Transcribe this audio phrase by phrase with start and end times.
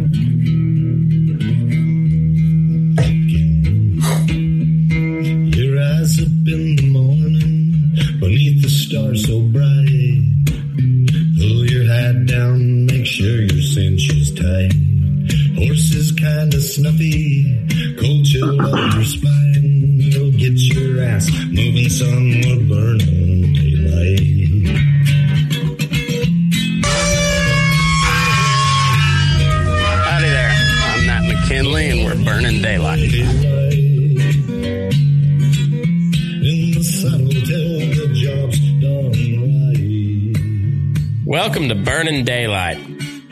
[42.08, 42.78] To Daylight,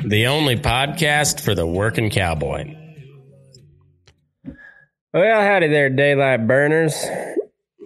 [0.05, 2.77] the only podcast for the working cowboy.
[5.15, 6.95] Well, howdy there, daylight burners.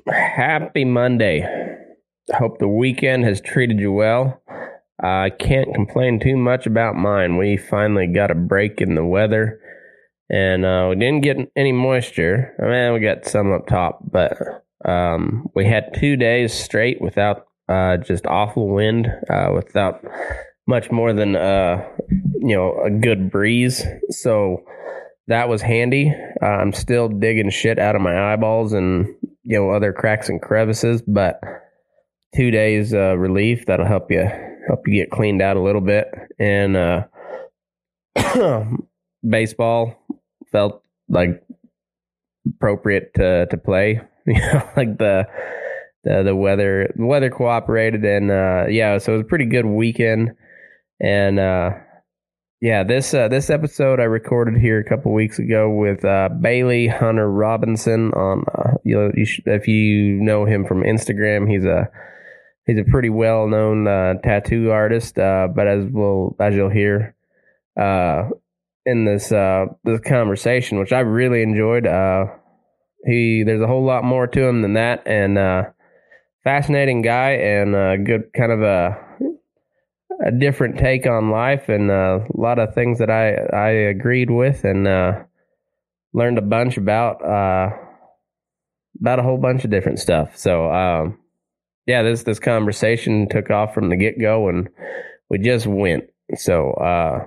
[0.09, 1.47] Happy Monday.
[2.35, 4.43] Hope the weekend has treated you well.
[5.01, 7.37] I can't complain too much about mine.
[7.37, 9.61] We finally got a break in the weather,
[10.29, 12.53] and uh, we didn't get any moisture.
[12.61, 14.37] I mean, we got some up top, but
[14.85, 20.05] um, we had two days straight without uh, just awful wind, uh, without
[20.71, 23.85] much more than uh, you know a good breeze.
[24.09, 24.65] So
[25.27, 26.15] that was handy.
[26.41, 29.07] Uh, I'm still digging shit out of my eyeballs and
[29.43, 31.41] you know other cracks and crevices, but
[32.35, 34.23] two days uh, relief that'll help you
[34.69, 36.07] help you get cleaned out a little bit.
[36.39, 37.07] And uh,
[39.29, 39.97] baseball
[40.53, 41.43] felt like
[42.49, 44.01] appropriate to to play.
[44.27, 45.27] You know, like the
[46.05, 49.65] the the weather the weather cooperated and uh yeah, so it was a pretty good
[49.65, 50.37] weekend.
[51.01, 51.71] And uh
[52.61, 56.89] yeah, this uh, this episode I recorded here a couple weeks ago with uh, Bailey
[56.89, 61.89] Hunter Robinson on uh, you know you if you know him from Instagram, he's a
[62.67, 65.19] he's a pretty well known uh, tattoo artist.
[65.19, 67.17] Uh, but as we'll as you'll hear
[67.81, 68.29] uh,
[68.85, 72.27] in this uh, this conversation, which I really enjoyed, uh,
[73.07, 75.63] he there's a whole lot more to him than that, and uh,
[76.45, 79.10] fascinating guy and uh, good kind of a
[80.25, 84.31] a different take on life and uh, a lot of things that I I agreed
[84.31, 85.23] with and uh,
[86.13, 87.71] learned a bunch about uh,
[89.01, 90.37] about a whole bunch of different stuff.
[90.37, 91.19] So um,
[91.87, 94.69] yeah, this this conversation took off from the get go and
[95.29, 96.05] we just went.
[96.37, 97.27] So uh,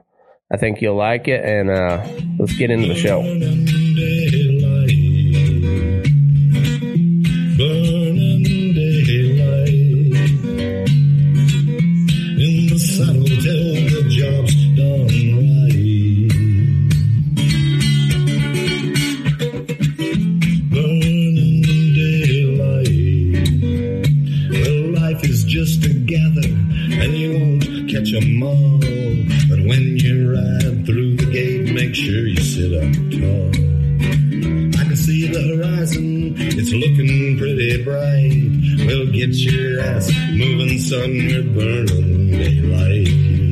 [0.51, 2.05] I think you'll like it and uh,
[2.39, 3.21] let's get into the show.
[37.37, 38.87] Pretty bright.
[38.87, 43.42] We'll get your ass moving, son, we're burning daylight.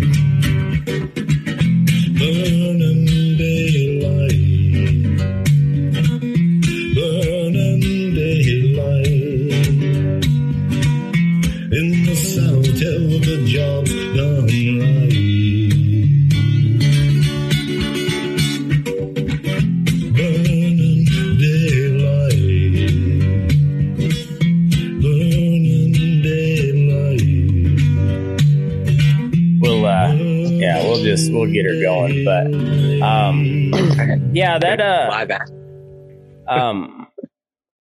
[31.12, 32.24] Just we'll get her going.
[32.24, 32.48] But
[33.04, 35.10] um, yeah, that uh,
[36.48, 37.08] um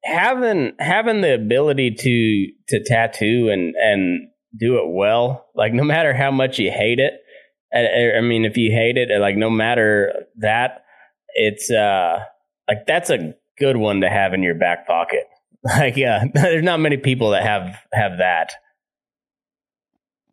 [0.02, 6.12] having having the ability to to tattoo and and do it well like no matter
[6.14, 7.14] how much you hate it
[7.72, 10.84] I, I mean if you hate it like no matter that
[11.34, 12.20] it's uh
[12.66, 15.28] like that's a good one to have in your back pocket
[15.64, 18.52] like yeah there's not many people that have have that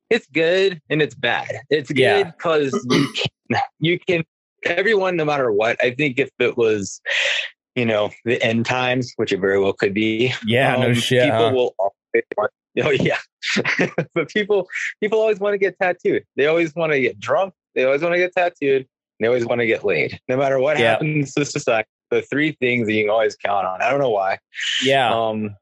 [0.10, 1.52] It's good and it's bad.
[1.70, 3.08] It's good because you
[3.52, 4.24] can, you can,
[4.66, 7.02] everyone, no matter what, I think if it was,
[7.76, 10.34] you know, the end times, which it very well could be.
[10.46, 11.54] yeah no um, shit People huh?
[11.54, 12.52] will always want,
[12.84, 13.18] oh yeah.
[14.14, 14.68] but people,
[15.02, 16.24] people always want to get tattooed.
[16.36, 17.54] They always want to get drunk.
[17.76, 18.88] They always want to get tattooed.
[19.20, 20.20] They always want to get laid.
[20.28, 20.92] No matter what Yeah.
[20.92, 23.82] happens to society, the three things that you can always count on.
[23.82, 24.40] I don't know why.
[24.84, 25.56] yeah Um,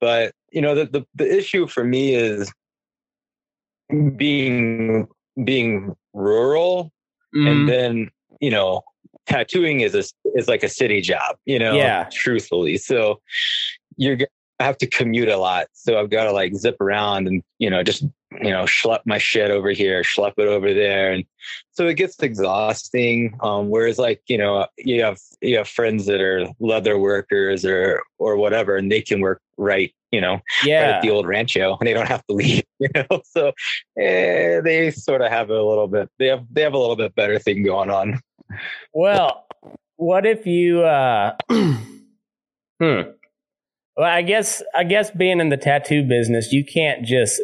[0.00, 2.52] but you know, the, the the issue for me is
[4.16, 5.06] being
[5.44, 6.92] being rural,
[7.34, 7.50] Mhm.
[7.50, 8.10] and then
[8.40, 8.82] you know,
[9.26, 10.04] tattooing is a
[10.34, 11.36] is like a city job.
[11.44, 12.08] You know, Yeah.
[12.12, 12.76] truthfully.
[12.78, 13.20] So
[13.96, 14.28] you're gonna
[14.60, 15.68] have to commute a lot.
[15.72, 18.04] So I've got to like zip around and you know just
[18.42, 21.12] you know, schlep my shit over here, schlep it over there.
[21.12, 21.24] And
[21.70, 23.34] so it gets exhausting.
[23.40, 28.02] Um, whereas like, you know, you have you have friends that are leather workers or
[28.18, 30.80] or whatever, and they can work right, you know, Yeah.
[30.82, 33.22] right at the old rancho and they don't have to leave, you know.
[33.24, 33.52] So
[33.98, 37.14] eh, they sort of have a little bit they have they have a little bit
[37.14, 38.20] better thing going on.
[38.94, 39.46] Well,
[39.96, 41.80] what if you uh hmm.
[43.98, 47.40] Well, I guess I guess being in the tattoo business, you can't just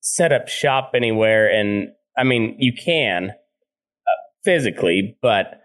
[0.00, 4.12] set up shop anywhere and I mean, you can uh,
[4.44, 5.60] physically, but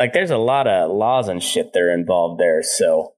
[0.00, 3.11] like there's a lot of laws and shit that are involved there, so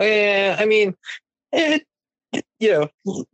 [0.00, 0.94] Yeah, I mean,
[1.52, 1.82] it,
[2.58, 3.24] you know,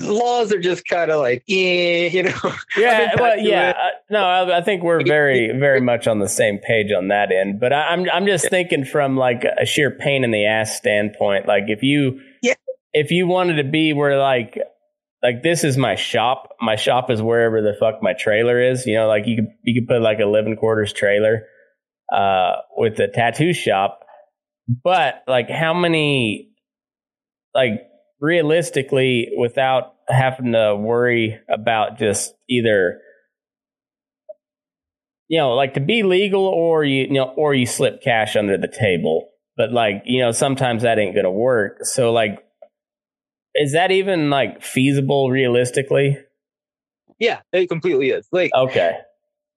[0.00, 2.32] laws are just kind of like, eh, you know.
[2.76, 3.72] Yeah, well, yeah.
[3.76, 7.32] uh, No, I, I think we're very, very much on the same page on that
[7.32, 7.60] end.
[7.60, 11.46] But I, I'm, I'm just thinking from like a sheer pain in the ass standpoint.
[11.46, 12.54] Like if you, Yeah.
[12.92, 14.58] if you wanted to be where like,
[15.22, 16.54] like this is my shop.
[16.60, 18.86] My shop is wherever the fuck my trailer is.
[18.86, 21.44] You know, like you could, you could put like a living quarters trailer,
[22.12, 24.00] uh, with a tattoo shop.
[24.68, 26.50] But like, how many,
[27.54, 27.82] like
[28.20, 33.00] realistically, without having to worry about just either
[35.28, 38.56] you know, like to be legal or you, you know, or you slip cash under
[38.56, 39.30] the table.
[39.56, 41.78] But like, you know, sometimes that ain't gonna work.
[41.82, 42.44] So like,
[43.54, 46.18] is that even like feasible realistically?
[47.18, 48.28] Yeah, it completely is.
[48.30, 48.98] Like, Okay.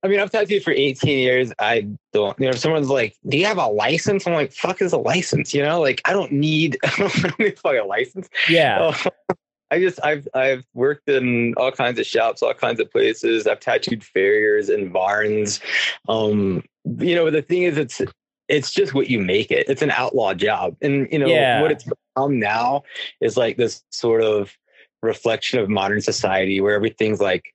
[0.01, 1.51] I mean, I've tattooed for 18 years.
[1.59, 4.25] I don't, you know, if someone's like, do you have a license?
[4.25, 5.53] I'm like, fuck is a license?
[5.53, 8.29] You know, like I don't need, I don't need a fucking license.
[8.49, 8.95] Yeah.
[9.71, 13.45] I just I've I've worked in all kinds of shops, all kinds of places.
[13.45, 15.59] I've tattooed farriers and barns.
[16.07, 16.63] Um,
[16.97, 18.01] you know, the thing is, it's
[18.47, 19.69] it's just what you make it.
[19.69, 21.61] It's an outlaw job, and you know Yeah.
[21.61, 22.81] what it's become now
[23.21, 24.57] is like this sort of
[25.01, 27.45] reflection of modern society where everything's like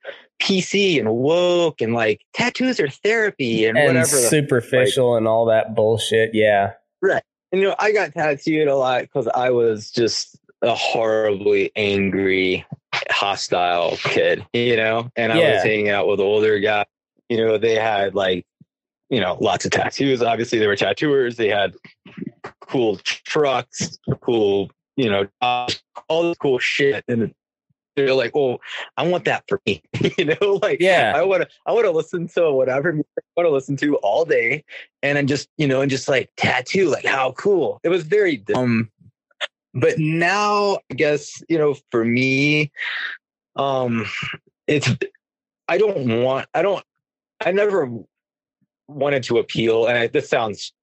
[0.41, 4.07] PC and woke and like tattoos are therapy and, and whatever.
[4.07, 6.33] superficial and all that bullshit.
[6.33, 6.73] Yeah.
[7.01, 7.23] Right.
[7.51, 12.65] And you know, I got tattooed a lot because I was just a horribly angry,
[13.11, 15.53] hostile kid, you know, and I Yeah.
[15.55, 16.85] was hanging out with older guys.
[17.29, 18.45] You know, they had like,
[19.09, 20.21] you know, lots of tattoos.
[20.21, 21.37] Obviously, they were tattooers.
[21.37, 21.75] They had
[22.61, 27.03] cool trucks, cool, you know, jobs, all this cool shit.
[27.07, 27.33] And
[27.95, 28.59] they're like, "Oh,
[28.97, 29.81] I want that for me,"
[30.17, 31.13] you know, like Yeah.
[31.15, 33.95] I want to, I want to listen to whatever music I want to listen to
[33.97, 34.63] all day,
[35.01, 37.79] and then just, you know, and just like tattoo, like how cool.
[37.83, 38.89] It was very dumb,
[39.73, 42.71] but now I guess you know, for me,
[43.55, 44.05] um,
[44.67, 44.89] it's
[45.67, 46.83] I don't want, I don't,
[47.43, 47.89] I never
[48.87, 50.73] wanted to appeal, and I, this sounds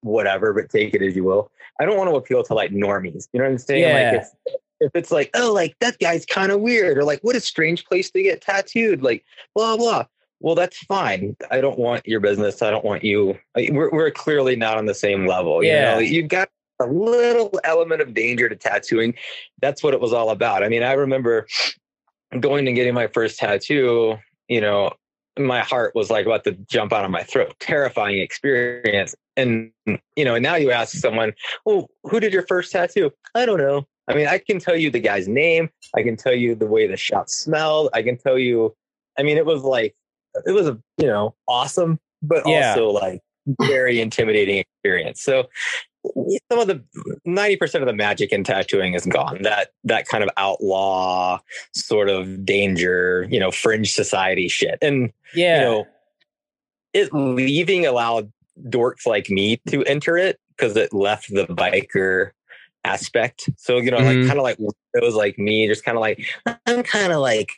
[0.00, 1.50] whatever, but take it as you will.
[1.80, 3.28] I don't want to appeal to like normies.
[3.32, 3.82] You know what I'm saying?
[3.82, 4.12] Yeah.
[4.12, 7.40] Like if, it's like, oh, like that guy's kind of weird, or like, what a
[7.40, 9.24] strange place to get tattooed, like
[9.54, 10.04] blah blah.
[10.40, 11.36] Well, that's fine.
[11.52, 12.62] I don't want your business.
[12.62, 13.38] I don't want you.
[13.56, 15.62] Uh, we're we're clearly not on the same level.
[15.62, 15.90] Yeah.
[15.90, 16.48] You know, you got
[16.80, 19.14] a little element of danger to tattooing.
[19.60, 20.64] That's what it was all about.
[20.64, 21.46] I mean, I remember
[22.40, 24.18] going and getting my first tattoo.
[24.48, 24.92] You know,
[25.38, 27.54] my heart was like about to jump out of my throat.
[27.60, 29.14] Terrifying experience.
[29.36, 31.32] And you know, and now you ask someone,
[31.64, 33.86] "Oh, who did your first tattoo?" I don't know.
[34.08, 35.70] I mean, I can tell you the guy's name.
[35.94, 37.90] I can tell you the way the shot smelled.
[37.94, 38.74] I can tell you.
[39.18, 39.94] I mean, it was like
[40.46, 42.70] it was a you know awesome, but Yeah.
[42.70, 43.20] also like
[43.62, 45.22] very intimidating experience.
[45.22, 45.48] So
[46.50, 46.82] some of the
[47.24, 49.42] ninety percent of the magic in tattooing is gone.
[49.42, 51.38] That that kind of outlaw
[51.74, 54.78] sort of danger, you know, fringe society shit.
[54.82, 55.58] And Yeah.
[55.58, 55.86] you know,
[56.92, 58.32] it leaving allowed
[58.68, 62.32] dorks like me to enter it because it left the biker
[62.84, 63.48] aspect.
[63.56, 64.04] So, you know, Mhm.
[64.20, 66.24] like kind of like it was like me, just kind of like
[66.66, 67.50] I'm kind of like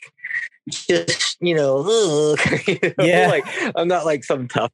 [0.69, 1.79] just you know,
[2.67, 3.27] you know, Yeah.
[3.27, 4.71] like I'm not like some tough,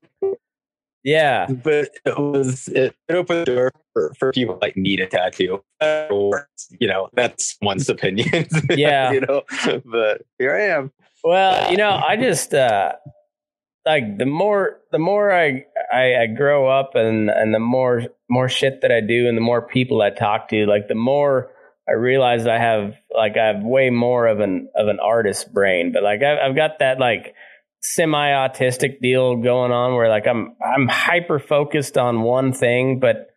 [1.03, 1.48] yeah.
[1.63, 5.63] but it was it, it opened the door for, for people like me to tattoo.
[5.81, 6.48] Or,
[6.79, 8.48] you know, that's one's opinion.
[8.70, 9.12] Yeah.
[9.12, 9.43] you know,
[9.86, 10.91] but here I am.
[11.24, 12.93] Well, you know, I just uh
[13.86, 18.50] like the more the more I, I I grow up and and the more more
[18.50, 21.51] shit that I do and the more people I talk to, like the more
[21.89, 25.91] I realize I have like I have way more of an of an artist brain,
[25.91, 27.36] but like I've, I've got that like
[27.81, 33.27] semi autistic deal going on where like I'm I'm hyper focused on one thing, but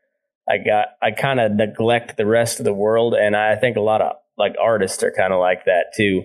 [0.49, 3.81] I got I kind of neglect the rest of the world, and I think a
[3.81, 6.25] lot of like artists are kind of like that too.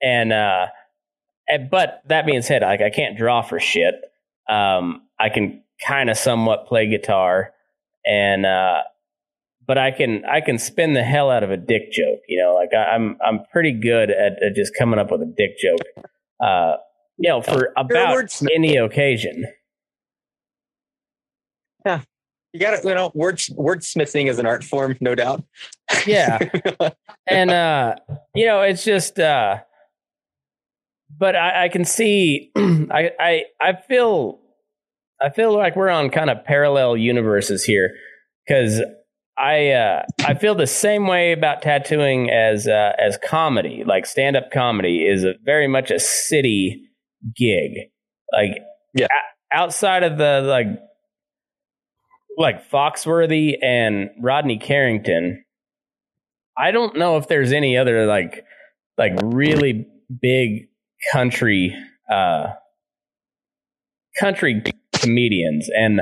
[0.00, 0.66] And uh,
[1.48, 3.94] and- but that being said, like I can't draw for shit.
[4.48, 7.52] Um, I can kind of somewhat play guitar,
[8.04, 8.82] and uh,
[9.66, 12.20] but I can I can spin the hell out of a dick joke.
[12.28, 15.22] You know, like I, am I'm, I'm pretty good at, at, just coming up with
[15.22, 15.80] a dick joke.
[16.40, 16.76] Uh,
[17.18, 19.46] you know, for about any occasion.
[21.84, 22.02] Yeah,
[22.52, 22.84] you got it.
[22.84, 25.44] You know, word wordsmithing is an art form, no doubt.
[26.06, 26.38] Yeah,
[27.26, 27.96] and uh,
[28.34, 29.18] you know, it's just.
[29.18, 29.58] Uh,
[31.18, 32.50] but I, I can see.
[32.56, 34.40] I, I I feel.
[35.20, 37.90] I feel like we're on kind of parallel universes here
[38.44, 38.82] because
[39.38, 43.82] I uh, I feel the same way about tattooing as uh, as comedy.
[43.86, 46.88] Like stand up comedy is a, very much a city
[47.36, 47.72] gig.
[48.32, 48.58] Like
[48.94, 50.66] yeah, a- outside of the like
[52.36, 55.44] like Foxworthy and Rodney Carrington,
[56.56, 58.44] I don't know if there's any other like
[58.98, 59.86] like really
[60.20, 60.68] big
[61.10, 61.74] country
[62.10, 62.48] uh
[64.18, 66.00] country comedians and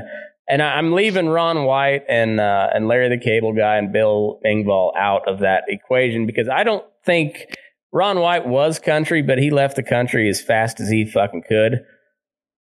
[0.51, 4.97] and I'm leaving Ron White and uh, and Larry the Cable Guy and Bill Engvall
[4.97, 7.47] out of that equation because I don't think
[7.93, 11.85] Ron White was country, but he left the country as fast as he fucking could,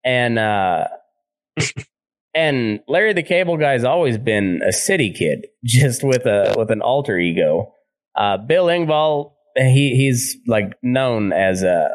[0.05, 0.89] and uh,
[2.35, 6.83] and Larry the Cable Guy's always been a city kid, just with a with an
[6.83, 7.73] alter ego.
[8.17, 11.89] Uh, Bill Engvall, he he's like known as a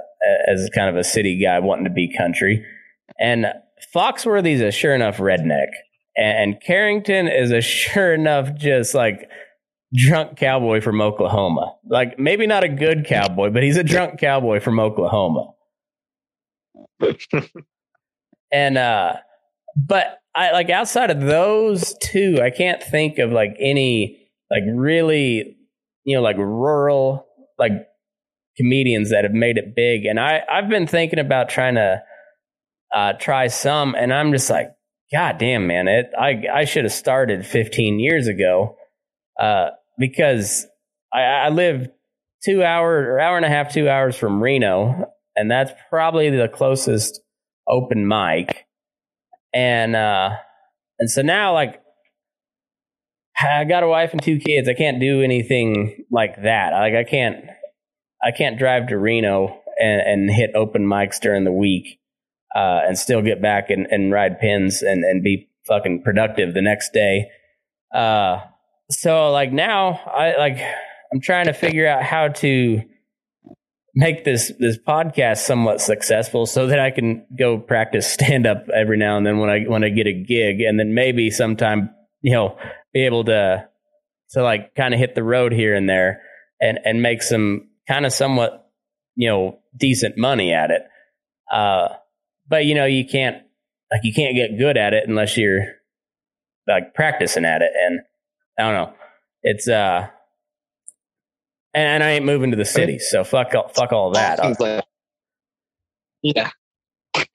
[0.48, 2.66] as kind of a city guy wanting to be country,
[3.20, 3.48] and
[3.96, 5.68] Foxworthy's a sure enough redneck,
[6.18, 9.30] and Carrington is a sure enough just like
[9.94, 11.76] drunk cowboy from Oklahoma.
[11.88, 15.52] Like maybe not a good cowboy, but he's a drunk cowboy from Oklahoma.
[18.52, 19.14] and uh
[19.76, 25.58] but I like outside of those two, I can't think of like any like really
[26.04, 27.28] you know like rural
[27.62, 27.72] like
[28.58, 30.06] comedians that have made it big.
[30.06, 32.02] And I I've been thinking about trying to
[32.94, 34.72] uh, try some, and I'm just like,
[35.14, 35.88] God damn, man!
[35.88, 38.76] It I I should have started 15 years ago,
[39.40, 40.66] uh, because
[41.14, 41.88] I, I live
[42.44, 46.50] two hours or hour and a half, two hours from Reno, and that's probably the
[46.50, 47.22] closest
[47.68, 48.66] open mic.
[49.54, 50.32] And uh,
[51.00, 51.81] and so now, like,
[53.44, 54.68] I got a wife and two kids.
[54.68, 56.72] I can't do anything like that.
[56.74, 57.46] Like, I can't,
[58.24, 62.00] I can't drive to Reno and, and hit open mics during the week
[62.56, 66.62] uh, and still get back and, and ride pins and, and be fucking productive the
[66.62, 67.30] next day.
[67.94, 68.40] Uh,
[68.92, 70.60] so like now I like
[71.12, 72.82] I'm trying to figure out how to
[73.96, 78.98] make this this podcast somewhat successful so that I can go practice stand up every
[78.98, 81.90] now and then when I when I get a gig and then maybe sometime
[82.22, 82.58] you know
[82.94, 83.68] be able to
[84.32, 86.22] to like kind of hit the road here and there
[86.60, 88.70] and and make some kind of somewhat
[89.16, 90.84] you know decent money at it.
[91.52, 91.90] Uh,
[92.48, 93.38] but you know you can't
[93.92, 95.66] like you can't get good at it unless you're
[96.68, 97.72] like practicing at it.
[97.76, 98.00] And
[98.58, 98.94] i don't know.
[99.44, 100.08] It's uh
[101.74, 104.40] and, and i ain't moving to the city so fuck all, fuck all that.
[106.22, 106.52] Yeah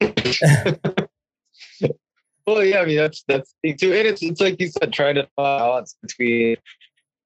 [2.47, 4.93] well yeah i mean that's that's the thing too and it's, it's like you said
[4.93, 6.57] trying to balance between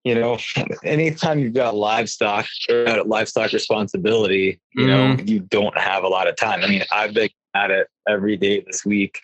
[0.05, 0.39] you know,
[0.85, 6.37] anytime you've got livestock or livestock responsibility, you know, you don't have a lot of
[6.37, 6.65] time.
[6.65, 9.21] I mean, I've been at it every day this week,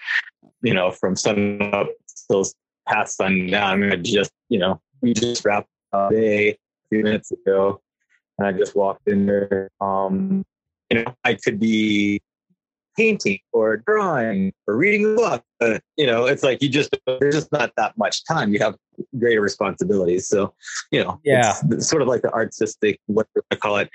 [0.63, 1.89] you know, from sun up
[2.31, 2.45] till
[2.87, 3.71] past sundown.
[3.71, 6.59] I mean, I just, you know, we just wrapped a day a
[6.91, 7.81] few minutes ago
[8.39, 9.71] and I just walked in there.
[9.81, 10.45] Um,
[10.91, 12.21] you know, I could be
[12.97, 15.45] painting or drawing or reading a book.
[15.61, 18.53] But, you know, it's like you just, there's just not that much time.
[18.53, 18.77] You have
[19.19, 20.27] greater responsibilities.
[20.29, 20.55] So,
[20.91, 23.91] you know, yeah, it's, sort of like the artistic, what do I call it,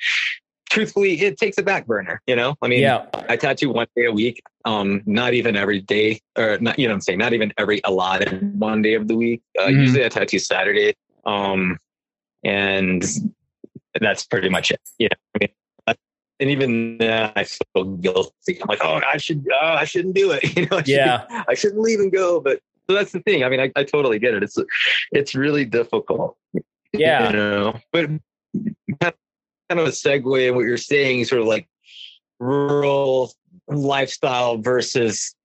[0.69, 2.21] truthfully, it takes a back burner.
[2.27, 3.05] You know, I mean, yeah.
[3.29, 4.41] I tattoo one day a week.
[4.63, 6.77] Um, not even every day, or not.
[6.77, 9.41] You know, I'm saying not even every allotted one day of the week.
[9.59, 9.79] Uh, mm-hmm.
[9.81, 10.93] Usually, I tattoo Saturday.
[11.25, 11.77] Um,
[12.43, 13.03] and
[13.99, 14.79] that's pretty much it.
[14.97, 15.49] Yeah, I mean,
[16.41, 18.59] and even uh, I feel guilty.
[18.61, 20.43] I'm like, oh, I should, uh, I shouldn't do it.
[20.57, 22.41] You know, I yeah, shouldn't, I shouldn't leave and go.
[22.41, 23.43] But so that's the thing.
[23.43, 24.43] I mean, I, I totally get it.
[24.43, 24.57] It's
[25.11, 26.35] it's really difficult.
[26.91, 28.09] Yeah, you know, but
[28.99, 31.69] kind of a segue in what you're saying, sort of like
[32.39, 33.31] rural
[33.67, 35.35] lifestyle versus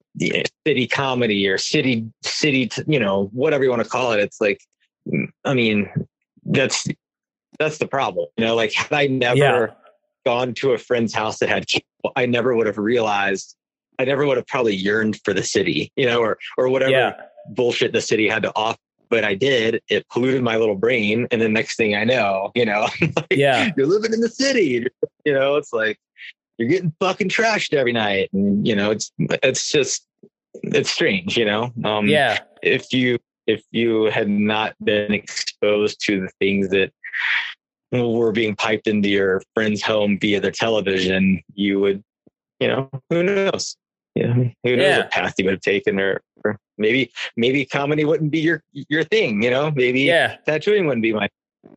[0.66, 4.20] city comedy or city city, you know, whatever you want to call it.
[4.20, 4.60] It's like,
[5.44, 5.90] I mean,
[6.46, 6.86] that's
[7.58, 8.26] that's the problem.
[8.36, 9.66] You know, like had I never yeah.
[10.26, 13.56] Gone to a friend's house that had cable, I never would have realized.
[13.98, 17.12] I never would have probably yearned for the city, you know, or or whatever yeah.
[17.48, 18.78] bullshit the city had to offer
[19.08, 19.82] but I did.
[19.88, 23.70] It polluted my little brain, and the next thing I know, you know, like, yeah,
[23.76, 24.84] you're living in the city.
[25.24, 25.98] You know, it's like
[26.58, 30.06] you're getting fucking trashed every night, and you know, it's it's just
[30.62, 31.36] it's strange.
[31.36, 32.38] You know, um, yeah.
[32.62, 36.92] If you if you had not been exposed to the things that
[37.92, 42.02] were being piped into your friend's home via their television, you would,
[42.60, 43.76] you know, who knows?
[44.14, 44.98] Yeah, who knows Yeah.
[44.98, 49.04] what path you would have taken, or, or maybe maybe comedy wouldn't be your your
[49.04, 49.42] thing.
[49.42, 50.36] You know, maybe Yeah.
[50.46, 51.28] tattooing wouldn't be my.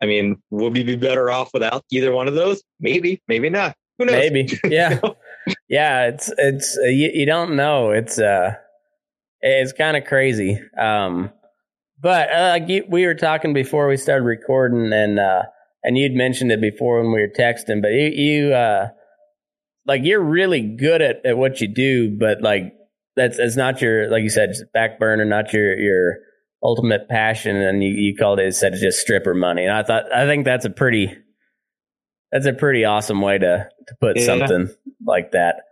[0.01, 2.61] I mean, would we be better off without either one of those?
[2.79, 3.75] Maybe, maybe not.
[3.97, 4.15] Who knows?
[4.15, 4.47] Maybe.
[4.69, 4.99] Yeah.
[5.67, 6.07] yeah.
[6.07, 7.89] It's, it's, uh, you, you don't know.
[7.91, 8.53] It's, uh,
[9.41, 10.61] it's kind of crazy.
[10.77, 11.31] Um,
[11.99, 15.43] but uh, like you, we were talking before we started recording and, uh,
[15.83, 18.87] and you'd mentioned it before when we were texting, but you, you, uh,
[19.85, 22.73] like you're really good at, at what you do, but like
[23.15, 26.17] that's, it's not your, like you said, back burner, not your, your
[26.61, 27.55] ultimate passion.
[27.55, 29.63] And you, you called it, said it's just stripper money.
[29.63, 31.15] And I thought, I think that's a pretty,
[32.31, 34.25] that's a pretty awesome way to, to put Yeah.
[34.25, 34.69] something
[35.05, 35.63] like that.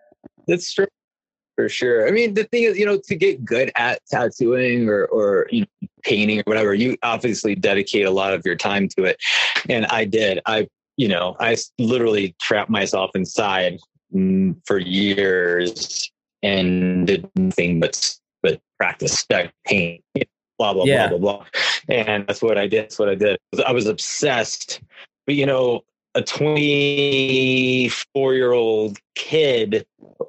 [0.48, 0.88] That's true
[1.58, 2.08] for sure.
[2.08, 5.62] I mean, the thing is, you know, to get good at tattooing or or you
[5.62, 5.68] know,
[6.04, 9.18] painting or whatever, you obviously dedicate a lot of your time to it,
[9.68, 10.40] and I did.
[10.46, 13.80] I, you know, I literally trapped myself inside
[14.16, 16.12] mm, for years
[16.44, 20.04] and did nothing but but practice spec paint.
[20.60, 21.08] Blah blah Yeah.
[21.08, 21.46] blah blah blah,
[21.90, 22.84] and that's what I did.
[22.84, 23.40] That's what I did.
[23.66, 24.80] I was obsessed.
[25.26, 25.82] But you know,
[26.14, 29.86] a 24 year old kid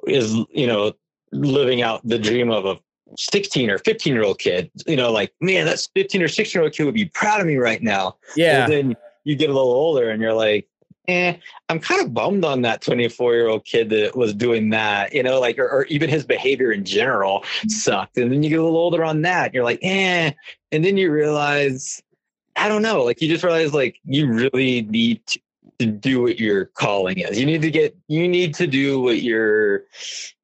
[0.07, 0.93] is you know
[1.31, 2.77] living out the dream of a
[3.17, 6.63] 16 or 15 year old kid you know like man that 15 or 16 year
[6.63, 8.63] old kid would be proud of me right now Yeah.
[8.63, 10.67] and then you get a little older and you're like
[11.07, 11.35] eh
[11.69, 15.23] i'm kind of bummed on that 24 year old kid that was doing that you
[15.23, 18.63] know like or, or even his behavior in general sucked and then you get a
[18.63, 20.31] little older on that you're like eh
[20.71, 22.01] and then you realize
[22.57, 25.39] i don't know like you just realize like you really need to
[25.79, 27.39] to do what your calling is.
[27.39, 29.85] You need to get you need to do what your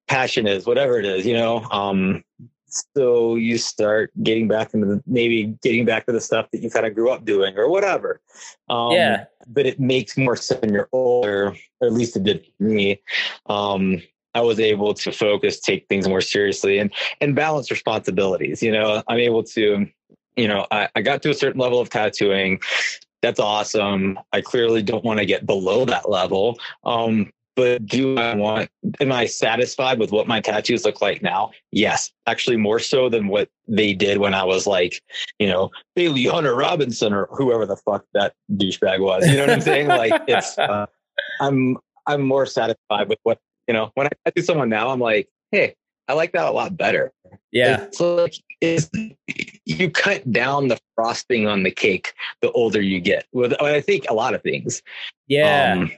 [0.08, 1.64] passion is, whatever it is, you know.
[1.72, 2.24] Um
[2.68, 6.70] so you start getting back into the maybe getting back to the stuff that you
[6.70, 8.22] kind of grew up doing or whatever.
[8.70, 9.26] Um Yeah.
[9.48, 13.02] but it makes more sense when you're older, or at least it did for me.
[13.48, 14.02] Um
[14.34, 18.62] I was able to focus, take things more seriously and and balance responsibilities.
[18.62, 19.88] You know, I'm able to,
[20.36, 22.60] you know, I, I got to a certain level of tattooing
[23.22, 24.20] that's awesome.
[24.34, 26.60] I clearly don't want to get below that level.
[26.84, 31.52] Um, but do I want, am I satisfied with what my tattoos look like now?
[31.72, 35.02] Yes, actually more so than what they did when I was like,
[35.40, 39.28] you know, Bailey Hunter Robinson or whoever the fuck that douchebag was.
[39.28, 39.88] You know what I'm saying?
[39.88, 40.86] Like it's, uh,
[41.40, 45.30] I'm, I'm more satisfied with what, you know, when I tattoo someone now, I'm like,
[45.52, 45.76] hey,
[46.08, 47.12] I like that a lot better.
[47.52, 47.84] Yeah.
[47.84, 48.90] It's like it's,
[49.66, 53.26] you cut down the frosting on the cake the older you get.
[53.32, 54.82] With I think a lot of things.
[55.28, 55.74] Yeah.
[55.74, 55.92] Um,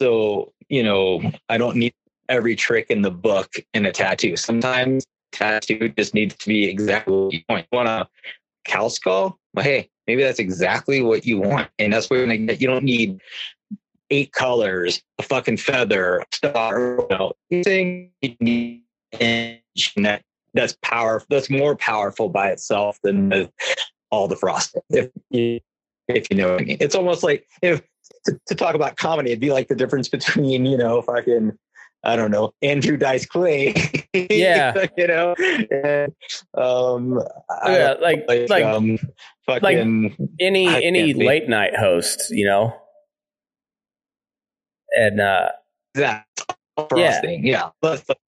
[0.00, 1.94] so you know, I don't need
[2.28, 4.36] every trick in the book in a tattoo.
[4.36, 7.66] Sometimes tattoo just needs to be exactly what you want.
[7.70, 8.08] You want a
[8.64, 9.38] cow skull?
[9.54, 12.60] Well, hey, maybe that's exactly what you want, and that's get.
[12.60, 13.20] You don't need
[14.10, 16.98] eight colors, a fucking feather, star.
[16.98, 18.82] You know, you need
[20.04, 20.22] that
[20.54, 21.26] that's powerful.
[21.30, 23.50] That's more powerful by itself than
[24.10, 24.82] all the frosting.
[24.90, 25.60] If you,
[26.08, 27.82] if you know what I mean, it's almost like if
[28.26, 31.52] to, to talk about comedy, it'd be like the difference between you know fucking
[32.04, 33.74] I don't know Andrew Dice Clay,
[34.30, 34.86] Yeah.
[34.96, 36.12] you know, and
[36.56, 37.20] um,
[37.66, 37.94] yeah.
[38.00, 38.98] Like, like, like um,
[39.46, 42.76] fucking any, I any late night host, you know?
[44.96, 45.50] And, uh,
[45.94, 46.26] that
[46.90, 47.70] frosting, yeah.
[47.80, 48.18] But, but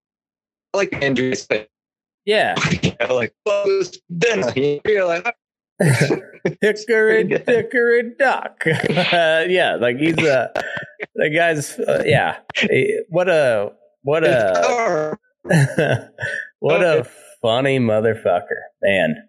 [0.72, 1.68] I like Andrew Dice Clay.
[2.24, 2.54] yeah.
[2.82, 4.52] You know, like close dinner.
[4.86, 5.36] You're like,
[6.60, 7.42] Hickory, good.
[7.46, 8.62] hickory duck.
[8.66, 9.76] yeah.
[9.80, 10.48] Like he's, uh,
[11.14, 12.38] the guy's, uh, yeah.
[13.08, 15.14] What a, what a, "Oh,
[16.60, 17.06] what a
[17.42, 19.28] funny motherfucker, man.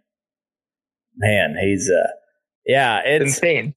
[1.15, 2.07] Man, he's uh,
[2.65, 3.73] yeah, it's insane.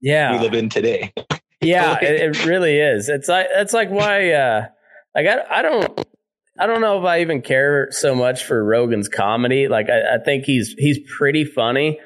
[0.00, 1.12] Yeah, we live in today.
[1.60, 3.08] yeah, it, it really is.
[3.08, 4.66] It's like it's like why, uh,
[5.14, 6.06] like I, I don't,
[6.58, 9.68] I don't know if I even care so much for Rogan's comedy.
[9.68, 11.98] Like I, I think he's he's pretty funny,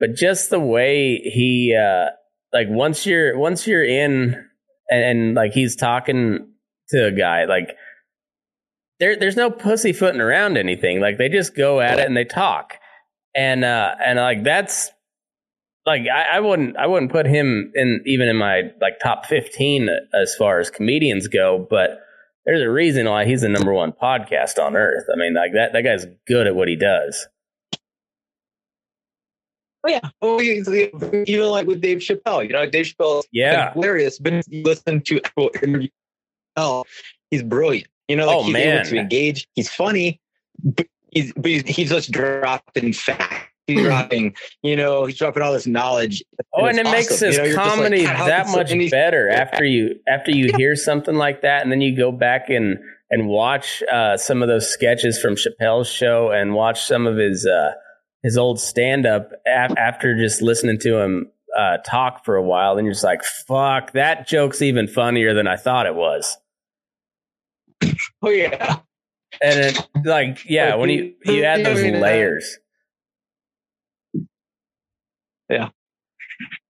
[0.00, 2.10] but just the way he, uh,
[2.52, 4.44] like once you're once you're in
[4.88, 6.48] and, and like he's talking
[6.88, 7.76] to a guy like
[9.00, 12.74] there there's no pussyfooting around anything like they just go at it and they talk
[13.34, 14.90] and uh and like that's
[15.86, 19.88] like I, I wouldn't I wouldn't put him in even in my like top 15
[20.14, 22.00] as far as comedians go but
[22.46, 25.72] there's a reason why he's the number one podcast on earth I mean like that
[25.72, 27.26] that guy's good at what he does
[29.86, 30.00] Oh yeah.
[30.22, 32.42] Oh, even like with Dave Chappelle.
[32.46, 33.70] You know, Dave Chappelle Yeah.
[33.74, 35.88] hilarious, but if you listen to actual interview,
[36.56, 36.84] oh,
[37.30, 37.88] he's brilliant.
[38.08, 38.76] You know, like Oh, he's man.
[38.78, 39.46] able to engage.
[39.54, 40.20] He's funny,
[40.62, 43.50] but he's but he's, he's just dropping facts.
[43.66, 46.22] He's dropping, you know, he's dropping all this knowledge.
[46.52, 47.26] Oh, and it it's makes awesome.
[47.28, 51.14] his You know, you're like, comedy that much better after you after you hear something
[51.14, 52.78] like that, and then you go back and
[53.10, 57.46] and watch uh, some of those sketches from Chappelle's show and watch some of his
[57.46, 57.72] uh,
[58.22, 62.76] his old stand up af- after just listening to him uh, talk for a while.
[62.76, 66.36] Then you're just like, "Fuck, that joke's even funnier than I thought it was."
[68.22, 68.78] Oh yeah,
[69.42, 72.58] And it, like, yeah, when you you add those layers,
[75.48, 75.68] Yeah.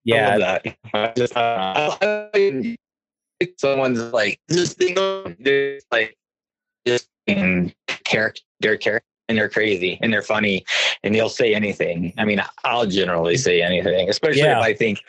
[0.03, 0.77] yeah, I that.
[0.93, 2.77] I just, I, I,
[3.57, 4.95] someone's like this thing,
[5.39, 6.15] they're like
[6.87, 7.73] just in
[8.05, 10.65] character, their character, and they're crazy and they're funny,
[11.03, 12.13] and they'll say anything.
[12.17, 14.59] I mean, I'll generally say anything, especially Yeah.
[14.59, 15.01] if I think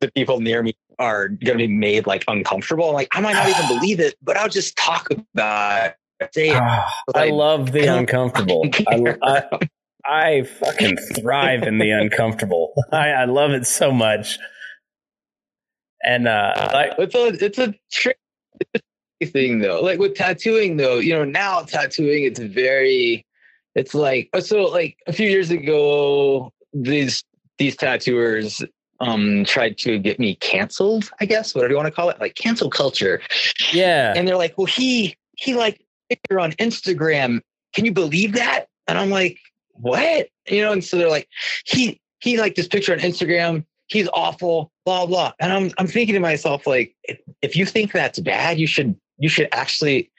[0.00, 2.92] the people near me are going to be made like uncomfortable.
[2.92, 6.56] Like I might not even believe it, but I'll just talk about it, say it.
[6.56, 8.68] Ah, I love the I uncomfortable.
[8.88, 9.58] I, I,
[10.04, 12.72] I fucking thrive in the uncomfortable.
[12.92, 14.38] I, I love it so much.
[16.02, 18.18] And uh, like, it's a it's a trick
[19.20, 19.80] tricky thing though.
[19.80, 23.24] Like with tattooing though, you know, now tattooing it's very
[23.74, 27.24] it's like so like a few years ago these
[27.58, 28.62] these tattooers
[29.00, 32.34] um tried to get me canceled, I guess, whatever you want to call it, like
[32.34, 33.20] cancel culture.
[33.72, 37.40] yeah, And they're like, "Well, he he like picture on Instagram.
[37.74, 39.38] Can you believe that?" And I'm like,
[39.80, 41.28] "What?" You know, and so they're like,
[41.64, 43.64] "He he like this picture on Instagram.
[43.88, 47.92] He's awful, blah blah." And I'm I'm thinking to myself like, if, if you think
[47.92, 50.10] that's bad, you should you should actually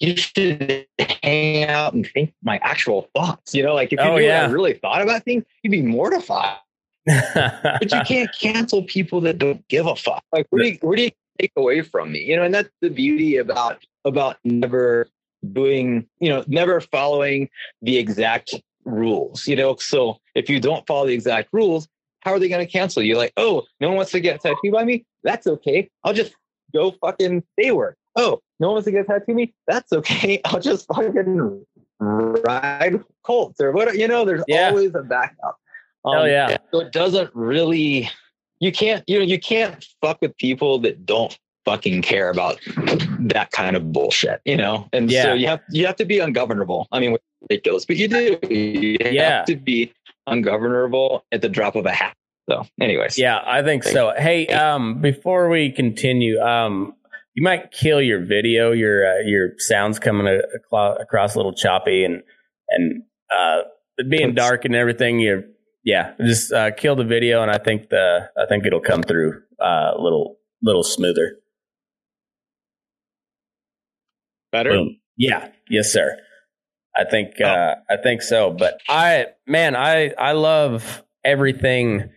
[0.00, 0.86] you should
[1.22, 3.54] hang out and think my actual thoughts.
[3.54, 4.46] You know, like if you Oh, knew yeah.
[4.46, 6.58] I really thought about things, you'd be mortified.
[7.06, 10.24] But you can't cancel people that don't give a fuck.
[10.32, 12.20] Like, where do you, where do you take away from me?
[12.20, 15.08] You know, and that's the beauty about about never
[15.52, 17.48] doing, you know, never following
[17.82, 19.46] the exact rules.
[19.46, 21.88] You know, so if you don't follow the exact rules,
[22.20, 23.16] how are they going to cancel you?
[23.16, 25.04] Like, oh, no one wants to get tattooed by me.
[25.22, 25.90] That's okay.
[26.04, 26.34] I'll just
[26.72, 27.96] go fucking day work.
[28.16, 29.54] Oh, no one wants to get tattooed me.
[29.66, 30.40] That's okay.
[30.44, 31.64] I'll just fucking
[32.00, 33.96] ride Colts or what.
[33.96, 34.68] You know, there's Yeah.
[34.68, 35.58] always a backup.
[36.04, 36.56] Um, Hell yeah.
[36.72, 38.10] So it doesn't really.
[38.60, 39.02] You can't.
[39.06, 39.24] You know.
[39.24, 42.58] You can't fuck with people that don't fucking care about
[43.20, 44.40] that kind of bullshit.
[44.44, 44.88] You know.
[44.92, 45.22] And Yeah.
[45.24, 46.88] so you have you have to be ungovernable.
[46.92, 47.16] I mean,
[47.50, 48.38] ridiculous, but you do.
[48.48, 49.38] You Yeah.
[49.38, 49.92] have to be
[50.26, 52.16] ungovernable at the drop of a hat.
[52.48, 53.18] So, anyways.
[53.18, 54.12] yeah, I think so.
[54.16, 56.94] Hey, um, before we continue, um,
[57.34, 58.72] you might kill your video.
[58.72, 60.40] Your uh, your sounds coming a,
[61.00, 62.22] across a little choppy and
[62.68, 63.02] and
[63.34, 63.62] uh,
[64.08, 65.20] being dark and everything.
[65.20, 65.44] You
[65.84, 69.40] yeah, just uh, kill the video, and I think the I think it'll come through
[69.58, 71.38] uh, a little little smoother.
[74.52, 74.70] Better.
[74.70, 74.98] Boom.
[75.16, 75.48] Yeah.
[75.68, 76.16] Yes, sir.
[76.96, 78.50] I think uh, I think so.
[78.50, 82.10] But I man, I I love everything.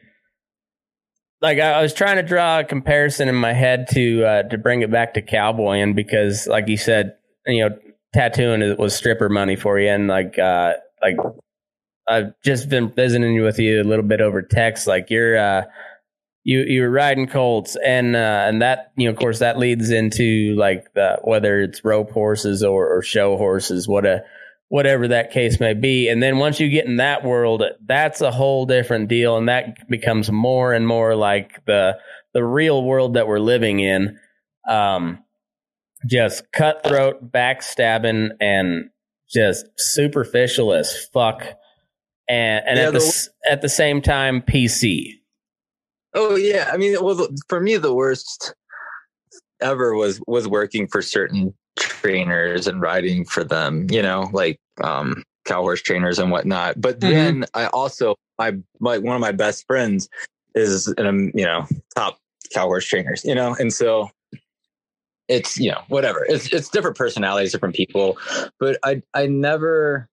[1.41, 4.57] Like I, I was trying to draw a comparison in my head to uh, to
[4.57, 7.77] bring it back to cowboying because, like you said, you know,
[8.13, 11.17] tattooing was stripper money for you, and like uh, like
[12.07, 14.87] I've just been visiting with you a little bit over text.
[14.87, 15.63] Like you're uh,
[16.43, 19.89] you you were riding colts, and uh, and that you know, of course, that leads
[19.89, 24.23] into like the whether it's rope horses or, or show horses, what a
[24.69, 26.09] whatever that case may be.
[26.09, 29.87] And then once you get in that world, that's a whole different deal, and that
[29.89, 31.97] becomes more and more like the
[32.33, 34.19] the real world that we're living in.
[34.67, 35.23] Um,
[36.05, 38.89] just cutthroat, backstabbing, and
[39.29, 41.43] just superficial as fuck.
[42.29, 45.13] And and Yeah, at the the- at the same time, PC.
[46.13, 48.53] Oh yeah, I mean, well, for me, the worst
[49.61, 53.87] ever was was working for certain trainers and riding for them.
[53.89, 56.79] You know, like um, cow horse trainers and whatnot.
[56.79, 57.09] But Mhm.
[57.09, 60.09] then I also my my one of my best friends
[60.55, 62.19] is an um, you know top
[62.53, 63.23] cow horse trainers.
[63.23, 64.09] You know, and so
[65.27, 66.25] it's you know whatever.
[66.27, 68.17] It's it's different personalities, different people.
[68.59, 70.09] But I I never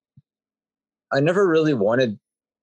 [1.13, 2.19] I never really wanted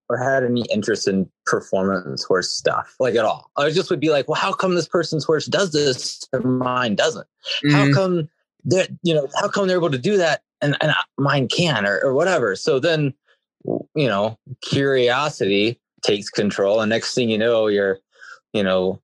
[0.08, 3.50] or had any interest in performance horse stuff, like at all.
[3.56, 6.96] I just would be like, well, how come this person's horse does this and mine
[6.96, 7.26] doesn't?
[7.70, 7.94] How Mhm.
[7.94, 8.28] come
[8.64, 12.00] they're, you know, how come they're able to do that and, and mine can or,
[12.00, 12.56] or whatever?
[12.56, 13.14] So then,
[13.64, 16.80] you know, curiosity takes control.
[16.80, 17.98] And next thing you know, you're,
[18.52, 19.00] you know,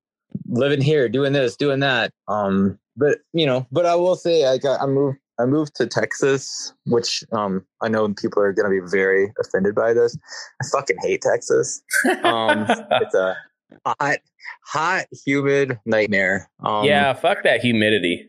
[0.47, 2.11] living here, doing this, doing that.
[2.27, 5.87] Um, but you know, but I will say I got, I moved, I moved to
[5.87, 10.17] Texas, which um, I know people are going to be very offended by this.
[10.61, 11.81] I fucking hate Texas.
[12.23, 13.37] Um, it's a
[13.85, 14.17] hot,
[14.65, 16.49] hot, humid nightmare.
[16.61, 18.28] Um, yeah, fuck that humidity.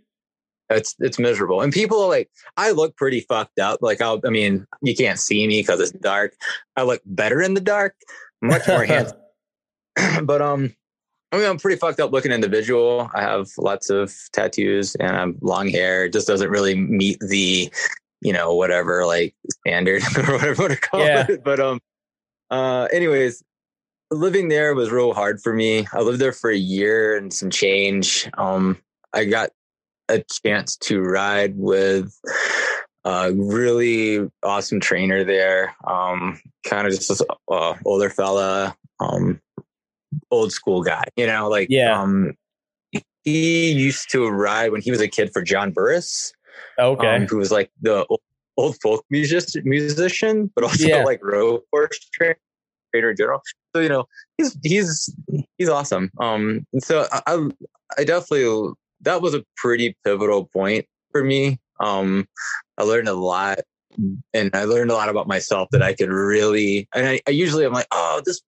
[0.70, 1.60] It's it's miserable.
[1.60, 3.80] And people are like, I look pretty fucked up.
[3.82, 6.34] Like I'll, I mean, you can't see me because it's dark.
[6.76, 7.94] I look better in the dark,
[8.40, 9.18] much more handsome.
[10.24, 10.74] but um,
[11.32, 13.10] I mean, I'm pretty fucked up looking individual.
[13.14, 16.04] I have lots of tattoos and I'm long hair.
[16.06, 17.70] It just doesn't really meet the,
[18.20, 21.26] you know, whatever like standard or whatever to call Yeah.
[21.28, 21.44] it.
[21.44, 21.80] But um,
[22.50, 23.42] uh, anyways,
[24.10, 25.86] living there was real hard for me.
[25.92, 28.28] I lived there for a year and some change.
[28.36, 28.78] Um,
[29.12, 29.50] I got
[30.10, 32.12] a chance to ride with
[33.04, 35.74] a really awesome trainer there.
[35.86, 39.40] Um, kind of just this uh, older fella, um,
[40.30, 42.00] old school guy, you know, like, Yeah.
[42.00, 42.34] um,
[43.24, 46.32] he used to ride when he was a kid for John Burris,
[46.78, 47.06] Okay.
[47.06, 48.20] um, who was like the old,
[48.56, 51.02] old folk music, musician, but also Yeah.
[51.02, 52.38] like rope horse trainer,
[52.92, 53.40] trainer in general.
[53.74, 55.14] So, you know, he's, he's,
[55.58, 56.10] he's awesome.
[56.18, 57.48] Um, so I, I,
[57.98, 61.58] I definitely, that was a pretty pivotal point for me.
[61.80, 62.28] Um,
[62.78, 63.60] I learned a lot
[64.34, 67.64] and I learned a lot about myself that I could really, and I, I usually
[67.64, 68.40] I'm like, oh, this,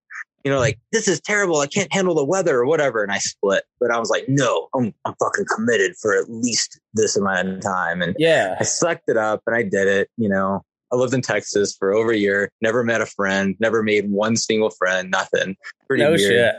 [0.45, 1.59] you know, like this is terrible.
[1.59, 3.03] I can't handle the weather or whatever.
[3.03, 6.81] And I split, but I was like, no, I'm, I'm fucking committed for at least
[6.95, 8.03] this amount of time.
[8.03, 8.57] And yeah.
[8.61, 10.11] I sucked it up and I did it.
[10.17, 10.63] You know,
[10.93, 14.37] I lived in Texas for over a year, never met a friend, never made one
[14.37, 15.57] single friend, nothing.
[15.89, 16.21] Pretty No weird.
[16.21, 16.55] shit.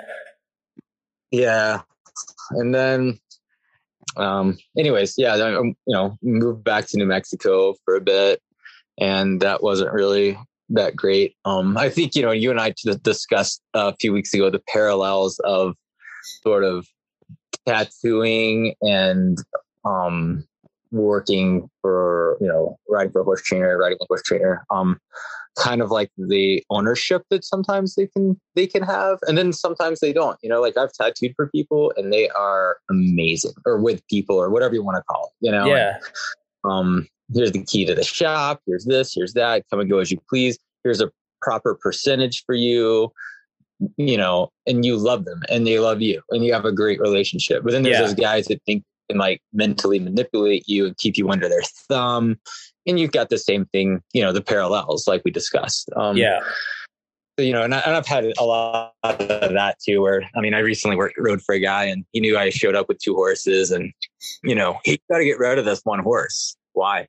[1.32, 1.82] Yeah.
[2.52, 3.20] And then,
[4.18, 8.42] um, anyways, yeah, then, um, you know, moved back to New Mexico for a bit
[9.00, 10.38] and that wasn't really
[10.70, 11.36] that great.
[11.46, 15.40] Um, I think, you know, you and I discussed a few weeks ago the parallels
[15.40, 15.76] of
[16.42, 16.88] sort of
[17.68, 19.38] tattooing and,
[19.86, 20.48] um,
[20.92, 24.66] working for, you know, riding for a horse trainer, riding with a horse trainer.
[24.70, 25.00] Um,
[25.58, 30.00] kind of like the ownership that sometimes they can they can have and then sometimes
[30.00, 34.02] they don't you know like i've tattooed for people and they are amazing or with
[34.08, 35.98] people or whatever you want to call it you know Yeah.
[36.64, 40.12] um here's the key to the shop here's this here's that come and go as
[40.12, 41.12] you please here's a
[41.42, 43.12] proper percentage for you
[43.98, 47.00] you know and you love them and they love you and you have a great
[47.00, 48.06] relationship but then there's Yeah.
[48.06, 52.38] those guys that think can like mentally manipulate you and keep you under their thumb
[52.86, 56.40] and you've got the same thing you know the parallels like we discussed um Yeah.
[57.38, 60.02] so, you know, and, I, and I've had a lot of that too.
[60.02, 62.76] Where I mean, I recently worked rode for a guy, and he knew I showed
[62.76, 63.92] up with two horses, and
[64.44, 66.56] you know, he got to get rid of this one horse.
[66.74, 67.08] Why?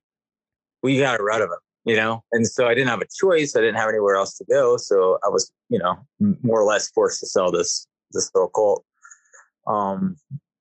[0.83, 2.23] We got rid of him, you know.
[2.33, 3.55] And so I didn't have a choice.
[3.55, 5.99] I didn't have anywhere else to go, so I was, you know,
[6.43, 8.83] more or less forced to sell this this little colt.
[9.67, 10.17] Um,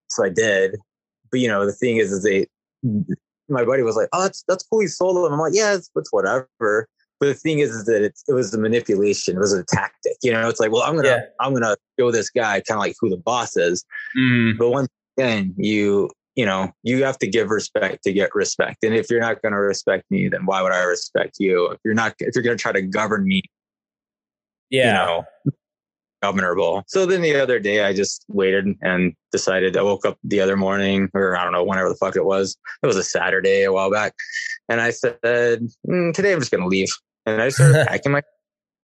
[0.09, 0.75] so I did,
[1.31, 2.47] but you know, the thing is, is they.
[3.49, 4.81] My buddy was like, "Oh, that's that's cool.
[4.81, 6.87] You sold them." I'm like, "Yeah, it's, it's whatever."
[7.19, 9.37] But the thing is, is that it's, it was a manipulation.
[9.37, 10.17] It was a tactic.
[10.21, 11.21] You know, it's like, well, I'm gonna, Yeah.
[11.39, 13.85] I'm gonna show this guy kind of like who the boss is.
[14.17, 14.57] Mm.
[14.57, 18.83] But once again, you, you know, you have to give respect to get respect.
[18.83, 21.71] And if you're not gonna respect me, then why would I respect you?
[21.71, 23.41] If you're not, if you're gonna try to govern me,
[24.69, 24.87] Yeah.
[24.87, 25.53] you know,
[26.23, 26.83] governable.
[26.87, 29.75] So then the other day, I just waited and decided.
[29.75, 32.57] I woke up the other morning, or I don't know, whenever the fuck it was.
[32.81, 34.13] It was a Saturday a while back,
[34.69, 36.89] and I said, mm, "Today I'm just gonna leave."
[37.25, 38.21] And I started packing my.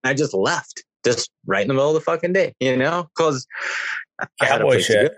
[0.03, 3.47] I just left, just right in the middle of the fucking day, you know, because
[4.41, 5.13] Cowboy shit.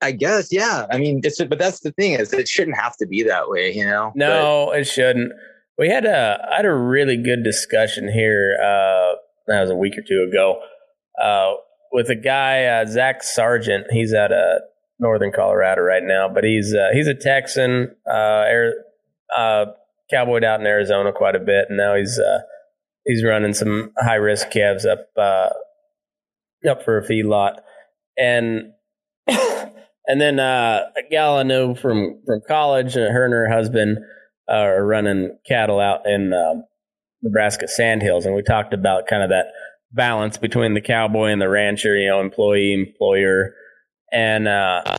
[0.00, 0.86] I guess, yeah.
[0.92, 3.74] I mean, it's but that's the thing is, it shouldn't have to be that way,
[3.74, 4.12] you know.
[4.14, 5.32] No, it shouldn't.
[5.76, 8.56] We had a I had a really good discussion here.
[8.62, 9.14] Uh,
[9.48, 10.60] that was a week or two ago.
[11.20, 11.54] Uh,
[11.92, 13.86] with a guy uh, Zach Sargent.
[13.90, 14.62] He's out of
[14.98, 17.94] Northern Colorado right now, but he's uh, he's a Texan.
[18.06, 18.74] Uh, Air,
[19.36, 19.66] uh,
[20.10, 22.40] cowboyed out in Arizona quite a bit, and now he's uh,
[23.04, 27.60] he's running some high risk calves up up for a feedlot,
[28.16, 28.72] and
[29.26, 33.98] and then a gal I know from from college, her and her husband
[34.48, 36.64] are running cattle out in um,
[37.22, 39.46] Nebraska Sandhills, and we talked about kind of that
[39.92, 43.54] balance between the cowboy and the rancher, you know, employee employer,
[44.12, 44.96] and uh,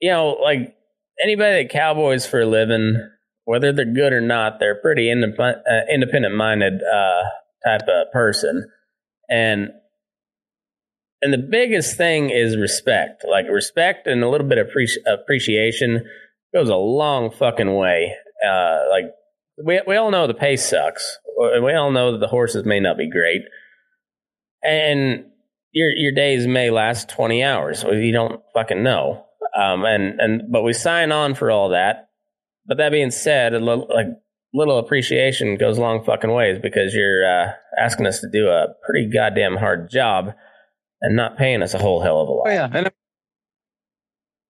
[0.00, 0.76] you know, like
[1.22, 3.10] anybody that cowboys for a living,
[3.44, 7.22] whether they're good or not, they're pretty independent, uh, independent minded uh,
[7.64, 8.70] type of person,
[9.28, 9.68] and
[11.20, 13.24] and the biggest thing is respect.
[13.28, 16.06] Like respect and a little bit of appreci- appreciation
[16.54, 18.14] goes a long fucking way.
[18.46, 19.06] Uh, like
[19.64, 21.18] we we all know the pace sucks.
[21.62, 23.42] We all know that the horses may not be great,
[24.62, 25.24] and
[25.72, 27.82] your your days may last twenty hours.
[27.82, 29.24] You don't fucking know.
[29.56, 32.08] Um, and and but we sign on for all that.
[32.66, 34.08] But that being said, a little like
[34.54, 38.68] little appreciation goes a long fucking ways because you're uh, asking us to do a
[38.84, 40.32] pretty goddamn hard job
[41.00, 42.48] and not paying us a whole hell of a lot.
[42.48, 42.90] Oh yeah, and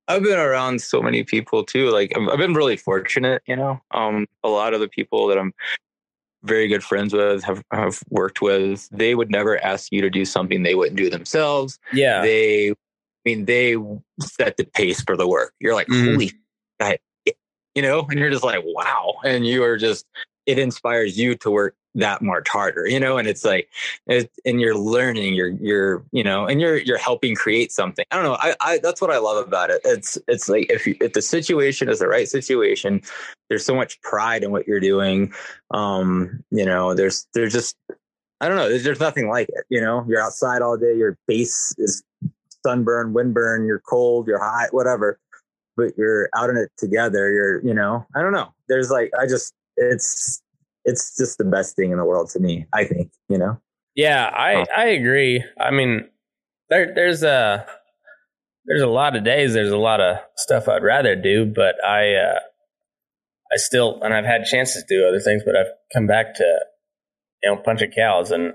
[0.08, 1.90] I've been around so many people too.
[1.90, 3.80] Like I've been really fortunate, you know.
[3.92, 5.52] Um, a lot of the people that I'm
[6.48, 10.24] very good friends with, have have worked with, they would never ask you to do
[10.24, 11.78] something they wouldn't do themselves.
[11.92, 12.22] Yeah.
[12.22, 12.74] They, I
[13.24, 13.76] mean, they
[14.20, 15.52] set the pace for the work.
[15.60, 16.12] You're like, Mhm.
[16.12, 16.32] holy,
[17.74, 20.04] you know, and you're just like, wow, and you are just,
[20.46, 23.68] it inspires you to work that much harder, you know, and it's like,
[24.06, 28.04] and you're learning, you're, you're, you know, and you're, you're helping create something.
[28.10, 28.36] I don't know.
[28.38, 29.80] I, I, that's what I love about it.
[29.84, 33.00] It's, it's like if you, if the situation is the right situation,
[33.48, 35.32] there's so much pride in what you're doing.
[35.72, 37.74] Um, you know, there's, there's just,
[38.40, 38.68] I don't know.
[38.68, 39.64] There's, there's nothing like it.
[39.68, 40.94] You know, you're outside all day.
[40.94, 42.04] Your base is
[42.64, 43.66] sunburn, windburn.
[43.66, 44.28] You're cold.
[44.28, 44.68] You're hot.
[44.72, 45.18] Whatever.
[45.76, 47.32] But you're out in it together.
[47.32, 48.52] You're, you know, I don't know.
[48.68, 50.42] There's like, I just, it's,
[50.88, 52.66] it's just the best thing in the world to me.
[52.72, 53.12] I think.
[53.28, 53.60] You know.
[53.94, 54.64] Yeah, I Oh.
[54.74, 55.44] I agree.
[55.60, 56.08] I mean,
[56.70, 57.66] there there's a
[58.66, 59.54] there's a lot of days.
[59.54, 62.38] There's a lot of stuff I'd rather do, but I uh,
[63.52, 66.60] I still and I've had chances to do other things, but I've come back to
[67.42, 68.52] you know punch of cows, and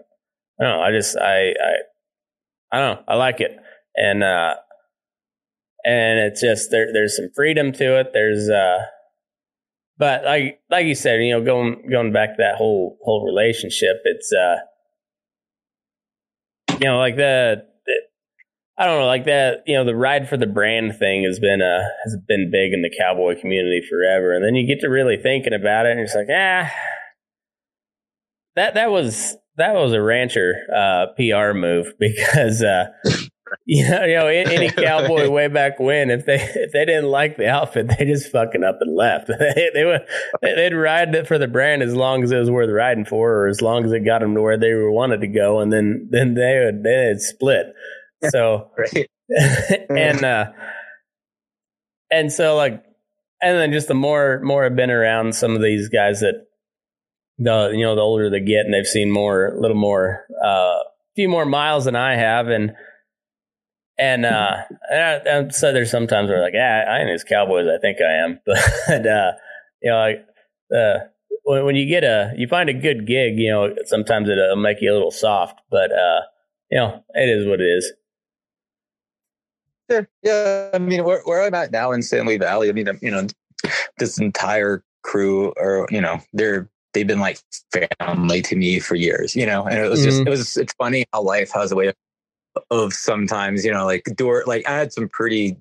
[0.59, 0.83] I don't know.
[0.83, 1.73] I just I I
[2.71, 3.03] I don't know.
[3.07, 3.57] I like it,
[3.95, 4.55] and uh,
[5.83, 6.91] and it's just there.
[6.93, 8.11] There's some freedom to it.
[8.13, 8.85] There's uh,
[10.03, 14.01] but like like you said, you know, going going back to that whole whole relationship,
[14.03, 14.57] it's uh
[16.77, 18.01] you know, like the, the
[18.77, 21.61] I don't know, like that, you know, the ride for the brand thing has been
[21.61, 24.33] uh has been big in the cowboy community forever.
[24.33, 26.69] And then you get to really thinking about it and it's like, ah
[28.57, 32.87] that that was that was a rancher uh PR move because uh
[33.65, 37.37] you know, you know, any cowboy way back when, if they if they didn't like
[37.37, 39.27] the outfit, they just fucking up and left.
[39.39, 40.01] they, they would
[40.41, 43.47] they'd ride it for the brand as long as it was worth riding for, or
[43.47, 46.07] as long as it got them to where they were wanted to go, and then
[46.11, 47.67] then they would they'd split.
[48.29, 49.09] So Right.
[49.89, 50.51] and uh
[52.11, 52.83] and so like
[53.41, 56.45] and then just the more more I've been around some of these guys that
[57.37, 60.47] the you know the older they get and they've seen more a little more uh
[60.79, 62.73] a few more miles than I have and
[63.97, 64.57] and uh
[64.89, 67.77] and, I, and so there's sometimes where like yeah, I ain't as cowboy as I
[67.79, 69.33] think I am but uh
[69.81, 70.25] you know like
[70.75, 70.99] uh
[71.43, 74.81] when, when you get a you find a good gig you know sometimes it'll make
[74.81, 76.21] you a little soft but uh
[76.71, 77.93] you know it is what it is
[79.91, 80.07] Sure.
[80.21, 80.69] Yeah.
[80.73, 83.27] I mean, where, where I'm at now in San Stanley Valley, I mean, you know,
[83.97, 87.39] this entire crew are, you know, they're, they've been like
[87.99, 90.27] family to me for years, you know, and it was just, Mhm.
[90.27, 91.95] it was, it's funny how life has a way of,
[92.71, 95.57] of sometimes, you know, like door, like I had some pretty,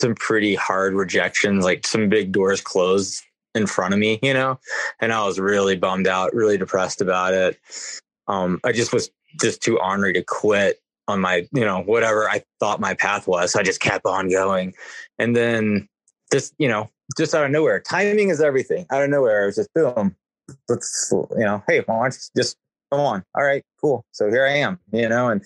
[0.00, 3.22] some pretty hard rejections, like some big doors closed
[3.54, 4.58] in front of me, you know,
[5.00, 7.58] and I was really bummed out, really depressed about it.
[8.26, 9.10] Um, I just was
[9.40, 13.52] just too ornery to quit on my, you know, whatever I thought my path was.
[13.52, 14.74] So I just kept on going.
[15.18, 15.88] And then
[16.30, 18.86] just, you know, just out of nowhere, timing is everything.
[18.90, 20.14] Out of nowhere, it was just boom.
[20.68, 22.56] Let's, you know, hey, why don't you just
[22.92, 23.24] come on?
[23.34, 24.04] All right, cool.
[24.12, 25.42] So here I am, you know, and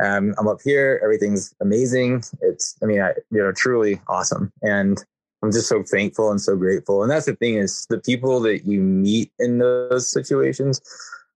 [0.00, 1.00] um, I'm up here.
[1.02, 2.24] Everything's amazing.
[2.40, 4.52] It's, I mean, I, you know, truly awesome.
[4.62, 5.02] And
[5.42, 7.02] I'm just so thankful and so grateful.
[7.02, 10.80] And that's the thing is the people that you meet in those situations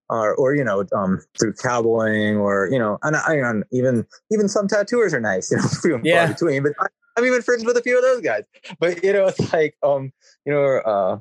[0.09, 4.49] are, or you know, um, through cowboying or, you know, and I, and even, even
[4.49, 6.29] some tattooers are nice, you know, few Yeah.
[6.29, 8.45] between, but I, I'm even friends with a few of those guys,
[8.79, 10.13] but you know, it's like, um,
[10.45, 11.19] you know, uh,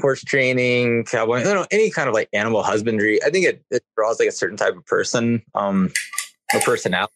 [0.00, 3.22] horse training, cowboy, you know, any kind of like animal husbandry.
[3.24, 5.90] I think it, it draws like a certain type of person, um,
[6.54, 7.12] a personality,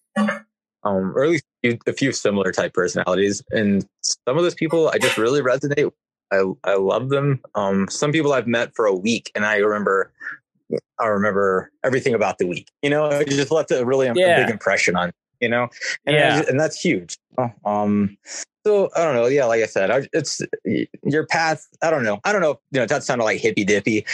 [0.85, 3.43] um, or at least a few- a few similar type personalities.
[3.51, 5.85] And some of those people I just really resonate.
[5.85, 5.95] with.
[6.33, 7.41] I I love them.
[7.55, 10.13] Um, some people I've met for a week, and I remember,
[10.99, 12.69] I remember everything about the week.
[12.83, 15.13] You know, it just left a really a big impression on.
[15.41, 15.69] You know,
[16.07, 16.39] and Yeah.
[16.39, 17.17] just- and that's huge.
[17.67, 18.17] Um,
[18.65, 19.27] so I don't know.
[19.27, 20.41] Yeah, like I said, I, it's
[21.03, 21.67] your path.
[21.83, 22.21] I don't know.
[22.25, 22.61] I don't know.
[22.71, 24.07] You know, that sounded like hippy dippy.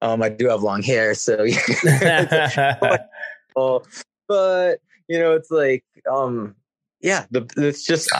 [0.00, 1.44] Um, I do have long hair, so
[3.56, 3.84] well,
[4.28, 6.54] but you know, it's like, um,
[7.00, 8.10] yeah, the, it's just,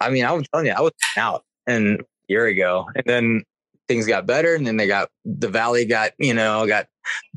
[0.00, 3.42] I mean, I was telling you, I was out and a year ago, and then
[3.88, 6.86] things got better, and then they got the valley got, you know, got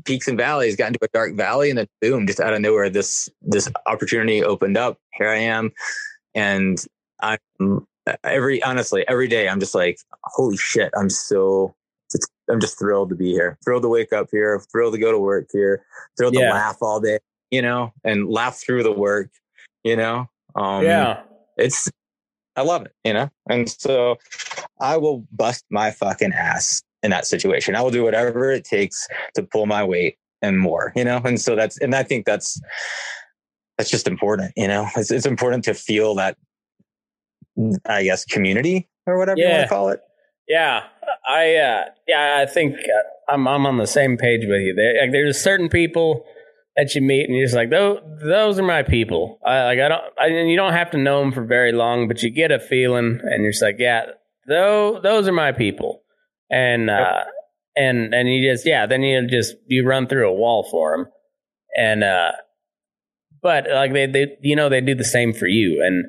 [0.04, 2.90] peaks and valleys, got into a dark valley, and then boom, just out of nowhere,
[2.90, 4.98] this this opportunity opened up.
[5.14, 5.70] Here I am,
[6.34, 6.82] and
[7.20, 7.38] I'm
[8.24, 11.74] every honestly every day I'm just like, holy shit, I'm so.
[12.50, 13.58] I'm just thrilled to be here.
[13.62, 14.58] Thrilled to wake up here.
[14.72, 15.84] Thrilled to go to work here.
[16.16, 16.48] Thrilled Yeah.
[16.48, 17.18] to laugh all day
[17.50, 19.30] you know, and laugh through the work,
[19.84, 20.28] you know.
[20.54, 21.20] Um, yeah.
[21.56, 21.90] it's
[22.56, 24.16] I love it, you know, and so
[24.80, 27.76] I will bust my fucking ass in that situation.
[27.76, 31.40] I will do whatever it takes to pull my weight and more, you know, and
[31.40, 32.60] so that's and I think that's
[33.76, 34.88] that's just important, you know.
[34.96, 36.36] It's it's important to feel that
[37.86, 40.00] I guess community or whatever you want to call it.
[40.48, 40.84] Yeah,
[41.28, 44.74] I uh, yeah, I think uh, I'm I'm on the same page with you.
[44.74, 46.26] There, like, there's certain people
[46.78, 49.38] that you meet, and you're just like, those those are my people.
[49.44, 52.08] I like I don't, I, and you don't have to know them for very long,
[52.08, 54.06] but you get a feeling, and you're just like, yeah,
[54.46, 56.02] those those are my people,
[56.48, 57.24] and uh,
[57.76, 61.06] and and you just yeah, then you just you run through a wall for them,
[61.76, 62.30] and uh,
[63.42, 66.04] but like they they you know they do the same for you, and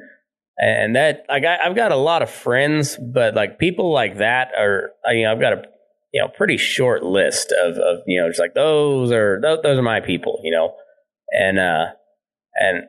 [0.57, 4.49] and that like I, I've got a lot of friends, but like people like that
[4.57, 5.63] are I- you know I've got a
[6.13, 9.77] you know pretty short list of of you know just like those are those, those
[9.77, 10.73] are my people, you know,
[11.31, 11.87] and uh
[12.55, 12.83] and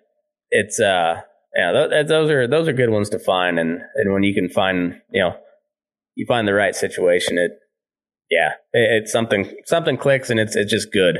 [0.50, 1.20] it's uh
[1.54, 4.48] yeah th- those are those are good ones to find, and and when you can
[4.48, 5.36] find you know
[6.16, 7.52] you find the right situation, it
[8.30, 11.18] yeah it, it's something something clicks and it's it's just good.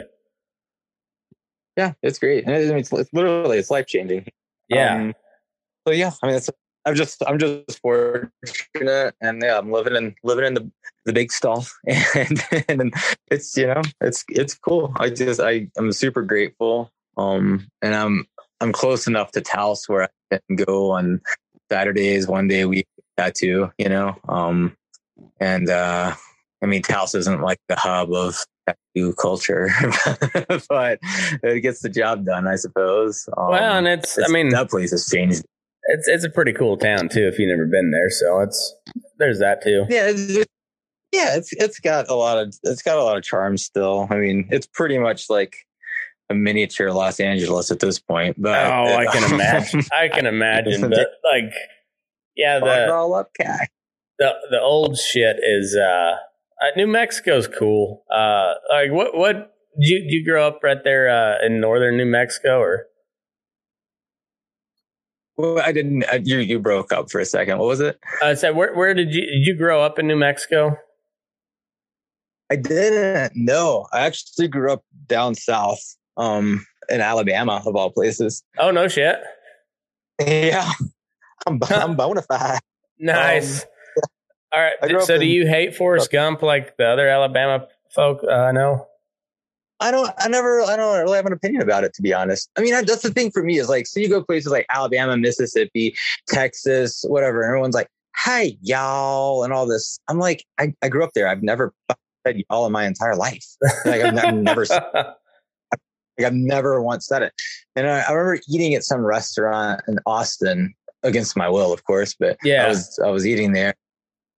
[1.76, 2.44] Yeah, it's great.
[2.46, 4.26] And it- it's, it's literally it's life changing.
[4.68, 4.94] Yeah.
[4.96, 5.14] Um,
[5.86, 6.51] so yeah, I mean, it's
[6.87, 10.70] I'm just I'm just fortunate, and yeah, I'm living in living in the
[11.05, 11.66] the big stall,
[12.14, 12.95] and and
[13.31, 14.93] it's you know it's it's cool.
[14.97, 16.91] I just I I'm super grateful.
[17.16, 18.26] Um, and I'm
[18.61, 21.20] I'm close enough to Taos where I can go on
[21.70, 23.70] Saturdays, one day a week tattoo.
[23.76, 24.76] You know, um,
[25.39, 26.14] and uh,
[26.62, 29.68] I mean, Taos isn't like the hub of tattoo culture,
[30.68, 30.99] but
[31.43, 33.28] it gets the job done, I suppose.
[33.37, 35.45] Um, well, and it's I mean that place has changed.
[35.91, 38.74] It's it's a pretty cool town too if you've never been there, so it's
[39.18, 39.86] there's that too.
[39.88, 40.49] Yeah, it's, it-
[41.12, 44.07] yeah, it's it's got a lot of it's got a lot of charm still.
[44.11, 45.57] I mean, it's pretty much like
[46.30, 48.41] a miniature Los Angeles at this point.
[48.41, 49.82] But Oh, I can imagine.
[49.93, 50.82] I can imagine.
[50.88, 51.53] But like,
[52.36, 53.68] yeah, the all up, cat.
[54.20, 55.82] the the old shit is uh,
[56.62, 58.05] uh New Mexico's cool.
[58.09, 59.34] Uh, like what what
[59.80, 62.86] did you did you grow up right there uh, in northern New Mexico or?
[65.41, 66.05] Well, I didn't.
[66.05, 67.57] Uh, you you broke up for a second.
[67.57, 67.99] What was it?
[68.22, 70.76] I said, where where did you did you grow up in New Mexico?
[72.51, 73.32] I didn't.
[73.36, 75.80] No, I actually grew up down south,
[76.18, 78.43] um, in Alabama of all places.
[78.59, 79.16] Oh no shit.
[80.26, 80.70] Yeah,
[81.47, 82.61] I'm I'm bona fide.
[82.99, 83.64] Nice.
[84.53, 84.74] All right.
[85.07, 88.86] So do in- you hate Forrest Gump like the other Alabama folk uh, I know?
[89.81, 90.11] I don't.
[90.18, 90.62] I never.
[90.62, 92.51] I don't really have an opinion about it, to be honest.
[92.57, 94.66] I mean, I, that's the thing for me is like, so you go places like
[94.72, 95.95] Alabama, Mississippi,
[96.28, 99.99] Texas, whatever, and everyone's like, "Hi, y'all," and all this.
[100.09, 101.28] I'm like, I, I grew up there.
[101.28, 101.72] I've never
[102.26, 103.47] said y'all in my entire life.
[103.85, 107.33] Like I've never, never like, I've never once said it.
[107.76, 112.14] And I, I remember eating at some restaurant in Austin against my will, of course,
[112.18, 112.66] but Yeah.
[112.66, 113.74] I was I was eating there.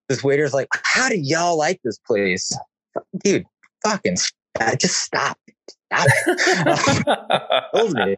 [0.09, 2.57] This waiter's like, "How do y'all like this place,
[3.24, 3.45] dude?
[3.84, 4.16] Fucking,
[4.61, 5.38] uh, just stop,
[5.90, 6.09] stop."
[7.94, 8.16] Me.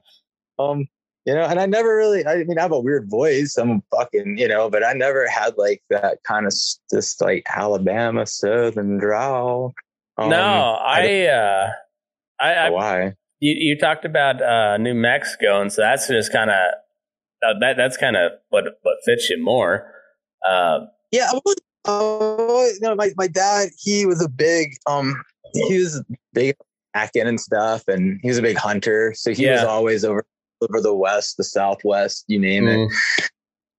[0.59, 0.87] Um,
[1.27, 2.27] you know, and I never really.
[2.27, 3.57] I mean, I have a weird voice.
[3.57, 6.53] I'm fucking, you know, but I never had like that kind of
[6.91, 9.75] just like Alabama Southern drawl.
[10.19, 11.71] Um, no, I I, uh,
[12.41, 13.15] I, I why?
[13.41, 16.57] you, you talked about uh, New Mexico, and so that's just kind of
[17.45, 19.91] uh, that that's kind of what what fits you more.
[20.49, 21.57] Um, Yeah, I was,
[21.87, 25.23] uh, you know, my, my dad, he was a big, um,
[25.69, 26.03] he was
[26.33, 26.57] big
[26.95, 29.13] acting and stuff, and he was a big hunter.
[29.17, 30.25] So he was always over
[30.63, 32.77] over the west, the southwest, you name it.
[32.77, 32.91] mm,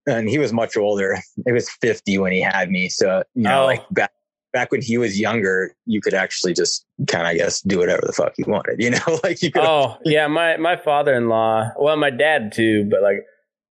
[0.07, 1.17] And he was much older.
[1.45, 2.89] He was fifty when he had me.
[2.89, 3.65] So you know, Oh.
[3.65, 4.11] like back
[4.53, 8.03] back when he was younger, you could actually just kind of, I guess, do whatever
[8.05, 8.79] the fuck you wanted.
[8.79, 9.63] You know, like you could.
[9.63, 13.17] oh yeah, my my father in law, well, my dad too, but like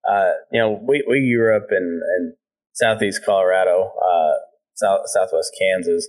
[0.08, 2.34] uh, you know, we we grew up in in
[2.72, 4.32] southeast Colorado, uh,
[4.74, 6.08] south southwest Kansas.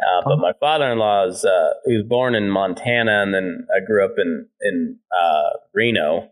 [0.00, 4.04] Uh, but my father-in-law is uh, he was born in Montana, and then I grew
[4.04, 6.30] up in in uh, Reno.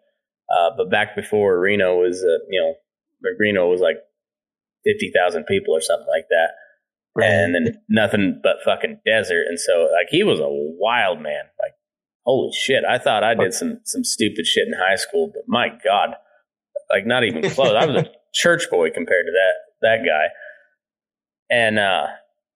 [0.48, 2.74] Uh, but back before Reno was, uh, you know,
[3.38, 3.96] Reno was like
[4.84, 6.50] fifty thousand people or something like that,
[7.24, 9.46] and then nothing but fucking desert.
[9.48, 11.42] And so, like, he was a wild man.
[11.60, 11.72] Like,
[12.24, 12.84] holy shit!
[12.84, 16.14] I thought I did some some stupid shit in high school, but my god,
[16.88, 17.74] like, not even close.
[17.74, 20.28] I was a church boy compared to that that guy.
[21.48, 22.06] And uh,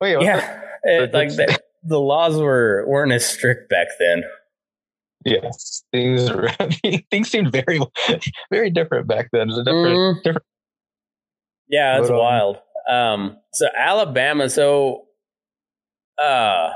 [0.00, 0.24] Wait, what?
[0.24, 4.22] yeah, it, like the, the laws were weren't as strict back then.
[5.24, 5.50] yeah,
[5.92, 6.48] things were-
[7.10, 7.80] things seemed very
[8.50, 9.42] very different back then.
[9.42, 10.22] It was a different, Mhm.
[10.22, 10.46] different.
[11.68, 12.56] Yeah, that's But, um, wild.
[12.88, 14.48] Um, so Alabama.
[14.48, 15.06] So,
[16.18, 16.70] uh,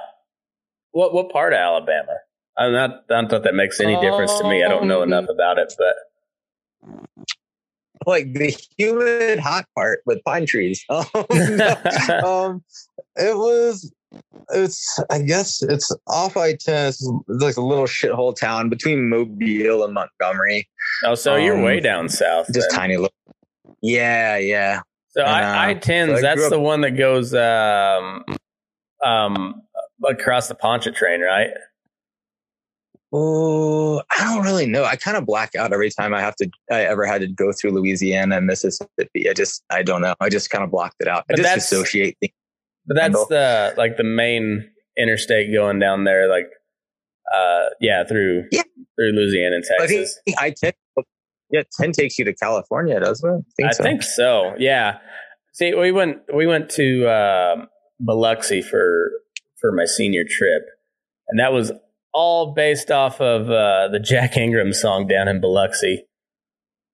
[0.93, 2.13] what what part of Alabama?
[2.57, 2.91] I'm not.
[3.11, 4.63] I don't think that makes any difference to me.
[4.63, 5.95] I don't know Um, enough about it, but
[8.07, 10.85] like the humid hot part with pine trees.
[10.91, 11.05] Um,
[12.25, 12.65] um,
[13.17, 13.93] it was.
[14.51, 15.03] It's.
[15.11, 16.89] I guess it's off I ten.
[16.89, 20.69] It's like a little shithole town between Mobile and Montgomery.
[21.05, 22.47] oh, so you're um, way down south.
[22.53, 22.79] Just then.
[22.79, 23.13] tiny little.
[23.83, 24.81] Yeah, yeah.
[25.11, 26.17] So And, I, uh, I tens.
[26.17, 28.25] so that's grew the one that goes um,
[29.05, 29.63] um,
[30.05, 31.51] across the Pontchartrain, right?
[33.17, 34.85] Oh, I don't really know.
[34.85, 36.51] I kind of black out every time I have to.
[36.71, 39.31] I ever had to go through Louisiana and Mississippi.
[39.31, 40.17] I just, I don't know.
[40.21, 41.25] I just kind of blocked it out.
[41.29, 42.33] But I associate things.
[42.87, 46.49] But that's the like the main interstate going down there, like
[47.33, 48.63] uh, yeah, through Yeah.
[48.97, 50.21] through Louisiana and I think Texas.
[50.39, 50.73] I ten.
[51.51, 53.39] Yeah, ten takes you to California, doesn't it?
[53.39, 53.83] I think I so.
[53.85, 54.55] think so.
[54.59, 54.99] Yeah.
[55.53, 57.69] See, we went we went to um
[58.01, 59.11] Biloxi for
[59.61, 60.63] for my senior trip,
[61.29, 61.71] and that was
[62.15, 66.07] all based off of uh, the Jack Ingram song "Down in Biloxi."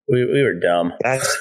[0.08, 0.92] We we were dumb.
[1.02, 1.40] That's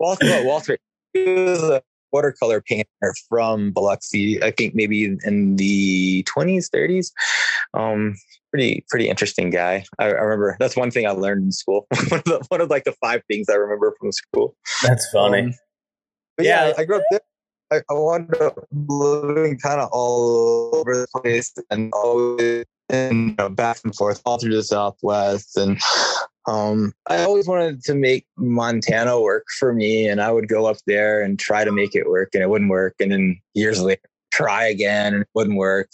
[0.00, 0.44] Walter.
[0.44, 0.78] Walter.
[1.12, 4.42] He was a watercolor painter from Biloxi.
[4.42, 7.12] I think maybe in the twenties, thirties.
[7.74, 8.16] Um,
[8.50, 9.84] pretty pretty interesting guy.
[9.98, 11.86] I, I remember that's one thing I learned in school.
[12.08, 14.56] one of the, one of like the five things I remember from school.
[14.82, 15.40] That's funny.
[15.42, 15.54] Um,
[16.36, 16.74] but yeah, Yeah.
[16.78, 17.20] I grew up there.
[17.72, 23.34] I, I wound up living kind of all over the place and always and you
[23.36, 25.56] know, back and forth all through the Southwest.
[25.56, 25.80] And
[26.46, 30.08] um, I always wanted to make Montana work for me.
[30.08, 32.70] And I would go up there and try to make it work, and it wouldn't
[32.70, 32.94] work.
[33.00, 35.88] And then years later, try again, and it wouldn't work.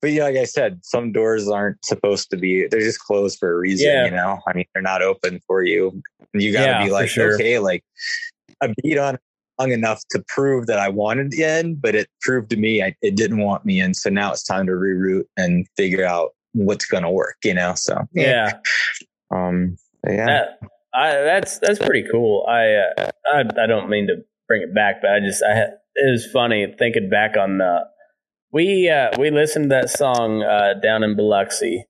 [0.00, 3.52] But yeah, like I said, some doors aren't supposed to be, they're just closed for
[3.52, 4.04] a reason, Yeah.
[4.06, 4.40] you know?
[4.46, 6.02] I mean, they're not open for you.
[6.32, 7.34] You got to Yeah, be like, sure.
[7.34, 7.84] okay, like
[8.62, 9.18] a beat on
[9.68, 13.16] enough to prove that I wanted the end, but it proved to me I, it
[13.16, 13.80] didn't want me.
[13.80, 17.54] And so now it's time to reroute and figure out what's going to work, you
[17.54, 17.74] know?
[17.76, 18.52] So, yeah.
[19.32, 20.26] Um, yeah.
[20.26, 20.58] That,
[20.92, 22.44] I, that's that's pretty cool.
[22.48, 24.16] I, uh, I I don't mean to
[24.48, 27.84] bring it back, but I just I had, it was funny thinking back on the
[28.52, 31.86] we uh, we listened to that song uh, down in Biloxi,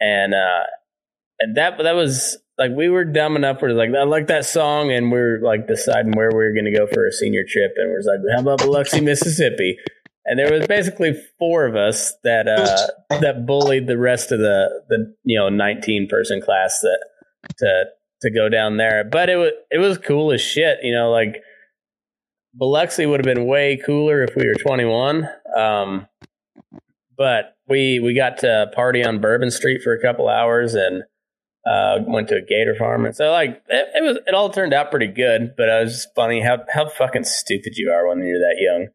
[0.00, 0.64] and uh,
[1.38, 3.62] and that that was like we were dumb enough.
[3.62, 6.76] We're like I like that song, and we're like deciding where we were going to
[6.76, 9.78] go for a senior trip, and we're like, how about Biloxi, Mississippi?
[10.24, 14.82] And there was basically four of us that uh, that bullied the rest of the
[14.88, 17.04] the you know nineteen person class that
[17.58, 17.84] to
[18.22, 19.04] to go down there.
[19.04, 20.78] But it was it was cool as shit.
[20.82, 21.42] You know, like
[22.54, 25.28] Biloxi would have been way cooler if we were twenty one.
[25.56, 26.06] Um,
[27.16, 31.02] but we we got to party on Bourbon Street for a couple hours and
[31.66, 33.06] uh, went to a gator farm.
[33.06, 35.54] And so like it, it was it all turned out pretty good.
[35.56, 38.88] But it was just funny how how fucking stupid you are when you're that young.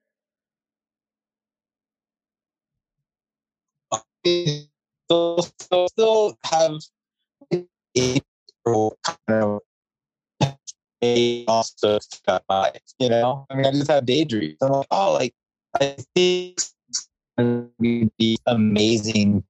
[5.10, 5.38] still,
[5.90, 6.80] still, have
[9.06, 9.62] kind of
[11.48, 13.46] also got by, you know.
[13.50, 14.58] I mean, I just have daydreams.
[14.62, 15.34] I'm like, oh, like
[15.80, 16.76] I think it's
[17.38, 19.44] gonna be amazing.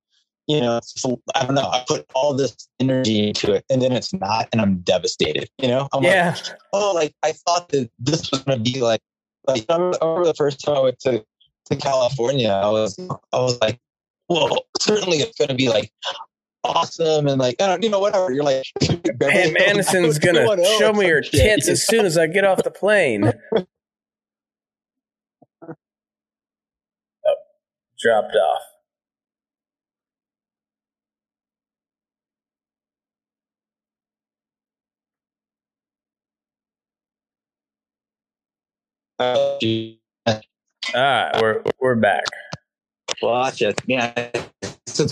[0.48, 1.70] You know, so, I don't know.
[1.70, 5.50] I put all this energy into it, and then it's not, and I'm devastated.
[5.58, 6.36] You know, I'm like, Yeah,
[6.72, 9.02] oh, like I thought that this was gonna be like,
[9.46, 11.26] like I remember, the first time I went to
[11.66, 13.80] to California, I was I was like,
[14.30, 15.92] well, certainly it's gonna be like
[16.64, 18.32] awesome and like I don't, you know, whatever.
[18.32, 18.66] You're like,
[19.20, 20.46] Pam Anderson's gonna
[20.78, 23.34] show me her tits as soon as I get off the plane.
[23.56, 23.66] oh,
[28.00, 28.62] dropped off.
[39.20, 39.58] All
[40.96, 42.26] right, we're we're back.
[43.22, 44.30] Watch it, yeah.
[44.86, 45.10] Some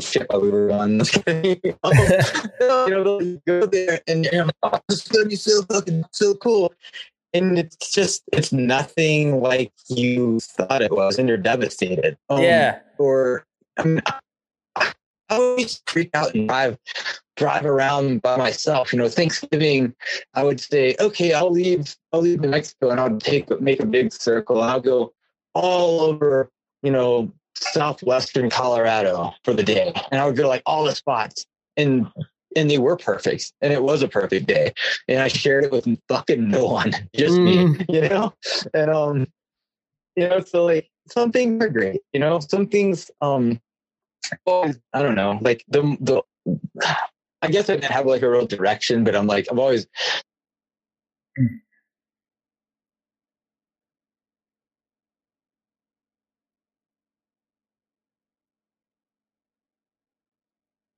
[0.00, 1.00] shit while we were on.
[1.26, 6.72] you know, you go there and you're like, oh, this be so fucking so cool.
[7.34, 12.16] And it's just it's nothing like you thought it was, and you're devastated.
[12.30, 13.44] Um, yeah, Or
[13.76, 14.02] I mean,
[15.28, 16.78] I, always freak out and drive
[17.36, 18.92] drive around by myself.
[18.92, 19.94] You know, Thanksgiving,
[20.34, 23.86] I would say, okay, I'll leave, I'll leave New Mexico and I'll take make a
[23.86, 25.12] big circle I'll go
[25.54, 26.50] all over,
[26.82, 29.92] you know, southwestern Colorado for the day.
[30.10, 31.46] And I would go to like all the spots.
[31.76, 32.08] And
[32.56, 33.52] and they were perfect.
[33.60, 34.72] And it was a perfect day.
[35.06, 36.92] And I shared it with fucking no one.
[37.14, 37.56] Just me.
[37.56, 37.86] Mm.
[37.88, 38.34] You know?
[38.74, 39.26] And um,
[40.16, 43.60] you know, so like some things are great, you know, some things um
[44.46, 46.22] always, I don't know, like the the
[47.42, 49.86] I guess I didn't have like a real direction, but I'm like, I've always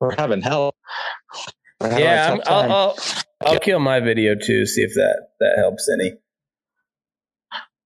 [0.00, 0.74] We're having hell.
[1.80, 2.32] We're having yeah.
[2.32, 2.96] I'm, I'll, I'll
[3.42, 4.66] I'll kill my video too.
[4.66, 6.14] See if that that helps any.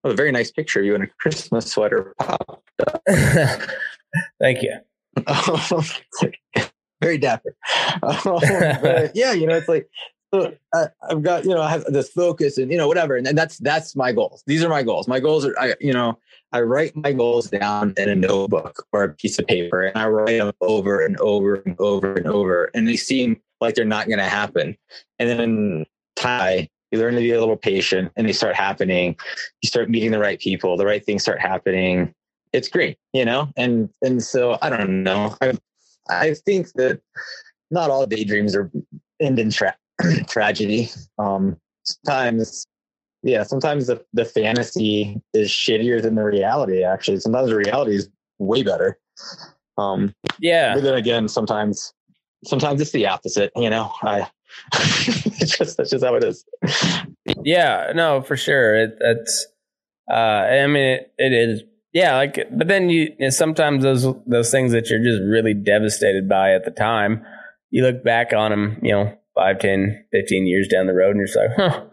[0.03, 2.13] Oh, a very nice picture of you in a Christmas sweater.
[2.19, 2.63] Pop.
[3.09, 4.75] Thank you.
[7.01, 7.55] very dapper.
[9.13, 9.89] Yeah, you know, it's like
[10.33, 13.37] I, have got you know I have this focus and you know whatever, and, and
[13.37, 14.43] that's that's my goals.
[14.47, 15.07] These are my goals.
[15.07, 16.19] My goals are I you know
[16.51, 20.07] I write my goals down in a notebook or a piece of paper, and I
[20.07, 24.07] write them over and over and over and over, and they seem like they're not
[24.07, 24.77] going to happen.
[25.19, 25.85] And then
[26.15, 29.15] Thai, you learn to be a little patient, and they start happening.
[29.61, 32.13] You start meeting the right people, the right things start happening.
[32.55, 33.49] It's great, you know.
[33.57, 35.35] And and so I don't know.
[35.41, 35.53] I
[36.09, 37.01] I think that
[37.71, 38.71] not all daydreams are
[39.19, 39.77] end in tra-
[40.27, 40.89] tragedy.
[41.19, 42.65] Um, sometimes,
[43.23, 46.83] yeah, sometimes the, the fantasy is shittier than the reality.
[46.83, 48.99] Actually, sometimes the reality is way better.
[49.77, 51.93] Um, yeah, but then again, sometimes,
[52.45, 53.51] sometimes it's the opposite.
[53.55, 54.29] You know, I
[54.75, 56.45] it's just that's just how it is.
[57.43, 58.75] Yeah, no, for sure.
[58.75, 59.47] It, it's,
[60.09, 61.63] uh, I mean, it, it is
[61.95, 65.53] yeah, like, but then you, you know, sometimes those those things that you're just really
[65.53, 67.25] devastated by at the time,
[67.69, 71.19] you look back on them, you know, 5, 10, 15 years down the road, and
[71.19, 71.85] you're just like, huh,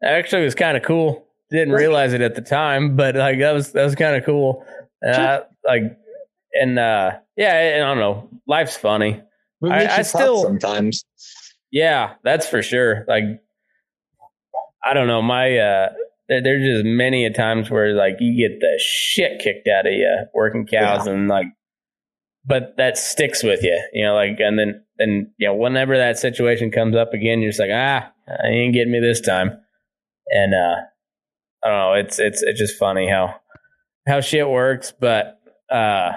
[0.00, 1.26] that actually was kind of cool.
[1.50, 4.64] Didn't realize it at the time, but like that was that was kind of cool.
[5.06, 5.82] Uh, like,
[6.54, 8.30] and uh, yeah, I don't know.
[8.46, 9.20] Life's funny.
[9.62, 11.04] I, I still sometimes.
[11.70, 13.04] Yeah, that's for sure.
[13.06, 13.24] Like,
[14.82, 15.20] I don't know.
[15.20, 15.92] My uh,
[16.28, 20.26] there's just many a times where like you get the shit kicked out of you
[20.34, 21.12] working cows yeah.
[21.12, 21.46] and like
[22.44, 26.18] but that sticks with you you know like and then and you know whenever that
[26.18, 29.58] situation comes up again you're just like ah I ain't getting me this time
[30.28, 30.76] and uh
[31.64, 33.36] i don't know it's it's it's just funny how
[34.06, 36.12] how shit works but uh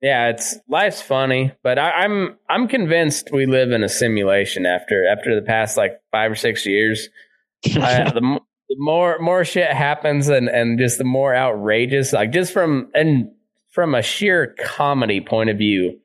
[0.00, 5.06] yeah it's life's funny but I, i'm i'm convinced we live in a simulation after
[5.06, 7.08] after the past like five or six years
[7.76, 12.52] I, the, the more more shit happens and and just the more outrageous like just
[12.52, 13.30] from and
[13.70, 15.98] from a sheer comedy point of view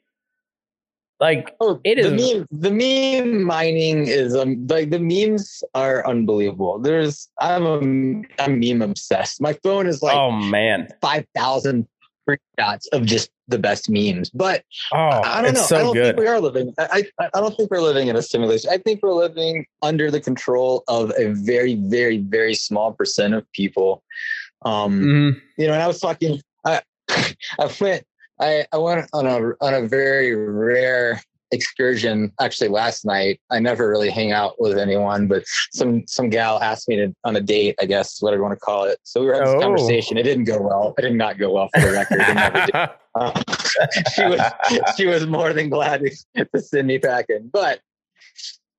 [1.24, 6.06] like oh, it is the meme, the meme mining is um like the memes are
[6.06, 6.80] unbelievable.
[6.80, 9.40] There's i'm a i'm meme obsessed.
[9.40, 10.90] My phone is like oh man.
[11.02, 11.88] 5000
[12.28, 14.30] screenshots of just the best memes.
[14.30, 14.64] But
[14.94, 15.62] oh, I don't know.
[15.62, 16.16] So I don't good.
[16.16, 16.74] think we are living.
[16.78, 18.70] I, I don't think we're living in a simulation.
[18.72, 23.50] I think we're living under the control of a very, very, very small percent of
[23.54, 24.04] people.
[24.64, 25.40] Um, mm-hmm.
[25.62, 26.42] You know, and I was talking.
[26.66, 28.06] I I went.
[28.40, 31.22] I, I went on a on a very rare
[31.54, 33.40] excursion actually last night.
[33.52, 37.36] I never really hang out with anyone, but some some gal asked me to on
[37.36, 39.00] a date, I guess whatever you want to call it.
[39.04, 39.54] So we were having oh.
[39.54, 40.18] this conversation.
[40.18, 40.94] It didn't go well.
[40.98, 42.92] It did not go well for the record.
[43.16, 43.44] uh,
[44.16, 44.42] she was
[44.98, 46.02] she was more than glad
[46.36, 47.80] to, to send me packing, but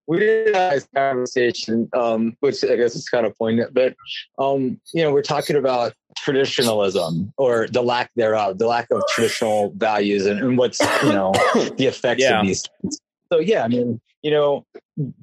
[0.06, 3.94] we did have this conversation, um, which I guess is kind of poignant, but
[4.38, 9.72] um, you know, we're talking about traditionalism or the lack thereof, the lack of traditional
[9.76, 11.32] values and, and what's you know
[11.76, 12.40] the effects yeah.
[12.40, 12.64] of these.
[12.82, 12.98] Things.
[13.32, 14.66] So yeah, I mean, you know,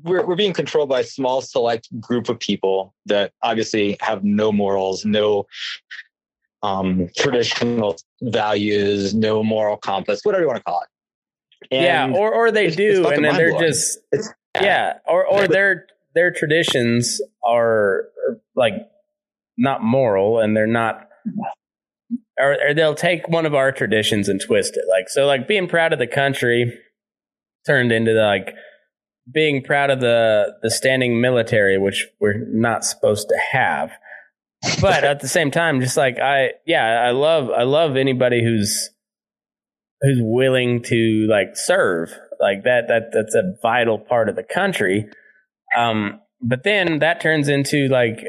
[0.04, 4.52] we're we're being controlled by a small select group of people that obviously have no
[4.52, 5.46] morals, no
[6.64, 10.88] um, traditional values, no moral compass, whatever you want to call it.
[11.72, 14.30] And yeah, or or they do, and then they're just it's,
[14.60, 18.74] yeah, or or their their traditions are, are like
[19.58, 21.08] not moral, and they're not.
[22.40, 25.68] Or, or they'll take one of our traditions and twist it, like so, like being
[25.68, 26.74] proud of the country
[27.66, 28.56] turned into like
[29.32, 33.92] being proud of the the standing military, which we're not supposed to have.
[34.80, 38.90] But at the same time, just like I, yeah, I love I love anybody who's
[40.02, 45.10] who's willing to like serve like that that that's a vital part of the country.
[45.78, 48.20] Um but then that turns into like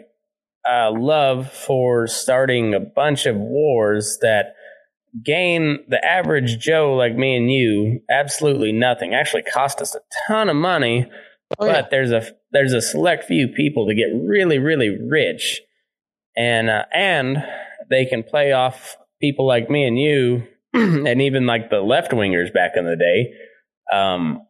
[0.68, 4.54] uh love for starting a bunch of wars that
[5.24, 9.14] gain the average joe like me and you absolutely nothing.
[9.14, 11.06] Actually cost us a ton of money
[11.58, 11.88] oh, but yeah.
[11.90, 15.62] there's a there's a select few people to get really really rich.
[16.36, 17.44] And uh, and
[17.90, 20.44] they can play off people like me and you
[20.74, 23.34] and even like the left wingers back in the day,
[23.92, 24.46] um,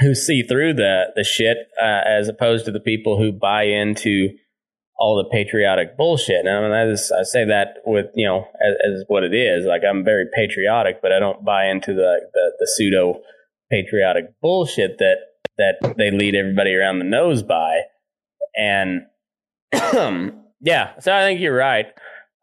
[0.00, 4.30] who see through the the shit uh, as opposed to the people who buy into
[4.98, 6.44] all the patriotic bullshit.
[6.44, 9.32] And I, mean, I, just, I say that with you know as, as, what it
[9.32, 9.64] is.
[9.64, 13.20] Like I'm very patriotic, but I don't buy into the the, the pseudo
[13.70, 15.18] patriotic bullshit that
[15.56, 17.80] that they lead everybody around the nose by.
[18.56, 19.02] And
[20.60, 21.86] yeah, so I think you're right.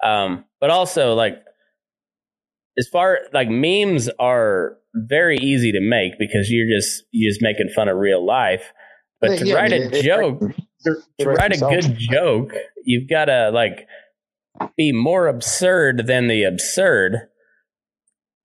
[0.03, 1.41] Um, but also like
[2.78, 7.69] as far like memes are very easy to make because you're just you're just making
[7.69, 8.71] fun of real life.
[9.21, 10.41] But to yeah, write a joke,
[11.19, 12.53] to, write a good joke,
[12.84, 13.88] you've got to like
[14.78, 17.28] be more absurd than the absurd,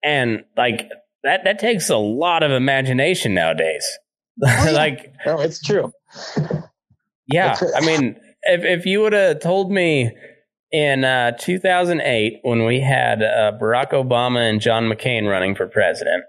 [0.03, 0.89] and like
[1.23, 3.87] that that takes a lot of imagination nowadays.
[4.41, 5.93] like No, it's true.
[7.27, 10.13] Yeah, I mean, if if you would have told me
[10.73, 16.25] in uh, 2008 when we had uh, Barack Obama and John McCain running for president,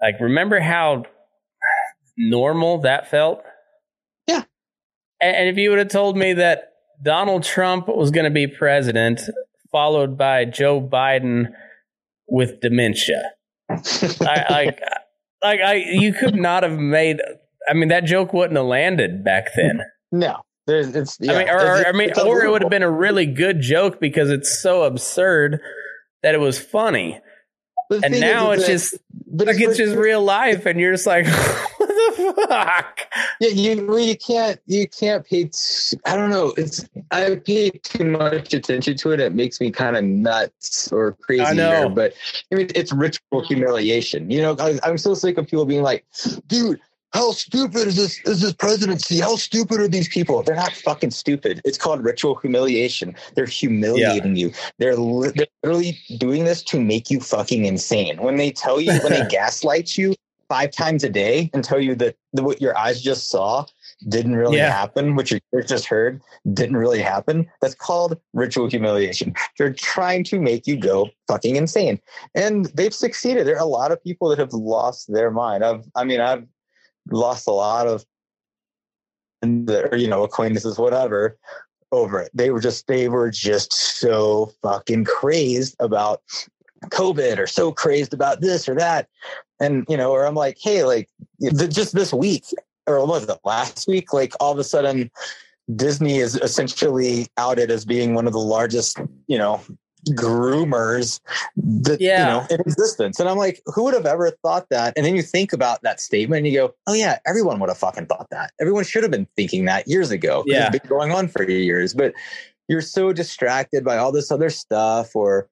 [0.00, 1.04] like remember how
[2.16, 3.42] normal that felt?
[4.26, 4.42] Yeah.
[5.20, 8.46] And, and if you would have told me that Donald Trump was going to be
[8.46, 9.20] president,
[9.70, 11.52] followed by Joe Biden
[12.28, 13.32] with dementia,
[13.70, 14.80] I, like,
[15.42, 17.20] like I, you could not have made.
[17.68, 19.80] I mean, that joke wouldn't have landed back then.
[20.10, 21.18] no, there's it's.
[21.20, 23.60] I mean, or, or, I mean, it's or it would have been a really good
[23.60, 25.60] joke because it's so absurd
[26.22, 27.20] that it was funny.
[27.90, 31.06] And now is it's just but like it's rich- just real life, and you're just
[31.06, 31.26] like,
[31.76, 33.00] what the fuck?
[33.40, 35.44] Yeah, you well, you can't you can't pay.
[35.44, 36.54] T- I don't know.
[36.56, 39.20] It's I pay too much attention to it.
[39.20, 41.42] It makes me kind of nuts or crazy.
[41.42, 41.70] I know.
[41.70, 42.14] here, but
[42.50, 44.30] I mean, it's ritual humiliation.
[44.30, 46.06] You know, I, I'm so sick of people being like,
[46.46, 46.80] "Dude,
[47.12, 48.20] how stupid is this?
[48.24, 49.20] Is this presidency?
[49.20, 50.42] How stupid are these people?
[50.42, 51.60] They're not fucking stupid.
[51.64, 53.14] It's called ritual humiliation.
[53.34, 54.52] They're humiliating you.
[54.78, 58.20] They're, li- they're literally doing this to make you fucking insane.
[58.22, 60.14] When they tell you, when they gaslight you
[60.48, 63.64] five times a day and tell you that the, what your eyes just saw
[64.08, 64.70] didn't really Yeah.
[64.70, 66.20] happen, what your ears just heard
[66.52, 67.46] didn't really happen.
[67.60, 69.34] That's called ritual humiliation.
[69.58, 72.00] They're trying to make you go fucking insane,
[72.34, 73.46] and they've succeeded.
[73.46, 75.64] There are a lot of people that have lost their mind.
[75.64, 76.44] I've, I mean, I've
[77.10, 78.04] lost a lot of,
[79.42, 81.36] or you know, acquaintances, whatever,
[81.90, 82.30] over it.
[82.32, 86.22] They were just, they were just so fucking crazed about
[86.86, 89.08] COVID or so crazed about this or that.
[89.60, 91.08] And, you know, or I'm like, hey, like
[91.40, 92.44] just this week,
[92.86, 94.12] or was it last week?
[94.12, 95.10] Like all of a sudden,
[95.76, 98.98] Disney is essentially outed as being one of the largest,
[99.28, 99.60] you know,
[100.10, 101.20] groomers
[101.56, 102.18] that Yeah.
[102.18, 103.20] you know in existence.
[103.20, 104.94] And I'm like, who would have ever thought that?
[104.96, 107.78] And then you think about that statement and you go, oh yeah, everyone would have
[107.78, 108.52] fucking thought that.
[108.60, 110.42] Everyone should have been thinking that years ago.
[110.46, 110.68] Yeah.
[110.72, 111.94] It's been going on for years.
[111.94, 112.14] But
[112.68, 115.48] you're so distracted by all this other stuff or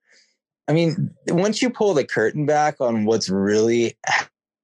[0.68, 3.96] I mean, once you pull the curtain back on what's really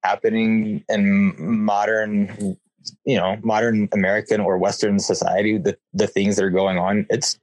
[0.03, 2.57] happening in modern,
[3.03, 7.37] you know, modern American or Western society, the, the things that are going on, it's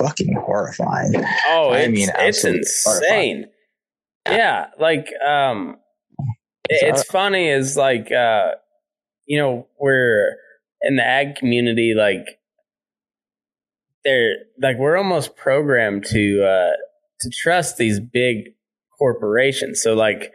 [0.00, 1.14] fucking horrifying.
[1.48, 3.46] Oh, I it's, mean, it's insane.
[4.26, 5.76] Yeah, like um,
[6.68, 8.52] it- it's funny is like uh,
[9.26, 10.36] you know, we're
[10.82, 12.26] in the ag community, like
[14.04, 16.76] they're like we're almost programmed to uh
[17.20, 18.54] to trust these big
[18.98, 19.82] corporations.
[19.82, 20.32] So like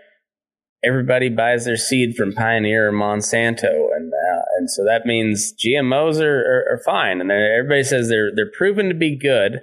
[0.86, 6.21] everybody buys their seed from Pioneer or Monsanto, and uh, and so that means GMOs
[6.21, 9.61] are are, are fine, and everybody says they're they're proven to be good.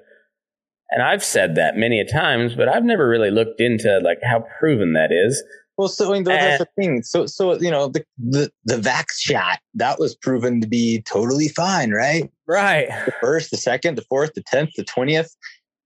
[0.90, 4.44] And I've said that many a times, but I've never really looked into like how
[4.60, 5.42] proven that is.
[5.78, 7.02] Well, so I mean, that's the thing.
[7.02, 11.48] So, so you know, the, the the vax shot that was proven to be totally
[11.48, 12.30] fine, right?
[12.46, 12.88] Right.
[13.06, 15.34] The first, the second, the fourth, the tenth, the twentieth,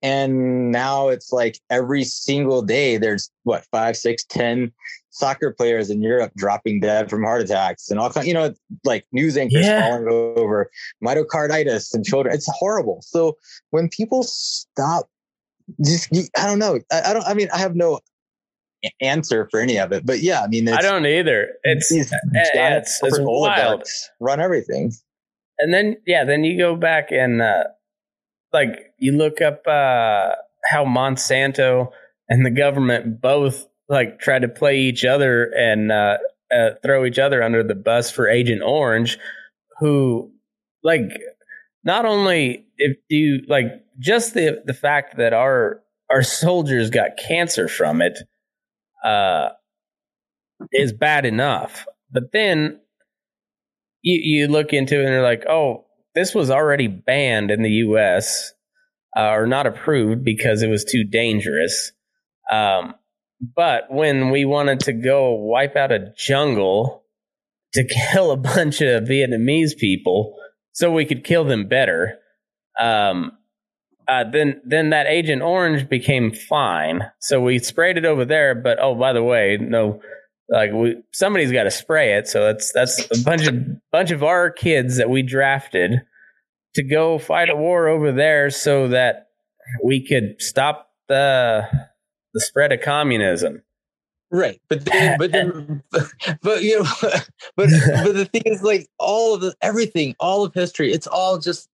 [0.03, 4.73] and now it's like every single day there's what five, six, ten
[5.17, 8.27] soccer players in Europe dropping dead from heart attacks and all kind.
[8.27, 8.55] You know,
[8.85, 9.81] like news anchors Yeah.
[9.89, 10.71] falling over
[11.05, 12.35] myocarditis and children.
[12.35, 13.01] It's horrible.
[13.03, 13.37] So
[13.71, 15.09] when people stop,
[15.85, 16.79] just I don't know.
[16.93, 17.25] I, I don't.
[17.27, 18.01] I mean, I have no
[19.01, 20.05] answer for any of it.
[20.07, 21.49] But yeah, I mean, it's, I don't either.
[21.65, 23.83] It's these yeah, it's, it's wild.
[24.21, 24.93] run everything.
[25.59, 27.65] and then yeah, then you go back and uh,
[28.53, 31.91] like you look up uh, how Monsanto
[32.29, 36.19] and the government both like try to play each other and uh,
[36.53, 39.19] uh, throw each other under the bus for Agent Orange,
[39.79, 40.33] who
[40.83, 41.11] like
[41.85, 43.67] not only if you like
[43.99, 45.81] just the the fact that our
[46.11, 48.19] our soldiers got cancer from it
[49.05, 49.51] uh
[50.73, 51.87] is bad enough.
[52.11, 52.81] But then
[54.03, 55.85] you you look into it and you're like oh
[56.15, 58.53] this was already banned in the US
[59.17, 61.93] uh, or not approved because it was too dangerous.
[62.51, 62.95] Um
[63.41, 67.05] but when we wanted to go wipe out a jungle
[67.75, 70.37] to kill a bunch of Vietnamese people
[70.73, 72.19] so we could kill them better.
[72.79, 73.33] Um,
[74.09, 78.55] uh, then then that Agent Orange became fine, so we sprayed it over there.
[78.55, 80.01] But oh, by the way, no,
[80.49, 82.29] like we somebody's got to spray it.
[82.29, 83.55] So that's that's a bunch of
[83.91, 86.03] bunch of our kids that we drafted
[86.75, 89.27] to go fight a war over there, so that
[89.83, 91.67] we could stop the
[92.37, 93.63] the spread of communism.
[94.31, 95.83] Right, but then, but then,
[96.43, 97.21] but you know, but
[97.57, 101.69] but the thing is, like all of the everything, all of history, it's all just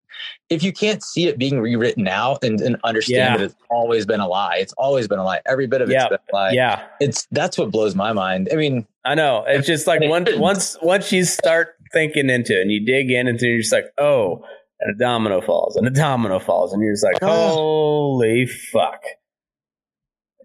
[0.51, 3.37] if you can't see it being rewritten now and, and understand Yeah.
[3.39, 5.41] that it's always been a lie, it's always been a lie.
[5.47, 6.09] Every bit of it's Yeah.
[6.11, 6.51] been a lie.
[6.53, 8.49] yeah, It's that's what blows my mind.
[8.53, 9.45] I mean, I know.
[9.49, 13.27] It's just like once once once you start thinking into it and you dig in
[13.27, 14.45] into it, you're just like, oh,
[14.81, 17.27] and a domino falls and a domino falls, and you're just like, Ah.
[17.55, 19.03] holy fuck.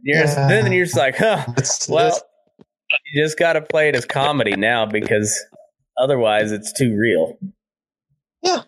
[0.03, 0.47] You're just, Yeah.
[0.47, 1.45] then you're just like, huh.
[1.89, 2.19] Well,
[3.13, 5.37] you just got to play it as comedy now because
[5.97, 7.37] otherwise it's too real.
[8.43, 8.61] Yeah,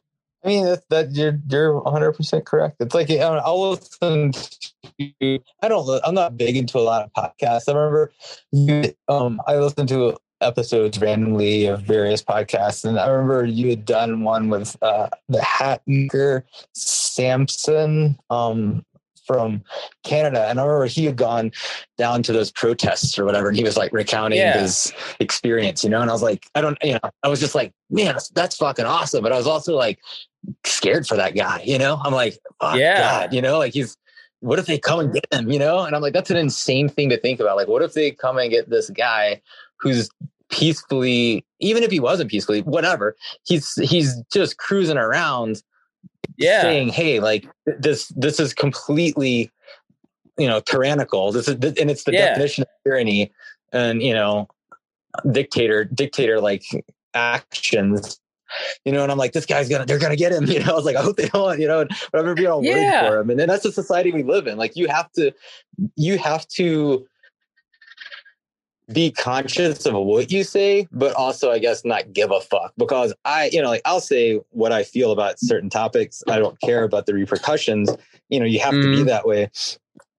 [0.44, 2.78] I mean, that, that you're you're 100 percent correct.
[2.80, 4.32] It's like I don't I'll listen.
[4.34, 6.02] To, I don't.
[6.04, 7.70] I'm not big into a lot of podcasts.
[7.70, 8.12] I remember
[8.52, 8.94] you.
[9.08, 14.24] Um, I listened to episodes randomly of various podcasts, and I remember you had done
[14.24, 18.18] one with uh, the hat maker Samson.
[18.30, 18.84] Um.
[19.30, 19.64] From
[20.04, 21.52] Canada, and I remember he had gone
[22.00, 24.60] down to those protests or whatever, and he was like recounting Yeah.
[24.60, 26.02] his experience, you know.
[26.02, 28.56] And I was like, I don't, you know, I was just like, man, that's, that's
[28.56, 29.22] fucking awesome.
[29.22, 30.00] But I was also like,
[30.66, 32.02] scared for that guy, you know?
[32.04, 32.98] I'm like, oh, Yeah.
[32.98, 33.96] God, you know, like he's,
[34.40, 35.82] what if they come and get him, you know?
[35.82, 37.56] And I'm like, that's an insane thing to think about.
[37.56, 39.44] Like, what if they come and get this guy
[39.80, 40.10] who's
[40.50, 43.16] peacefully, even if he wasn't peacefully, whatever,
[43.46, 45.62] he's, he's just cruising around
[46.38, 46.62] Yeah.
[46.62, 49.52] saying, hey, like this, this is completely,
[50.38, 51.32] you know, tyrannical.
[51.32, 52.28] This is, and it's the Yeah.
[52.28, 53.32] definition of tyranny
[53.74, 54.48] and, you know,
[55.32, 56.64] dictator, dictator like
[57.14, 58.20] actions
[58.86, 60.72] you know, and I'm like, this guy's gonna, they're gonna get him, you know.
[60.72, 62.94] I was like, I hope they don't, you know, and I'm gonna be all worried
[63.00, 63.30] for him.
[63.30, 64.58] And then that's the society we live in.
[64.58, 65.32] Like, you have to,
[65.96, 67.08] you have to
[68.92, 73.14] be conscious of what you say, but also, I guess, not give a fuck because
[73.26, 76.24] I, you know, like I'll say what I feel about certain topics.
[76.28, 77.90] I don't care about the repercussions.
[78.30, 79.06] You know, you have to be Mhm.
[79.06, 79.50] that way.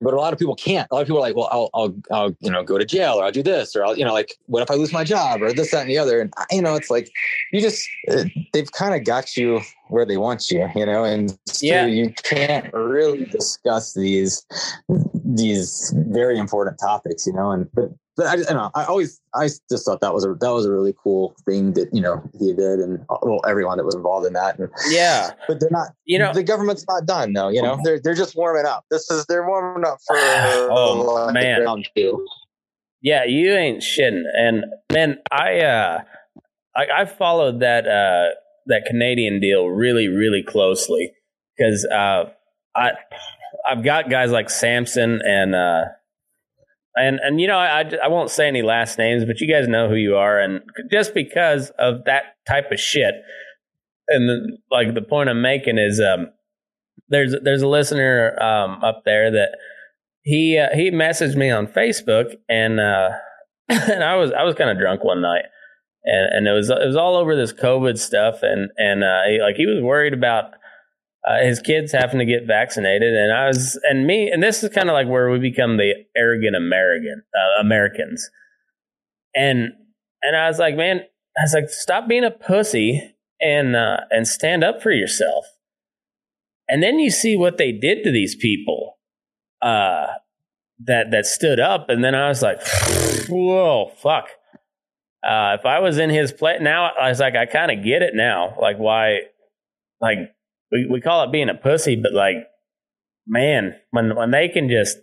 [0.02, 0.88] But a lot of people can't.
[0.90, 3.20] A lot of people are like, well, I'll, I'll, I'll, you know, go to jail
[3.20, 5.42] or I'll do this or I'll, you know, like, what if I lose my job
[5.42, 6.20] or this, that, and the other?
[6.22, 7.10] And, you know, it's like,
[7.52, 11.38] you just, uh, they've kind of got you where they want you, you know, and
[11.46, 11.86] so Yeah.
[11.86, 14.46] you can't really discuss these,
[15.22, 17.90] these very important topics, you know, and, but,
[18.20, 20.52] but I, just- I don't know, I always, I just thought that was a, that
[20.52, 23.94] was a really cool thing that, you know, he did and well, everyone that was
[23.94, 24.58] involved in that.
[24.58, 25.30] And, Yeah.
[25.48, 28.36] but they're not, You know, the government's not done though, you know, they're, they're just
[28.36, 28.84] warming up.
[28.90, 30.16] This is, they're warming up for
[30.70, 31.62] Oh, uh, man.
[31.62, 32.26] round two.
[33.02, 34.24] Yeah, you ain't shitting.
[34.36, 36.02] And man, I uh
[36.76, 38.34] I, I followed that uh
[38.66, 41.12] that Canadian deal really, really closely
[41.56, 42.24] because uh
[42.76, 42.90] I
[43.66, 45.84] I've got guys like Samson and uh
[46.96, 49.88] and and you know I, I won't say any last names, but you guys know
[49.88, 50.60] who you are, and
[50.90, 53.14] just because of that type of shit,
[54.08, 56.28] and the, like the point I'm making is um
[57.08, 59.56] there's there's a listener um up there that
[60.22, 63.10] he uh, he messaged me on Facebook and uh,
[63.68, 65.44] and I was I was kind of drunk one night.
[66.02, 69.40] And and it was it was all over this COVID stuff and and uh, he,
[69.40, 70.52] like he was worried about
[71.26, 74.70] uh, his kids having to get vaccinated and I was and me and this is
[74.70, 78.30] kind of like where we become the arrogant American uh, Americans
[79.34, 79.68] and
[80.22, 81.00] and I was like man
[81.36, 85.46] I was like stop being a pussy and uh, and stand up for yourself
[86.70, 88.98] and then you see what they did to these people
[89.60, 90.06] uh,
[90.84, 92.60] that that stood up, and then I was like,
[93.28, 94.28] "Whoa, fuck!"
[95.22, 98.00] Uh, if I was in his place now, I was like, I kind of get
[98.02, 99.20] it now, like why,
[100.00, 100.18] like
[100.72, 102.36] we we call it being a pussy, but like,
[103.26, 104.98] man, when when they can just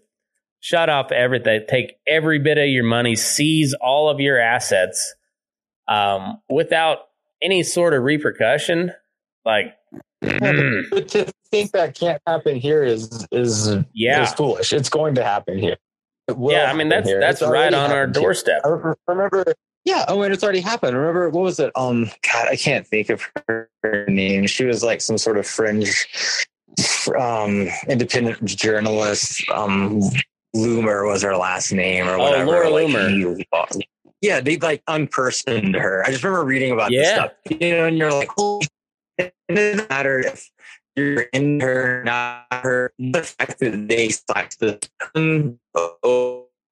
[0.60, 5.16] shut off everything, take every bit of your money, seize all of your assets,
[5.88, 7.00] um, without
[7.42, 8.92] any sort of repercussion,
[9.46, 9.74] like.
[10.22, 14.24] But to think that can't happen here is is Yeah.
[14.24, 14.74] is foolish.
[14.74, 15.78] It's going to happen here.
[16.38, 17.20] Yeah, I mean that's here.
[17.22, 18.24] that's It's right on our happened here.
[18.24, 18.62] doorstep.
[18.66, 19.46] I remember.
[19.88, 20.04] Yeah.
[20.10, 20.98] Oh, and it's already happened.
[20.98, 21.72] Remember what was it?
[21.76, 23.70] Um, God, I can't think of her
[24.10, 24.46] name.
[24.46, 26.06] She was like some sort of fringe,
[27.18, 29.50] um, independent journalist.
[29.50, 30.02] Um,
[30.54, 32.44] Loomer was her last name or whatever.
[32.44, 32.70] Oh, whatever.
[32.70, 33.78] Laura like, Loomer.
[33.78, 33.88] he-
[34.22, 36.04] yeah, they like unpersoned her.
[36.06, 37.16] I just remember reading about this Yeah.
[37.16, 37.32] stuff.
[37.62, 38.60] You know, and you're like, oh,
[39.18, 40.50] it doesn't matter if
[40.98, 42.92] you're in her, not her.
[43.00, 44.80] The fact that they slapped the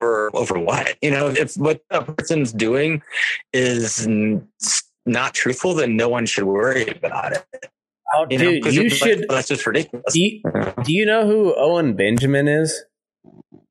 [0.05, 0.95] over over what?
[1.01, 3.01] You know, if what a person's doing
[3.53, 4.07] is
[5.05, 7.45] not truthful, then no one should worry about it.
[8.13, 9.25] Oh, You know, dude, 'Cause you it's like, should.
[9.29, 10.13] that's just ridiculous.
[10.13, 10.41] Do you,
[10.83, 12.83] do you know who Owen Benjamin is?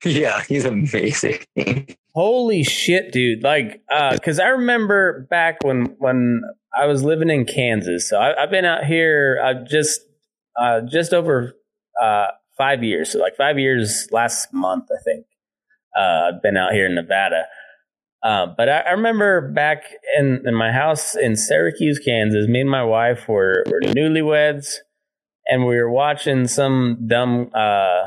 [0.04, 1.38] yeah, he's amazing.
[2.14, 3.42] Holy shit, dude!
[3.42, 6.42] Like, uh, cause I remember back when when
[6.76, 8.08] I was living in Kansas.
[8.08, 10.00] So I, I've been out here uh, just
[10.60, 11.54] uh, just over
[12.00, 12.26] uh,
[12.56, 13.10] five years.
[13.12, 15.26] So like five years last month, I think.
[15.96, 17.44] Uh, I've been out here in Nevada.
[18.22, 19.84] Uh, but I, I remember back
[20.18, 24.76] in, in my house in Syracuse, Kansas, me and my wife were, were newlyweds.
[25.46, 28.04] and we were watching some dumb uh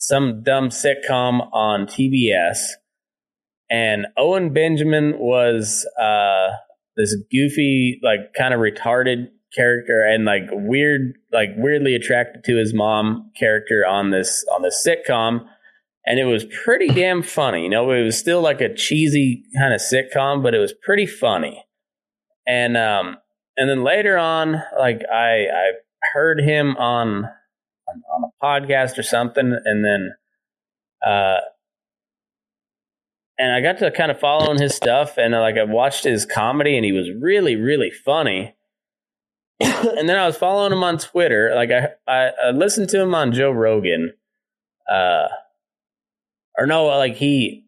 [0.00, 2.58] some dumb sitcom on TBS
[3.70, 6.50] and Owen Benjamin was uh
[6.96, 12.74] this goofy like kind of retarded character and like weird like weirdly attracted to his
[12.74, 15.46] mom character on this on this sitcom
[16.08, 19.74] and it was pretty damn funny you know it was still like a cheesy kind
[19.74, 21.64] of sitcom but it was pretty funny
[22.46, 23.16] and um
[23.56, 25.70] and then later on like i i
[26.14, 27.24] heard him on
[27.88, 30.10] on, a podcast or something and then
[31.06, 31.38] uh
[33.38, 36.26] and I got to kind of following his stuff, and uh, like I watched his
[36.26, 38.56] comedy, and he was really, really funny.
[39.60, 41.52] and then I was following him on Twitter.
[41.54, 44.12] Like I, I, I listened to him on Joe Rogan,
[44.90, 45.28] uh,
[46.58, 47.64] or no, like he,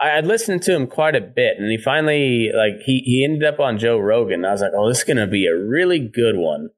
[0.00, 3.44] I had listened to him quite a bit, and he finally like he he ended
[3.44, 4.44] up on Joe Rogan.
[4.44, 6.70] I was like, oh, this is gonna be a really good one.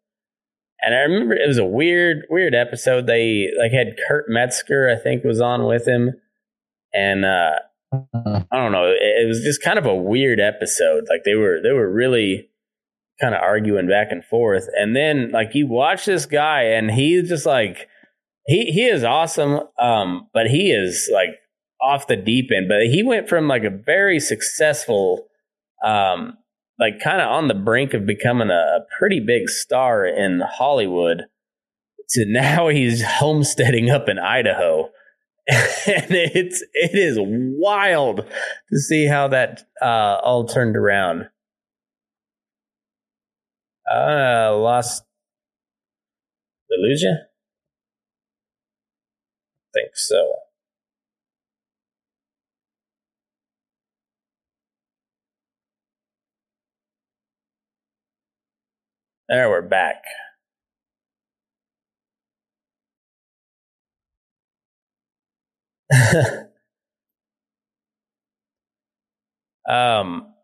[0.80, 3.06] And I remember it was a weird, weird episode.
[3.06, 6.12] They like had Kurt Metzger, I think, was on with him
[6.94, 7.56] and uh,
[7.92, 8.86] I don't know.
[8.86, 11.04] It, it, was just kind of a weird episode.
[11.10, 12.48] Like they were they were really
[13.20, 17.28] kind of arguing back and forth, and then like you watch this guy, and he's
[17.28, 17.88] just like
[18.46, 21.40] he he is awesome, um, but he is like
[21.80, 22.68] off the deep end.
[22.68, 25.26] But he went from like a very successful,
[25.84, 26.36] um,
[26.78, 31.24] like kind of on the brink of becoming a pretty big star in Hollywood
[32.10, 34.90] to now he's homesteading up in Idaho
[35.48, 38.24] and it's it is wild
[38.70, 41.28] to see how that uh, all turned around.
[43.90, 45.04] Uh, lost.
[46.70, 47.16] You?
[49.74, 50.34] Think so.
[59.28, 60.04] There, we're back.
[69.68, 70.34] um,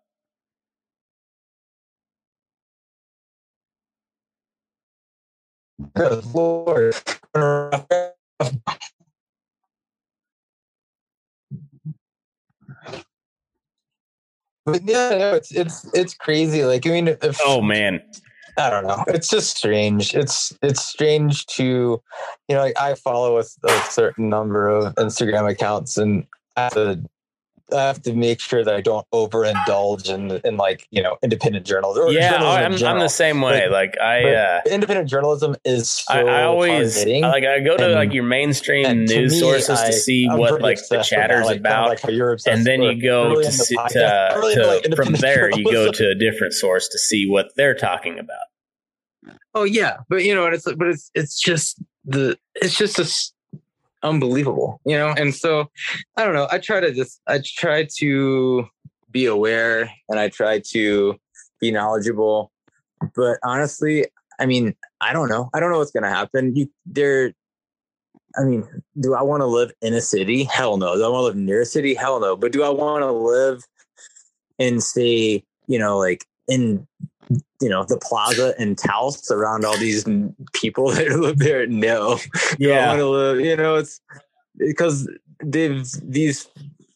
[6.35, 6.97] lord.
[14.67, 16.65] But yeah, no, it's it's it's crazy.
[16.65, 18.03] Like I mean, if, oh man,
[18.57, 19.05] I don't know.
[19.09, 20.15] It's just strange.
[20.15, 22.03] It's it's strange to,
[22.49, 26.75] you know, like I follow a, a certain number of Instagram accounts, and I have
[26.75, 27.03] to
[27.73, 31.67] I have to make sure that I don't overindulge in in like you know independent
[31.67, 32.13] journalism.
[32.13, 33.69] yeah, I'm, I'm the same way.
[33.69, 37.85] Like, like I, uh, independent journalism is so I, I always like I go to
[37.85, 41.47] and, like your mainstream news me, sources I, to see I'm what like the chatter's
[41.47, 45.13] like, about, kind of like and then you go to, see, to, to, to from
[45.21, 49.37] there you go to a different source to see what they're talking about.
[49.55, 53.05] Oh yeah, but you know, it's but it's it's just the it's just a
[54.03, 55.15] unbelievable, you know?
[55.17, 55.71] And so
[56.17, 56.49] I don't know.
[56.51, 58.67] I try to just, I try to
[59.11, 61.17] be aware and I try to
[61.61, 62.51] be knowledgeable.
[63.15, 64.07] But honestly,
[64.39, 65.51] I mean, I don't know.
[65.55, 66.55] I don't know what's going to happen.
[66.57, 67.33] You, there,
[68.39, 68.67] I mean,
[69.01, 70.45] do I want to live in a city?
[70.45, 70.95] Hell no.
[70.97, 71.95] Do I want to live near a city?
[71.95, 72.37] Hell no.
[72.37, 73.63] But do I want to live
[74.59, 76.87] in, say, you know, like in
[77.61, 80.05] you know the plaza and Taos around all these
[80.53, 81.67] people that live there.
[81.67, 82.19] No,
[82.59, 83.41] yeah, want to live.
[83.41, 84.01] You know, it's
[84.59, 85.09] because
[85.43, 86.49] they've these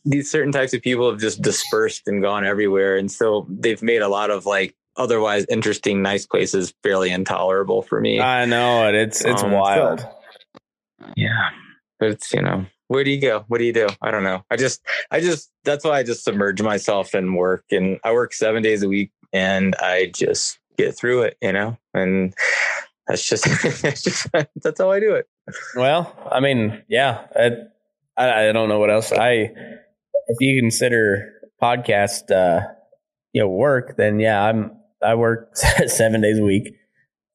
[0.05, 4.03] these certain types of people have just dispersed and gone everywhere, and so they've made
[4.03, 8.21] a lot of like otherwise interesting, nice places fairly intolerable for me.
[8.21, 8.95] I know it.
[8.95, 10.01] It's it's um, wild.
[10.01, 10.09] So,
[11.17, 11.51] yeah,
[11.99, 13.45] but it's you know where do you go?
[13.49, 13.89] What do you do?
[14.03, 14.45] I don't know.
[14.51, 18.35] I just, I just, that's why I just submerge myself in work and I work
[18.35, 22.33] seven days a week and I just get through it, you know, and
[23.07, 23.45] that's just,
[23.83, 25.27] that's just, that's how I do it.
[25.77, 29.51] Well, I mean, yeah, I, I don't know what else I,
[30.29, 32.67] if you consider podcast, uh,
[33.33, 34.71] you know, work, then yeah, I'm,
[35.03, 35.57] I work
[35.87, 36.77] seven days a week.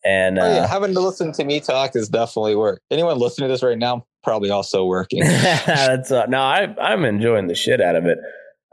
[0.05, 2.81] And uh, oh, yeah, having to listen to me talk is definitely work.
[2.89, 5.19] Anyone listening to this right now, probably also working.
[5.23, 8.17] That's uh, no, I I'm enjoying the shit out of it.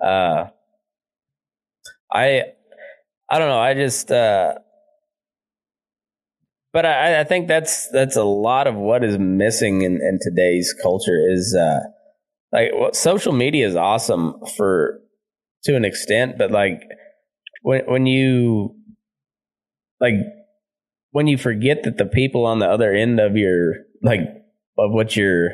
[0.00, 0.46] Uh,
[2.12, 2.52] I
[3.28, 3.58] I don't know.
[3.58, 4.54] I just uh,
[6.72, 10.74] but I, I think that's that's a lot of what is missing in, in today's
[10.82, 11.80] culture is uh,
[12.52, 15.00] like well, social media is awesome for
[15.64, 16.82] to an extent, but like
[17.62, 18.76] when when you
[20.00, 20.14] like
[21.10, 23.72] when you forget that the people on the other end of your
[24.02, 24.20] like
[24.78, 25.52] of what you're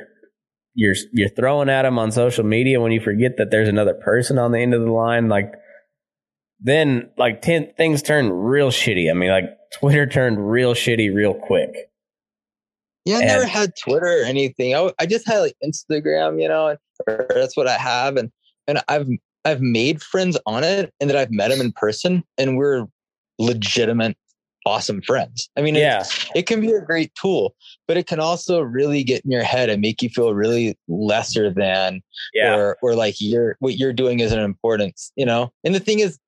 [0.75, 4.39] you're you're throwing at them on social media when you forget that there's another person
[4.39, 5.53] on the end of the line like
[6.63, 9.11] then like ten, things turned real shitty.
[9.11, 11.75] I mean, like Twitter turned real shitty real quick.
[13.05, 14.75] Yeah, I And- never had Twitter or anything.
[14.75, 16.79] I, I just had like Instagram, you know, and
[17.31, 18.31] that's what I have, and
[18.69, 19.09] and I've
[19.45, 22.87] I've made friends on it, and that I've met them in person, and we're
[23.41, 24.17] legitimate,
[24.67, 25.49] awesome friends.
[25.57, 26.05] I mean, Yeah,
[26.37, 27.57] it can be a great tool,
[27.89, 31.51] but it can also really get in your head and make you feel really lesser
[31.53, 32.03] than
[32.35, 35.51] yeah, or or like you're what you're doing isn't important, you know.
[35.65, 36.21] And the thing is,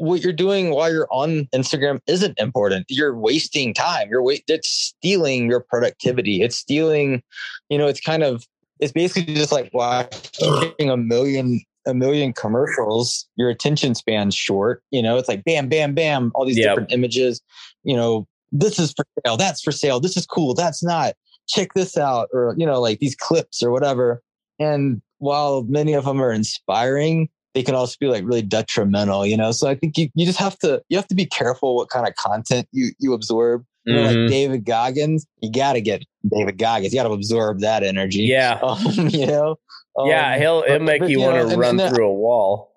[0.00, 2.86] what you're doing while you're on Instagram isn't important.
[2.88, 4.08] You're wasting time.
[4.10, 4.44] You're wait.
[4.48, 6.42] It's stealing your productivity.
[6.42, 7.22] It's stealing.
[7.68, 8.46] You know, it's kind of.
[8.80, 13.28] It's basically just like watching a million a million commercials.
[13.36, 14.82] Your attention span's short.
[14.90, 16.32] You know, it's like bam, bam, bam.
[16.34, 16.68] All these Yep.
[16.68, 17.40] different images.
[17.84, 19.36] You know, this is for sale.
[19.36, 20.00] That's for sale.
[20.00, 20.54] This is cool.
[20.54, 21.14] That's not.
[21.48, 24.22] Check this out, or you know, like these clips or whatever.
[24.58, 29.36] And while many of them are inspiring, they can also be like really detrimental, you
[29.36, 29.52] know?
[29.52, 32.06] So I think you, you just have to, you have to be careful what kind
[32.08, 33.64] of content you, you absorb.
[33.84, 34.22] You know, Mhm.
[34.22, 36.94] like David Goggins, you got to get David Goggins.
[36.94, 38.20] You got to absorb that energy.
[38.22, 39.56] yeah, Um, you know?
[39.98, 40.38] Um, yeah.
[40.38, 42.72] He'll he'll make but, you know, want to run through a wall.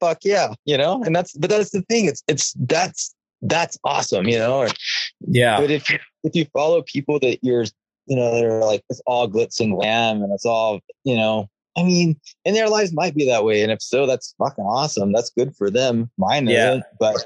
[0.00, 0.54] Fuck yeah.
[0.66, 1.02] You know?
[1.02, 2.04] And that's, but that's the thing.
[2.06, 4.58] It's, it's, that's, that's awesome, you know?
[4.58, 4.68] Or,
[5.26, 5.90] Yeah, But if
[6.24, 7.64] if you follow people that you're,
[8.06, 11.82] you know, they're like, it's all glitz and glam and it's all, you know, I
[11.82, 13.62] mean, and their lives might be that way.
[13.62, 15.12] And if so, that's fucking awesome.
[15.12, 16.10] That's good for them.
[16.18, 16.70] Mine Yeah.
[16.70, 16.84] isn't.
[16.98, 17.16] But,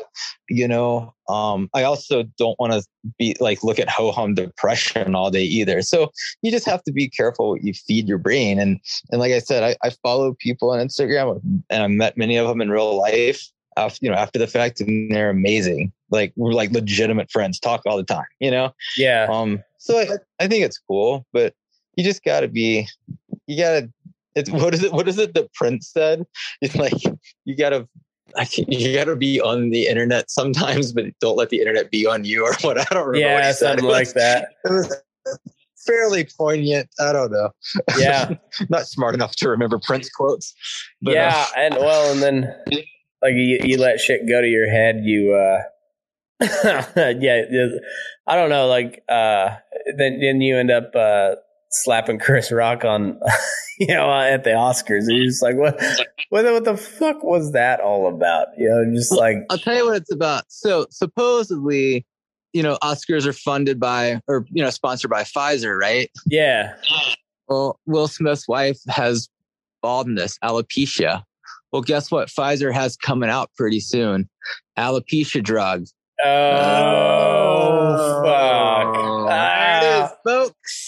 [0.50, 2.84] you know, um, I also don't want to
[3.18, 5.80] be like, look at ho hum depression all day either.
[5.82, 8.58] So you just have to be careful what you feed your brain.
[8.58, 8.80] And,
[9.10, 11.40] and like I said, I, I follow people on Instagram
[11.70, 13.50] and I met many of them in real life.
[13.76, 15.90] After, you know, after the fact, and they're amazing.
[16.08, 18.22] Like we're like legitimate friends, talk all the time.
[18.38, 21.54] You know, yeah, um, so I, I think it's cool, but
[21.96, 22.86] you just got to be,
[23.48, 23.92] you got to.
[24.34, 24.92] It's what is it?
[24.92, 26.24] What is it that Prince said?
[26.60, 26.94] It's like
[27.44, 27.88] you got to,
[28.56, 32.24] you got to be on the internet sometimes, but don't let the internet be on
[32.24, 32.78] you, or what?
[32.78, 33.10] I don't remember.
[33.10, 33.54] what yeah, he said.
[33.54, 34.48] something was- like that.
[34.64, 35.02] It was
[35.86, 36.88] fairly poignant.
[36.98, 37.50] I don't know.
[37.98, 38.34] Yeah,
[38.70, 40.54] not smart enough to remember Prince quotes.
[41.02, 42.54] But, uh, yeah, and well, and then
[43.22, 45.62] like you, you let shit go to your head, you uh
[46.64, 47.66] yeah, yeah,
[48.26, 49.56] I don't know, like uh
[49.96, 51.36] then then you end up uh
[51.82, 53.18] slapping Chris Rock on
[53.78, 55.06] you know at the Oscars.
[55.08, 55.80] And you're just like what
[56.30, 58.48] what what the fuck was that all about?
[58.58, 60.44] You know, just like I'll tell you what it's about.
[60.48, 62.06] So supposedly,
[62.52, 66.10] you know, Oscars are funded by or you know sponsored by Pfizer, right?
[66.26, 66.74] yeah.
[67.48, 69.28] Well, Will Smith's wife has
[69.82, 71.24] baldness, alopecia.
[71.72, 72.28] Well, guess what?
[72.28, 74.30] Pfizer has coming out pretty soon.
[74.78, 75.84] Alopecia drug.
[76.24, 78.94] Oh, fuck.
[78.94, 80.04] There it Ah.
[80.04, 80.83] is, folks.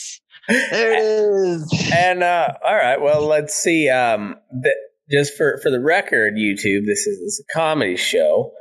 [0.49, 1.91] There it is.
[1.95, 3.89] And uh, all right, well, let's see.
[3.89, 4.75] Um, th-
[5.11, 8.53] just for for the record, YouTube, this is, this is a comedy show,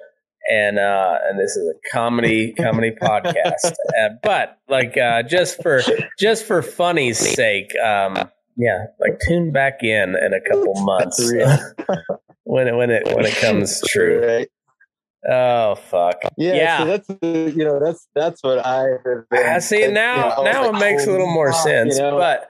[0.51, 3.65] and uh, and this is a comedy comedy podcast.
[3.65, 5.81] Uh, but like, uh, just for
[6.19, 11.19] just for funny's sake, um, yeah, like tune back in in a couple months
[12.43, 14.25] when it when it when it comes true.
[14.25, 14.47] Right.
[15.27, 16.17] Oh fuck.
[16.37, 16.77] Yeah, Yeah.
[16.79, 18.85] So that's the, you know that's that's what I.
[19.31, 20.29] I see you know, now.
[20.29, 21.97] I was now like, it makes a little more sense.
[21.97, 22.17] you know?
[22.17, 22.47] But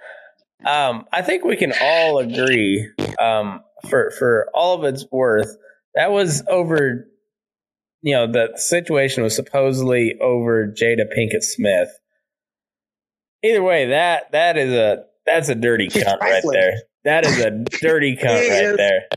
[0.70, 5.56] um, I think we can all agree, um, for for all of its worth,
[5.96, 7.08] that was over.
[8.02, 11.90] You know, the situation was supposedly over Jada Pinkett Smith.
[13.44, 16.74] Either way, that that is a that's a dirty She's cunt right there.
[17.04, 19.08] That is a dirty cunt right there.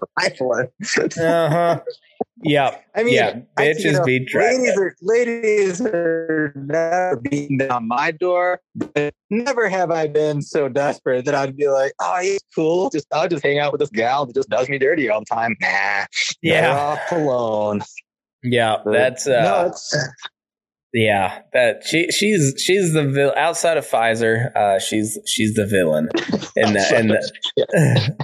[1.19, 1.81] Uh huh.
[2.45, 2.85] Yep.
[2.95, 8.13] I mean, Yeah, bitches you know, be ladies are ladies are never beating down my
[8.13, 8.61] door.
[8.77, 12.91] But never have I been so desperate that I'd be like, "Oh, he's cool.
[12.91, 15.27] Just I'll just hang out with this gal that just does me dirty all the
[15.27, 16.05] time." Nah,
[16.43, 16.77] Yeah.
[16.77, 17.83] off alone.
[18.45, 18.77] Yeah.
[18.87, 19.41] That's uh.
[19.43, 19.97] no, it's
[20.93, 24.55] Yeah, that she she's she's the vil- outside of Pfizer.
[24.57, 26.09] Uh, she's she's the villain
[26.57, 28.17] in the in the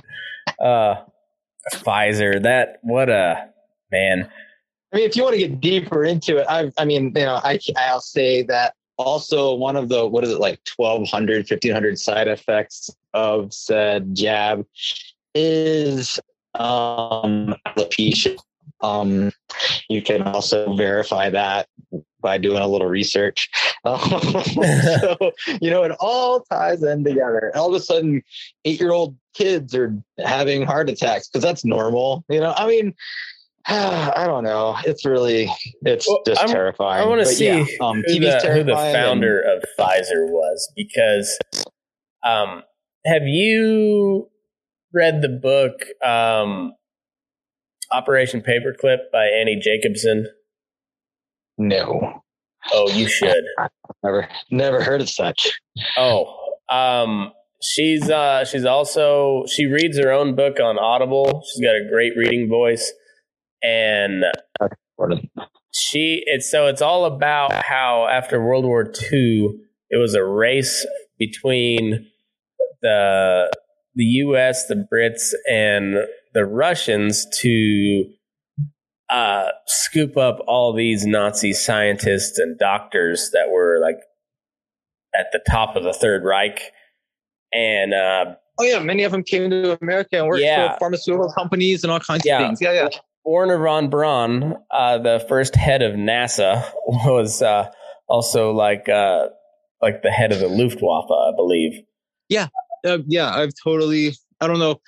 [0.64, 1.02] uh,
[1.74, 2.42] Pfizer.
[2.42, 3.48] That what a
[3.90, 4.28] man.
[4.92, 7.40] I mean, if you want to get deeper into it, I, I mean, you know,
[7.42, 12.28] I, I'll say that also one of the, what is it, like 1200, 1500 side
[12.28, 14.64] effects of said jab
[15.34, 16.20] is
[16.54, 18.38] um, alopecia.
[18.80, 19.32] Um,
[19.88, 21.68] you can also verify that
[22.20, 23.50] by doing a little research.
[23.86, 27.52] Um, so, you know, it all ties in together.
[27.54, 28.22] All of a sudden,
[28.64, 29.94] eight year old kids are
[30.24, 32.24] having heart attacks because that's normal.
[32.30, 32.94] You know, I mean,
[33.66, 34.76] I don't know.
[34.84, 35.50] It's really,
[35.82, 37.02] it's Well, just I'm- terrifying.
[37.02, 41.38] I want to see yeah, um, who, the, who the founder of Pfizer was because
[42.24, 42.62] um,
[43.06, 44.28] have you
[44.92, 45.80] read the book?
[46.04, 46.74] Um,
[47.92, 50.26] Operation Paperclip by Annie Jacobsen?
[51.58, 52.22] No,
[52.72, 53.44] Oh, you should.
[54.02, 55.52] never, never heard of such.
[55.96, 56.34] Oh,
[56.70, 57.30] um,
[57.62, 61.42] she's uh, she's also she reads her own book on Audible.
[61.46, 62.90] She's got a great reading voice,
[63.64, 64.22] and
[65.72, 69.58] she it's so it's all about how after World War II
[69.90, 70.86] it was a race
[71.18, 72.06] between
[72.82, 73.50] the
[73.96, 75.94] the U.S., the Brits, and
[76.32, 78.04] the Russians to
[79.08, 83.98] uh, scoop up all these Nazi scientists and doctors that were like
[85.14, 86.60] at the top of the Third Reich,
[87.52, 90.72] and uh, Oh yeah, many of them came to America and worked Yeah.
[90.74, 92.40] for pharmaceutical companies and all kinds Yeah.
[92.40, 92.60] of things.
[92.60, 92.88] Yeah, yeah.
[93.24, 97.70] Wernher von Braun, uh, the first head of NASA, was uh,
[98.08, 99.28] also like uh,
[99.80, 101.72] like the head of the Luftwaffe, I believe.
[102.84, 104.14] Uh, yeah, I've totally.
[104.40, 104.80] I don't know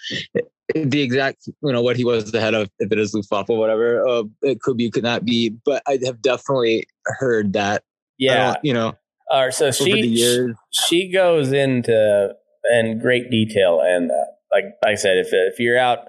[0.75, 3.59] the exact, you know, what he was the head of, if it is Luftwaffe or
[3.59, 4.07] whatever.
[4.07, 7.85] Uh, it could be, could not be, but I have definitely heard that.
[8.19, 8.57] Yeah.
[8.63, 8.95] you know,
[9.31, 10.57] Uh, so over the she years.
[10.73, 12.35] she goes into
[12.73, 14.15] in great detail, and uh,
[14.53, 16.09] like like I said, if if you're out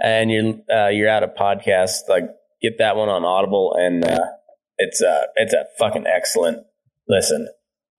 [0.00, 2.24] and you're uh, you're out of podcast, like
[2.62, 4.26] get that one on Audible, and uh,
[4.78, 6.64] it's uh it's a fucking excellent
[7.08, 7.48] listen.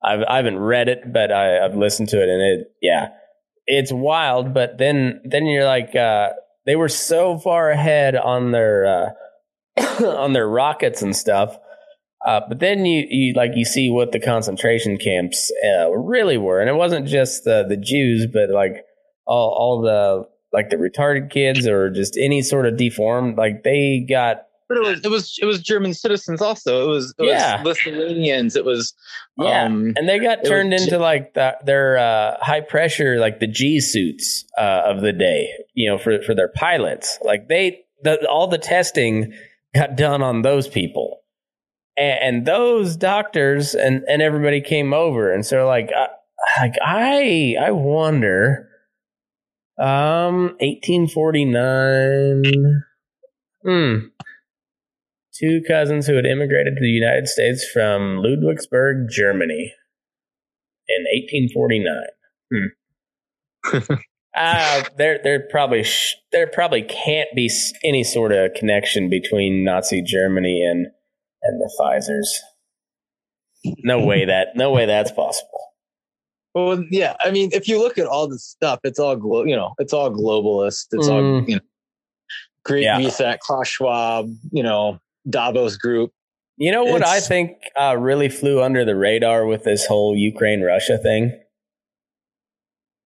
[0.04, 3.10] I've I haven't read it, but I, I've listened to it, and it yeah,
[3.66, 4.54] it's wild.
[4.54, 6.30] But then then you're like, uh,
[6.66, 9.10] they were so far ahead on their uh,
[10.04, 11.58] on their rockets and stuff.
[12.26, 16.60] Uh, but then you, you like you see what the concentration camps uh, really were,
[16.60, 18.84] and it wasn't just the the Jews, but like
[19.28, 23.38] all all the like the retarded kids or just any sort of deformed.
[23.38, 26.86] Like they got But it was it was it was German citizens also.
[26.86, 27.62] It was, it Yeah.
[27.62, 28.56] was Lithuanians.
[28.56, 28.94] It was
[29.38, 33.20] yeah, um, and they got it was turned into like the, their uh, high pressure,
[33.20, 35.50] like the G suits uh, of the day.
[35.74, 39.34] You know, for for their pilots, like they the, all the testing
[39.76, 41.20] got done on those people,
[41.98, 46.08] and, and those doctors and and everybody came over, and so like I,
[46.62, 48.65] like I I wonder,
[49.78, 52.84] um, eighteen forty nine,
[53.64, 53.96] hmm.
[55.38, 59.74] Two cousins who had immigrated to the United States from Ludwigsburg, Germany,
[60.88, 62.72] in 1849.
[64.38, 69.64] Uh, there, there probably, sh- there probably can't be s- any sort of connection between
[69.64, 70.88] Nazi Germany and
[71.42, 72.42] and the Pfizer's.
[73.86, 75.55] No way that, no way that's possible.
[76.56, 77.16] Well, yeah.
[77.20, 79.92] I mean, if you look at all the stuff, it's all glo- you know, it's
[79.94, 80.86] all globalist.
[80.94, 81.50] It's all Mm.
[81.50, 81.62] you know,
[82.64, 82.98] Great Yeah.
[82.98, 84.98] Reset, Klaus Schwab, you know,
[85.30, 86.12] Davos Group.
[86.58, 90.62] You know what I think uh, really flew under the radar with this whole Ukraine
[90.62, 91.34] Russia thing?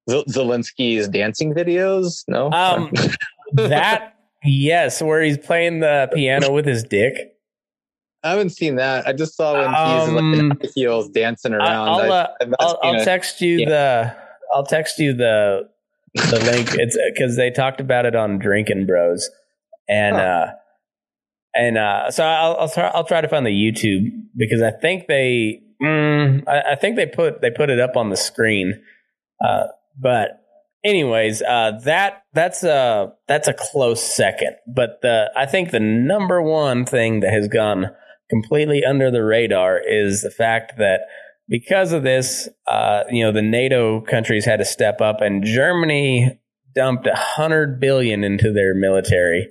[0.09, 2.23] Z- Zelensky's dancing videos.
[2.27, 2.91] No, Um,
[3.53, 4.13] that
[4.43, 7.15] yes, where he's playing the piano with his dick.
[8.23, 9.07] I haven't seen that.
[9.07, 11.87] I just saw when he's like in Um, heels dancing around.
[11.89, 12.27] I'll, uh,
[12.59, 13.69] I'll, I'll text you Yeah.
[13.69, 14.15] the
[14.53, 15.69] I'll text you the
[16.29, 16.69] the link.
[16.77, 19.29] It's because they talked about it on Drinking Bros,
[19.87, 20.21] and Huh.
[20.21, 20.51] uh,
[21.55, 25.07] and uh, so I'll I'll try, I'll try to find the YouTube because I think
[25.07, 28.81] they mm, I, I think they put they put it up on the screen,
[29.43, 29.67] uh,
[29.97, 30.41] but
[30.83, 34.55] anyways, uh, that that's a that's a close second.
[34.67, 37.91] But the I think the number one thing that has gone
[38.29, 41.01] completely under the radar is the fact that
[41.47, 46.39] because of this, uh, you know, the NATO countries had to step up, and Germany
[46.75, 49.49] dumped a hundred billion into their military.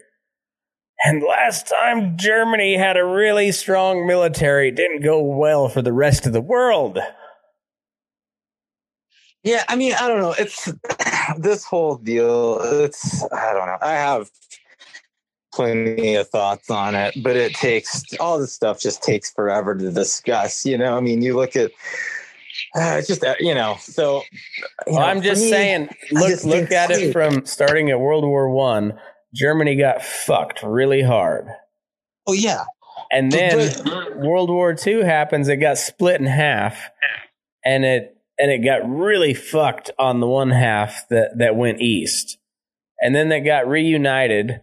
[1.05, 5.93] And last time Germany had a really strong military, it didn't go well for the
[5.93, 6.99] rest of the world.
[9.45, 10.35] Yeah, I mean, I don't know.
[10.37, 10.73] It's
[11.39, 12.61] this whole deal.
[12.63, 13.79] It's I don't know.
[13.81, 14.29] I have
[15.59, 19.91] plenty of thoughts on it, but it takes all this stuff just takes forever to
[19.91, 20.65] discuss.
[20.65, 21.73] You know, I mean, you look at
[22.77, 23.77] uh, it's just uh, you know.
[23.81, 24.23] So
[24.87, 27.99] you Well, know, I'm just me, saying, look just look at it from starting at
[27.99, 28.99] World War One.
[29.35, 31.49] Germany got fucked really hard.
[32.27, 32.65] Oh yeah,
[33.11, 35.49] And then but- World War II happens.
[35.49, 36.89] It got split in half,
[37.65, 42.39] and it and it got really fucked on the one half that that went east,
[43.01, 44.63] and then they got reunited.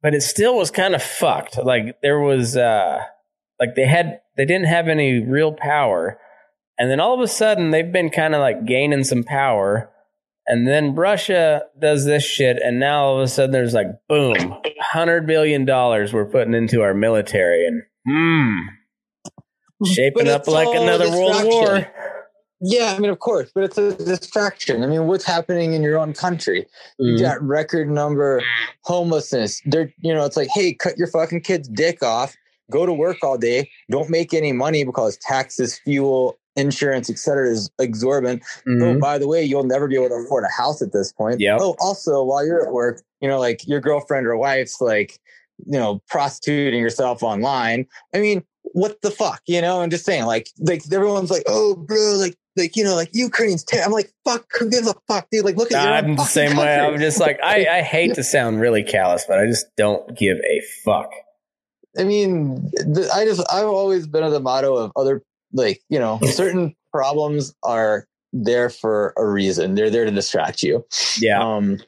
[0.00, 1.58] But it still was kind of fucked.
[1.58, 3.00] Like there was, uh
[3.60, 6.20] like they had they didn't have any real power,
[6.78, 9.90] and then all of a sudden they've been kind of like gaining some power.
[10.50, 14.54] And then Russia does this shit, and now all of a sudden there's like boom,
[14.80, 21.44] hundred billion dollars we're putting into our military, and hmm, shaping up like another world
[21.44, 21.92] war.
[22.60, 24.82] Yeah, I mean, of course, but it's a distraction.
[24.82, 26.66] I mean, what's happening in your own country?
[26.98, 27.20] You Mhm.
[27.20, 28.42] got record number
[28.84, 29.60] homelessness.
[29.66, 32.34] They're, you know, it's like, hey, cut your fucking kid's dick off.
[32.70, 33.70] Go to work all day.
[33.90, 38.42] Don't make any money because taxes, fuel, insurance, et cetera, is exorbitant.
[38.66, 39.00] Oh, Mhm.
[39.00, 41.40] by the way, you'll never be able to afford a house at this point.
[41.40, 41.58] Yep.
[41.60, 45.20] Oh, also, while you're at work, you know, like your girlfriend or wife's like,
[45.66, 47.86] you know, prostituting yourself online.
[48.14, 49.80] I mean, what the fuck, you know?
[49.80, 53.64] I'm just saying, like, like everyone's like, oh, bro, like, like you know, like Ukraine's.
[53.64, 53.82] Ter-.
[53.82, 55.44] I'm like, fuck, who gives a fuck, dude?
[55.44, 56.78] Like, look at your I'm the fucking same way.
[56.78, 60.36] I'm just like I, I hate to sound really callous, but I just don't give
[60.38, 61.10] a fuck.
[61.98, 65.22] I mean, the, I just I've always been of the motto of other
[65.52, 69.74] like you know certain problems are there for a reason.
[69.74, 70.84] They're there to distract you.
[71.18, 71.42] Yeah.
[71.42, 71.78] Um,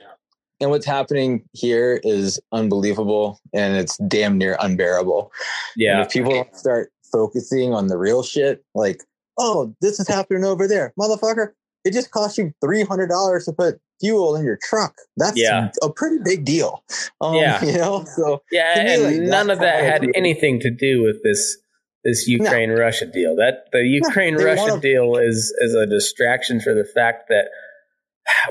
[0.60, 5.32] and what's happening here is unbelievable, and it's damn near unbearable.
[5.76, 6.02] And Yeah.
[6.02, 9.02] if people don't start focusing on the real shit, like,
[9.40, 11.48] oh, this is happening over there, motherfucker.
[11.84, 14.94] It just cost you three hundred dollars to put fuel in your truck.
[15.16, 15.70] That's Yeah.
[15.82, 16.84] a pretty big deal.
[17.20, 17.64] Um, Yeah.
[17.64, 18.04] you know.
[18.04, 21.56] So Yeah, me, and like, none of that had anything to do with this
[22.04, 23.34] this Ukraine Russia deal.
[23.36, 27.46] That the Ukraine Russia wanna- deal is is a distraction for the fact that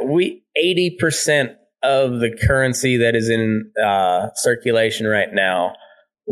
[0.03, 1.52] we eighty percent
[1.84, 5.74] of the currency that is in uh, circulation right now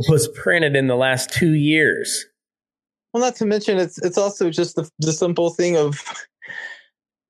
[0.09, 2.25] was printed in the last two years.
[3.13, 6.03] Well, not to mention it's it's also just the the simple thing of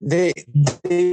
[0.01, 0.33] they
[0.83, 1.11] they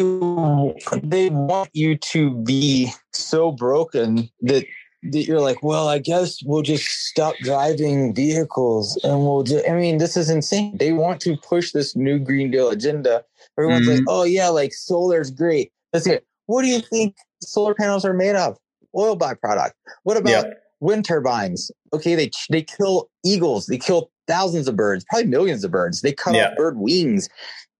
[1.02, 4.64] they want you to be so broken that
[5.10, 9.68] that you're like, well, I guess we'll just stop driving vehicles and we'll just.
[9.68, 10.76] I mean, this is insane.
[10.78, 13.22] They want to push this new Green Deal agenda.
[13.58, 14.08] Everyone's like, mm-hmm.
[14.08, 15.72] oh yeah, like solar's great.
[15.92, 16.26] That's it.
[16.46, 18.58] What do you think solar panels are made of?
[18.96, 19.72] Oil byproduct.
[20.04, 20.62] What about Yep.
[20.80, 21.70] wind turbines?
[21.92, 23.66] Okay, they they kill eagles.
[23.66, 26.00] They kill thousands of birds, probably millions of birds.
[26.02, 26.48] They cut Yeah.
[26.50, 27.28] off bird wings.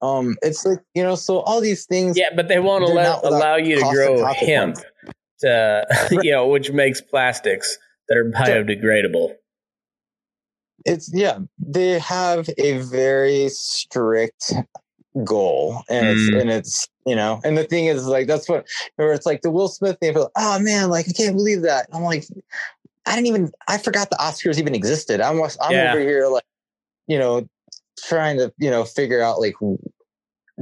[0.03, 2.17] Um, it's like you know, so all these things.
[2.19, 4.77] Yeah, but they won't allow, allow you to grow hemp,
[5.41, 5.87] to,
[6.23, 9.35] you know, which makes plastics that are biodegradable.
[10.85, 14.53] it's yeah they have a very strict
[15.25, 16.41] goal and it's Mm.
[16.41, 18.67] and it's you know and the thing is like that's what
[18.97, 21.87] where it's like the will smith thing like, oh man like i can't believe that
[21.93, 22.25] i'm like
[23.07, 25.21] i didn't even i forgot the oscars even existed.
[25.21, 25.91] I'm i'm Yeah.
[25.91, 26.45] over here like
[27.07, 27.47] you know
[27.99, 29.55] trying to you know figure out like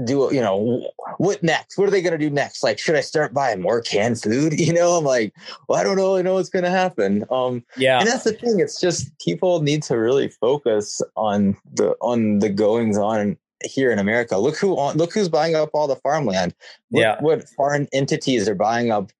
[0.06, 0.88] do you know
[1.18, 1.76] what next?
[1.76, 2.62] What are they going to do next?
[2.62, 4.54] Like should i start buying more canned food?
[4.58, 5.34] You know i'm like
[5.68, 7.24] well i don't know i know what's going to happen.
[7.30, 7.98] Um Yeah.
[8.00, 12.48] and that's the thing it's just people need to really focus on the on the
[12.48, 14.38] goings on here in america.
[14.38, 16.54] Look who on look who's buying up all the farmland.
[16.90, 17.20] Look Yeah.
[17.20, 19.12] what foreign entities are buying up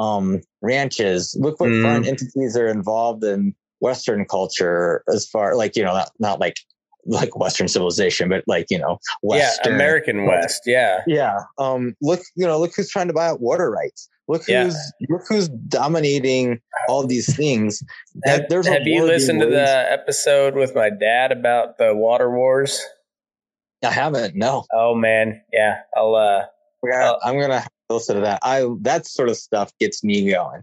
[0.00, 1.82] um ranches look what Mhm.
[1.82, 6.56] foreign entities are involved in western culture as far like you know not, not like
[7.06, 10.62] like western civilization but like you know western yeah, American West.
[10.66, 11.00] Yeah.
[11.06, 11.38] yeah.
[11.58, 14.06] Um, look, you know, look who's trying to buy out water rights.
[14.28, 14.64] Look Yeah.
[14.64, 14.76] who's
[15.08, 17.82] look who's dominating all these things.
[18.26, 22.78] Have, There's have you listened to the episode with my dad about the water wars?
[23.82, 24.34] I haven't.
[24.36, 24.66] No.
[24.74, 25.78] Oh man, yeah.
[25.96, 26.44] I'll uh
[26.84, 27.18] Yeah, Oh.
[27.22, 27.64] I'm gonna
[27.94, 28.40] listen to that.
[28.42, 30.62] I that sort of stuff gets me going.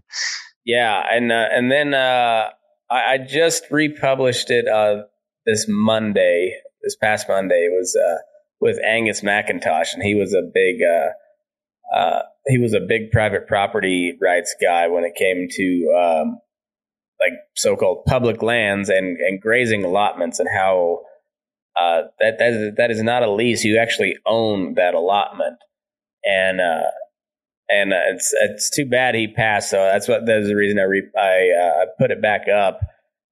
[0.64, 2.50] yeah, and uh, and then uh
[2.90, 5.02] I, I just republished it uh
[5.46, 8.18] this Monday, this past Monday was uh
[8.60, 13.46] with Angus McIntosh and he was a big uh uh he was a big private
[13.46, 16.38] property rights guy when it came to um
[17.20, 21.00] like so-called public lands and and grazing allotments and how
[22.18, 23.64] that that is, that is not a lease.
[23.64, 25.58] You actually own that allotment,
[26.24, 26.60] and
[27.68, 29.70] and uh, it's it's too bad he passed.
[29.70, 32.80] So that's what that's the reason I re- I uh, put it back up.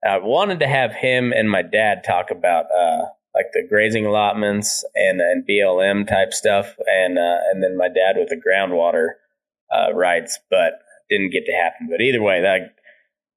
[0.06, 4.84] I wanted to have him and my dad talk about uh, like the grazing allotments
[4.94, 9.08] and and BLM type stuff, and uh, and then my dad with the groundwater
[9.74, 10.72] uh, rights, but
[11.08, 11.88] didn't get to happen.
[11.90, 12.76] But either way, that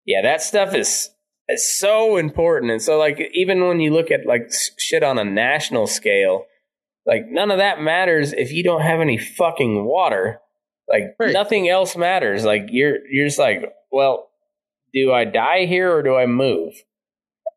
[0.05, 1.09] yeah, that stuff is
[1.49, 2.71] is so important.
[2.71, 6.45] And so, like, even when you look at like shit on a national scale,
[7.05, 10.39] like none of that matters if you don't have any fucking water.
[10.89, 11.33] Like Right.
[11.33, 12.43] nothing else matters.
[12.43, 14.29] Like you're you're just like, well,
[14.93, 16.73] do I die here or do I move?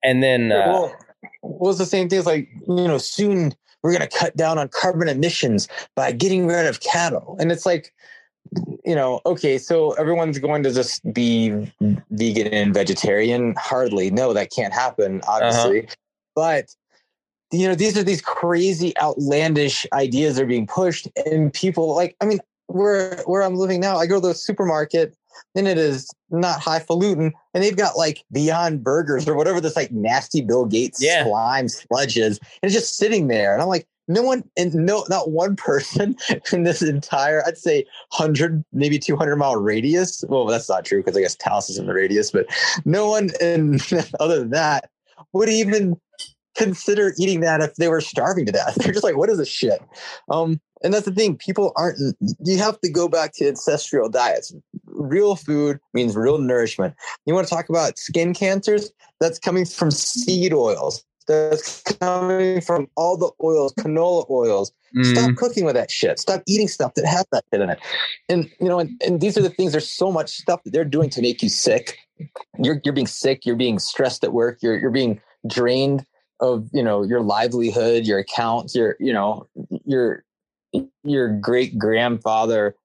[0.04, 0.96] And then uh, well,
[1.42, 2.18] well, it's the same thing.
[2.18, 6.66] It's like you know, soon we're gonna cut down on carbon emissions by getting rid
[6.66, 7.92] of cattle, and it's like
[8.84, 11.72] you know, okay, so everyone's going to just be
[12.10, 13.54] vegan and vegetarian.
[13.56, 15.88] Hardly, no, that can't happen, obviously.
[16.34, 16.74] But
[17.50, 22.16] you know, these are these crazy, outlandish ideas that are being pushed, and people like,
[22.20, 25.16] I mean, where where I'm living now, I go to the supermarket,
[25.54, 29.92] and it is not highfalutin, and they've got like Beyond Burgers or whatever this like
[29.92, 31.24] nasty Bill Gates Yeah.
[31.24, 35.04] slime sludge is, and it's just sitting there, and I'm like, no one and no
[35.08, 36.16] not one person
[36.52, 37.84] in this entire i'd say
[38.16, 41.86] 100 maybe 200 mile radius well that's not true because i guess taos is in
[41.86, 42.46] the radius but
[42.84, 43.78] no one in
[44.20, 44.90] other than that
[45.32, 45.96] would even
[46.56, 49.48] consider eating that if they were starving to death they're just like what is this
[49.48, 49.80] shit
[50.30, 51.98] um and that's the thing people aren't
[52.44, 54.54] you have to go back to ancestral diets
[54.86, 56.94] real food means real nourishment
[57.26, 58.90] you want to talk about skin cancers
[59.20, 64.72] that's coming from seed oils that's coming from all the oils, canola oils.
[64.96, 65.16] Mm.
[65.16, 66.18] Stop cooking with that shit.
[66.18, 67.78] Stop eating stuff that has that shit in it.
[68.28, 69.72] And you know, and, and these are the things.
[69.72, 71.98] There's so much stuff that they're doing to make you sick.
[72.58, 73.46] You're you're being sick.
[73.46, 74.58] You're being stressed at work.
[74.62, 76.04] You're you're being drained
[76.40, 79.48] of you know your livelihood, your accounts, your you know
[79.84, 80.24] your
[81.04, 82.76] your great grandfather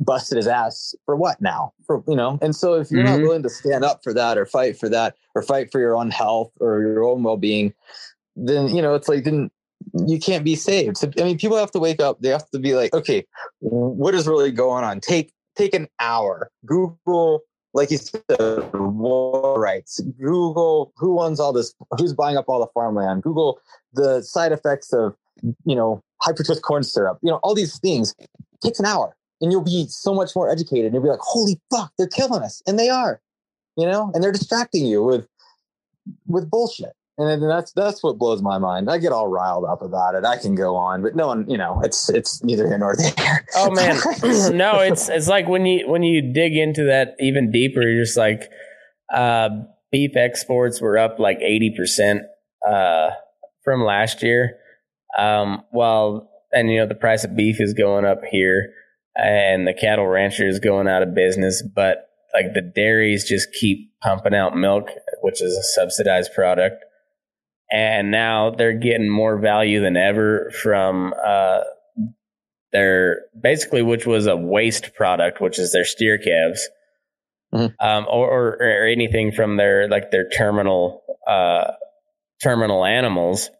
[0.00, 1.72] busted his ass for what now?
[1.86, 3.20] For you know, and so if you're mm-hmm.
[3.20, 5.96] not willing to stand up for that or fight for that or fight for your
[5.96, 7.72] own health or your own well being,
[8.36, 9.50] then you know it's like then
[10.06, 10.96] you can't be saved.
[10.96, 12.20] So, I mean, people have to wake up.
[12.20, 13.26] They have to be like, okay,
[13.60, 15.00] what is really going on?
[15.00, 16.50] Take take an hour.
[16.64, 17.42] Google,
[17.74, 18.22] like you said,
[18.74, 20.00] war rights.
[20.18, 23.22] Google who owns all this, who's buying up all the farmland.
[23.22, 23.60] Google
[23.92, 25.14] the side effects of
[25.64, 26.32] you know high
[26.62, 27.18] corn syrup.
[27.22, 28.14] You know all these things.
[28.18, 28.28] It
[28.62, 30.86] takes an hour and you'll be so much more educated.
[30.86, 32.62] And you'll be like, holy fuck, they're killing us.
[32.66, 33.20] And they are,
[33.76, 35.26] you know, and they're distracting you with
[36.26, 36.92] with bullshit.
[37.18, 38.88] And that's that's what blows my mind.
[38.90, 40.24] I get all riled up about it.
[40.24, 43.46] I can go on, but no one, you know, it's it's neither here nor there.
[43.54, 43.96] Oh man,
[44.56, 48.16] no, it's it's like when you when you dig into that even deeper, you're just
[48.16, 48.50] like,
[49.12, 49.50] uh,
[49.90, 52.22] beef exports were up like eighty percent
[52.66, 53.10] uh,
[53.62, 54.56] from last year.
[55.18, 58.72] Um, while and you know the price of beef is going up here
[59.14, 64.34] and the cattle ranchers going out of business, but like the dairies just keep pumping
[64.34, 64.88] out milk,
[65.20, 66.84] which is a subsidized product.
[67.70, 71.60] And now they're getting more value than ever from uh,
[72.72, 76.68] their basically, which was a waste product, which is their steer calves,
[77.54, 77.86] mm-hmm.
[77.86, 81.72] um, or, or, or anything from their like their terminal uh,
[82.42, 83.50] terminal animals.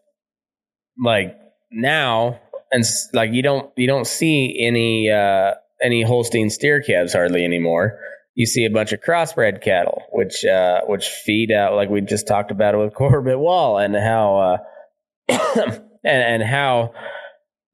[1.03, 1.35] Like
[1.73, 2.39] now,
[2.71, 2.83] and
[3.13, 7.99] like you don't you don't see any uh, any Holstein steer calves hardly anymore.
[8.35, 12.27] You see a bunch of crossbred cattle, which uh, which feed out like we just
[12.27, 14.57] talked about it with Corbitt Wall and how uh,
[16.03, 16.93] and, and how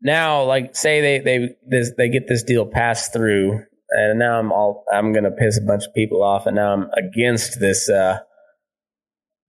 [0.01, 4.51] now like say they they this, they get this deal passed through and now I'm
[4.51, 8.19] all I'm gonna piss a bunch of people off and now I'm against this uh,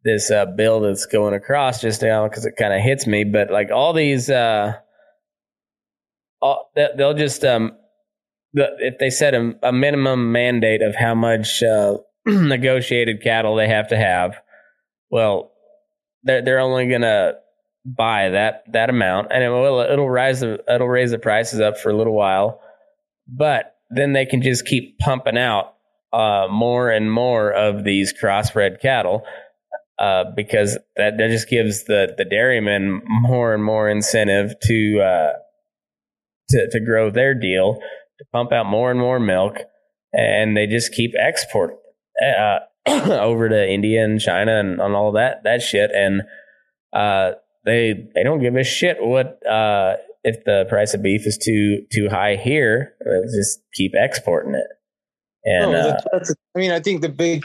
[0.04, 3.24] this uh, bill that's going across just now because it kind of hits me.
[3.24, 4.74] But like all these uh,
[6.74, 7.72] they'll just um,
[8.52, 13.68] the, if they set a, a, minimum mandate of how much uh, negotiated cattle they
[13.68, 14.36] have to have,
[15.10, 15.52] well,
[16.22, 17.34] they're they're only gonna
[17.84, 21.78] buy that that amount, and it will it'll rise the it'll raise the prices up
[21.78, 22.60] for a little while,
[23.28, 25.74] but then they can just keep pumping out
[26.12, 29.24] uh, more and more of these crossbred cattle.
[30.00, 35.32] Uh, because that, that just gives the, the dairymen more and more incentive to uh,
[36.48, 37.74] to, to grow their deal,
[38.18, 39.58] to pump out more and more milk,
[40.14, 41.76] and they just keep exporting
[42.24, 46.22] uh, over to India and China and on all that that shit, and
[46.94, 47.32] uh,
[47.66, 51.82] they they don't give a shit what uh, if the price of beef is too
[51.92, 52.94] too high here.
[53.04, 54.66] They'll just keep exporting it.
[55.44, 57.44] And oh, that's, I mean, I think the big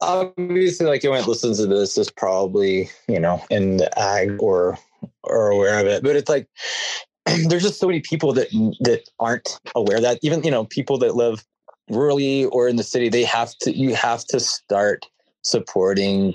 [0.00, 4.78] obviously like anyone that listens to this is probably you know in the ag or
[5.24, 6.48] or aware of it but it's like
[7.48, 8.48] there's just so many people that
[8.80, 11.44] that aren't aware that even you know people that live
[11.90, 15.06] rurally or in the city they have to you have to start
[15.42, 16.34] supporting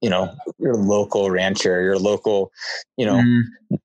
[0.00, 2.52] you know your local rancher your local
[2.96, 3.78] you know mm.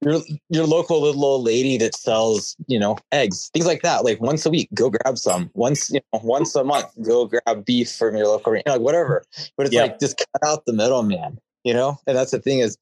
[0.00, 4.20] Your your local little old lady that sells you know eggs things like that like
[4.20, 5.50] once a week go grab some.
[5.54, 8.80] Once you know once a month go grab beef from your local you know, like
[8.80, 9.24] whatever.
[9.56, 11.98] But it's like just cut out the middleman you know?
[12.06, 12.78] And that's the thing is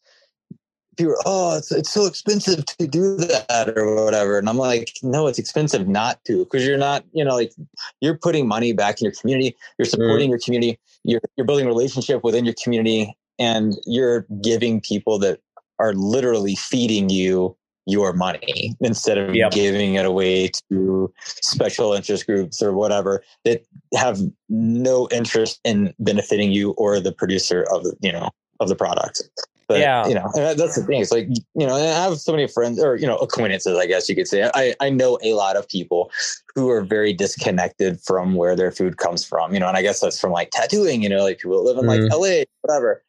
[0.97, 4.39] people are, oh it's, it's so expensive to do that or whatever.
[4.39, 7.53] And i'm like no it's expensive not to because you're not you know like
[8.01, 10.31] you're putting money back in your community you're supporting mm.
[10.31, 15.41] your community you're, you're building relationship within your community and you're giving people that
[15.79, 19.53] are literally feeding you your money instead of yep.
[19.53, 26.51] giving it away to special interest groups or whatever that have no interest in benefiting
[26.51, 28.29] you or the producer of the you know
[28.59, 29.23] of the product
[29.69, 31.01] but yeah, you know, that's the thing.
[31.01, 34.09] It's like you know, I have so many friends or you know acquaintances, I guess
[34.09, 34.49] you could say.
[34.55, 36.11] I I know a lot of people
[36.55, 39.53] who are very disconnected from where their food comes from.
[39.53, 41.03] You know, and I guess that's from like tattooing.
[41.03, 42.15] You know, like people live in like mm-hmm.
[42.15, 43.03] LA, whatever,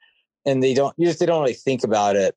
[0.47, 0.95] and they don't.
[0.97, 2.35] You just they don't really think about it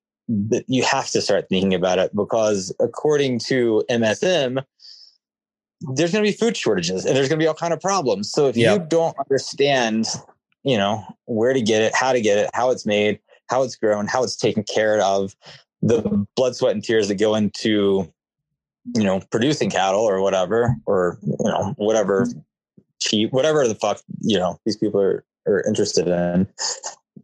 [0.67, 4.65] you have to start thinking about it because according to MSM,
[5.95, 8.31] there's going to be food shortages and there's going to be all kind of problems.
[8.31, 8.75] So if Yeah.
[8.75, 10.07] you don't understand,
[10.63, 13.77] you know, where to get it, how to get it, how it's made, how it's
[13.77, 15.35] grown, how it's taken care of,
[15.83, 18.13] the blood, sweat, and tears that go into,
[18.95, 22.41] you know, producing cattle or whatever, or you know, whatever mm-hmm.
[23.01, 26.47] cheap, whatever the fuck you know these people are are interested in,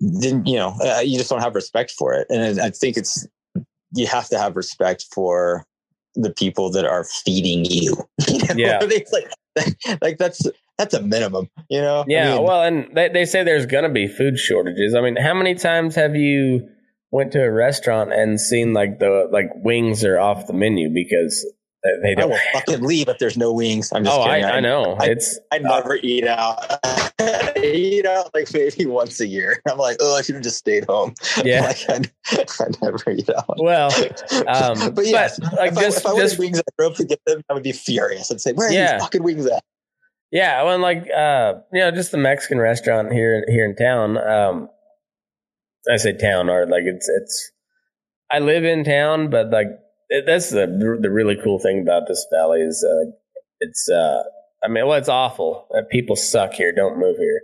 [0.00, 3.26] then you know, uh, you just don't have respect for it, and I think it's
[3.94, 5.64] you have to have respect for
[6.14, 7.96] the people that are feeding you.
[8.28, 8.54] you know?
[8.56, 8.78] Yeah.
[8.82, 10.46] It's like like that's
[10.78, 12.02] that's a minimum, you know.
[12.02, 14.94] I Yeah, mean, well, and they, they say there's going to be food shortages.
[14.94, 16.68] I mean, how many times have you
[17.10, 21.46] went to a restaurant and seen like the like wings are off the menu because
[22.02, 22.24] they, don't?
[22.24, 23.92] I will fucking leave if there's no wings.
[23.94, 24.50] I'm just Oh, I, kidding.
[24.50, 24.96] I know.
[24.98, 26.58] I- it's I never eat out.
[27.56, 29.60] I eat out like maybe once a year.
[29.68, 31.14] I'm like, oh, I should have just stayed home.
[31.44, 31.60] Yeah.
[31.62, 32.00] like I,
[32.60, 33.56] I never eat out.
[33.58, 33.90] well,
[34.48, 37.20] um, but yes, but, like if, just I, if I wings, I drove to get
[37.26, 37.42] them.
[37.50, 38.30] I would be furious.
[38.30, 38.94] I'd say, where are Yeah.
[38.94, 39.62] these fucking wings at?
[40.32, 44.18] Yeah, well, like uh, you know, just the Mexican restaurant here here in town.
[44.18, 44.68] Um,
[45.90, 47.52] I say town or like it's it's.
[48.30, 49.68] I live in town, but like
[50.08, 50.66] it, that's the
[51.00, 53.10] the really cool thing about this valley is uh,
[53.60, 53.88] it's.
[53.88, 54.22] Uh,
[54.62, 55.66] I mean, well, it's awful.
[55.76, 56.72] Uh, people suck here.
[56.72, 57.42] Don't move here.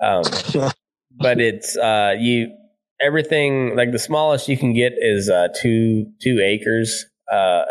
[0.00, 0.22] Um,
[1.10, 2.52] but it's uh, you
[3.00, 7.06] everything like the smallest you can get is uh, two two acres.
[7.30, 7.64] Uh,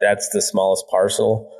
[0.00, 1.52] that's the smallest parcel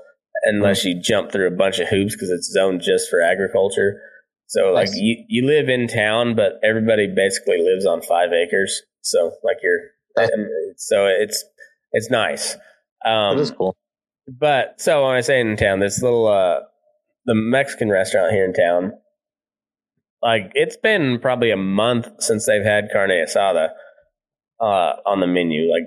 [0.42, 4.00] unless you jump through a bunch of hoops because it's zoned just for agriculture.
[4.46, 8.82] So like you, you live in town, but everybody basically lives on five acres.
[9.02, 9.80] So like you're,
[10.18, 11.44] um, so it's,
[11.92, 12.56] it's nice.
[13.04, 13.76] that Um, is cool.
[14.28, 16.60] But so when I say in town, this little, uh,
[17.24, 18.92] the Mexican restaurant here in town,
[20.22, 23.70] like it's been probably a month since they've had carne asada,
[24.60, 25.70] uh, on the menu.
[25.70, 25.84] Like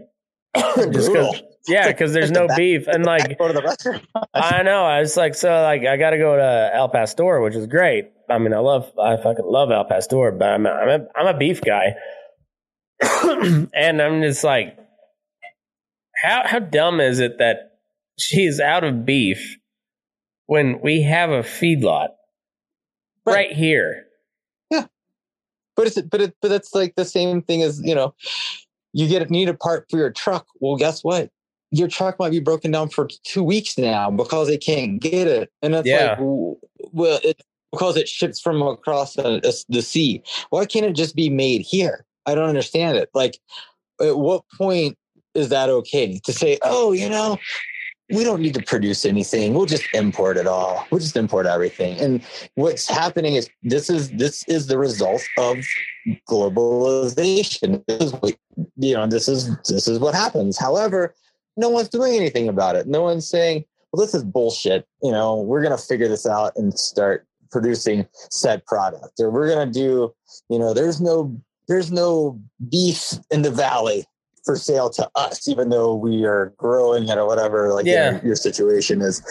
[0.91, 4.05] just cause, yeah, cause there's no beef and like, go to the restaurant.
[4.33, 4.85] I know.
[4.85, 8.11] I was like, so like, I got to go to El Pastor, which is great.
[8.29, 11.35] I mean, I love, I fucking love El Pastor, but I'm a, I'm a, I'm
[11.35, 11.95] a beef guy,
[13.73, 14.77] and I'm just like,
[16.21, 17.68] how how dumb is it that
[18.19, 19.57] she's out of beef
[20.47, 22.09] when we have a feedlot
[23.25, 23.51] right, Right.
[23.53, 24.05] here?
[25.75, 28.13] But it's but it but it's like the same thing as you know,
[28.91, 30.45] you get need a part for your truck.
[30.59, 31.31] Well, guess what?
[31.71, 35.49] Your truck might be broken down for two weeks now because they can't get it,
[35.61, 36.17] and it's Yeah.
[36.17, 36.57] like,
[36.91, 37.41] well, it
[37.71, 40.21] because it ships from across the, the sea.
[40.49, 42.05] Why can't it just be made here?
[42.25, 43.09] I don't understand it.
[43.13, 43.39] Like,
[44.01, 44.97] at what point
[45.35, 47.37] is that okay to say, oh, you know,
[48.11, 49.53] we don't need to produce anything.
[49.53, 50.85] We'll just import it all.
[50.89, 51.99] We'll just import everything.
[51.99, 52.23] And
[52.55, 55.57] what's happening is this is this is the result of
[56.27, 57.83] globalization.
[57.87, 58.35] This is what
[58.77, 60.57] you know, this is this is what happens.
[60.57, 61.13] However,
[61.55, 62.87] no one's doing anything about it.
[62.87, 64.87] No one's saying, well, this is bullshit.
[65.03, 69.19] You know, we're gonna figure this out and start producing said product.
[69.19, 70.13] Or we're gonna do,
[70.49, 72.39] you know, there's no there's no
[72.71, 74.05] beef in the valley
[74.49, 78.13] for sale to us, even though we are growing it or whatever, like Yeah.
[78.13, 79.21] your, your situation is.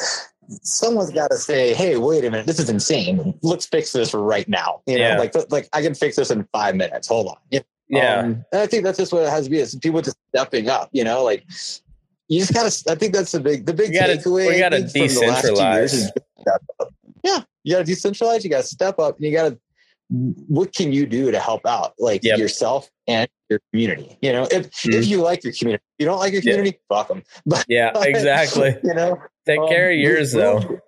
[0.62, 3.34] Someone's got to say, "Hey, wait a minute, this is insane.
[3.42, 5.18] Let's fix this right now." You know, Yeah.
[5.18, 7.08] like like I can fix this in five minutes.
[7.08, 7.36] Hold on.
[7.50, 9.58] You Yeah, um, and I think that's just what it has to be.
[9.58, 10.88] Is people just stepping up.
[10.92, 11.44] You know, like
[12.28, 12.72] you just gotta.
[12.90, 14.48] I think that's the big, the big gotta- takeaway.
[14.48, 15.84] we gotta think, from the last two years decentralize.
[15.84, 16.94] is just step up.
[17.24, 18.44] Yeah, you gotta decentralize.
[18.44, 19.58] You gotta step up, and you gotta.
[20.10, 22.38] What can you do to help out, like Yep.
[22.38, 24.16] yourself and your community?
[24.22, 24.94] You know, if Mhm.
[24.94, 26.52] if you like your community, if you don't like your Yeah.
[26.52, 27.22] community, fuck them.
[27.46, 28.76] But yeah, exactly.
[28.82, 30.80] you know, Take um, care of yours move- though.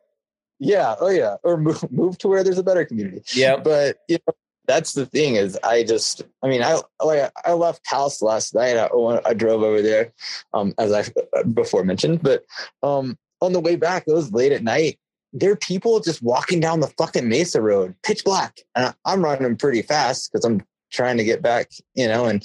[0.58, 0.94] Yeah.
[1.00, 1.36] Oh yeah.
[1.42, 4.34] Or move move to where there's a better community yeah but you know
[4.66, 8.76] that's the thing is i just i mean i like i left house last night
[8.76, 8.88] i,
[9.24, 10.12] I drove over there
[10.54, 11.02] um as i
[11.54, 12.44] before mentioned but
[12.82, 14.98] um on the way back it was late at night
[15.32, 19.22] there are people just walking down the fucking mesa road pitch black and I- i'm
[19.24, 20.62] running pretty fast because i'm
[20.92, 22.42] trying to get back you know and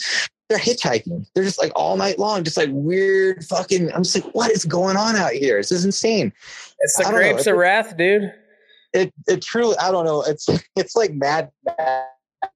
[0.49, 4.36] they're hitchhiking they're just like all night long just like weird fucking i'm just like
[4.36, 6.32] what is going on out here this is insane
[6.80, 7.12] It's the know.
[7.12, 8.32] grapes of wrath, dude.
[8.94, 11.49] it it truly i don't know it's it's like mad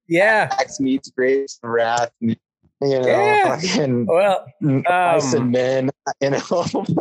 [0.08, 0.48] Yeah.
[0.58, 2.36] Max meets Grace Wrath, you
[2.82, 3.56] know, Yeah.
[3.60, 4.46] fucking Well,
[4.88, 5.90] Ice um, and Men,
[6.22, 6.40] you know.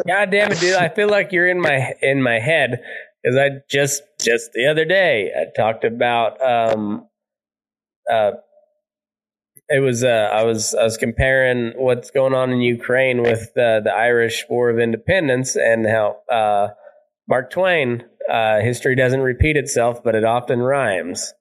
[0.07, 0.75] God damn it, dude!
[0.75, 2.83] I feel like you're in my in my head
[3.23, 7.09] because I just just the other day I talked about um
[8.11, 8.33] uh
[9.69, 13.81] it was uh I was I was comparing what's going on in Ukraine with uh,
[13.81, 16.69] the Irish War of Independence and how uh
[17.29, 21.35] Mark Twain uh history doesn't repeat itself but it often rhymes.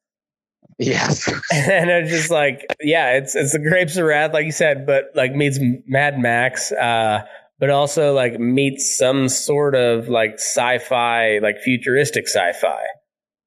[0.79, 1.27] Yes.
[1.53, 5.11] and it's just like, yeah, it's it's the Grapes of Wrath, like you said, but
[5.15, 7.25] like meets Mad Max, uh,
[7.59, 12.83] but also like meets some sort of like sci-fi, like futuristic sci-fi.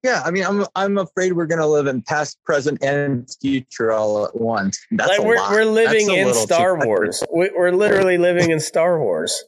[0.03, 4.25] Yeah, I mean, I'm I'm afraid we're gonna live in past, present, and future all
[4.25, 4.79] at once.
[4.93, 5.51] That's like we're lot.
[5.53, 6.79] we're living in Star.
[6.87, 7.23] Wars.
[7.31, 9.45] We- We're literally living in Star Wars.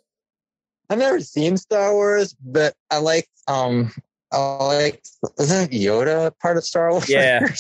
[0.91, 3.93] I've never seen Star Wars, but I like um
[4.31, 5.03] I like
[5.39, 7.09] isn't Yoda part of Star Wars?
[7.09, 7.49] Yeah.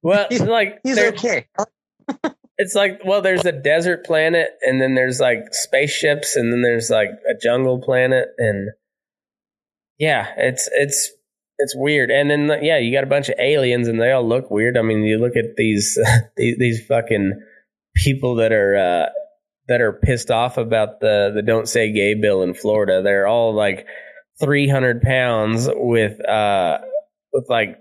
[0.00, 1.48] Well, He's- like He's okay.
[2.58, 6.90] it's like well, there's a desert planet, and then there's like spaceships, and then there's
[6.90, 8.70] like a jungle planet, and
[9.98, 11.10] yeah, it's it's
[11.58, 12.10] it's weird.
[12.10, 14.76] And then yeah, you got a bunch of aliens, and they all look weird.
[14.76, 15.98] I mean, you look at these
[16.36, 17.40] these, these fucking
[17.94, 18.76] people that are.
[18.76, 19.06] uh
[19.68, 23.02] that are pissed off about the the don't say gay bill in Florida.
[23.02, 23.86] They're all like
[24.38, 26.78] 300 pounds with uh
[27.32, 27.76] with like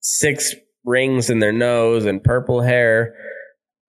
[0.00, 3.14] six rings in their nose and purple hair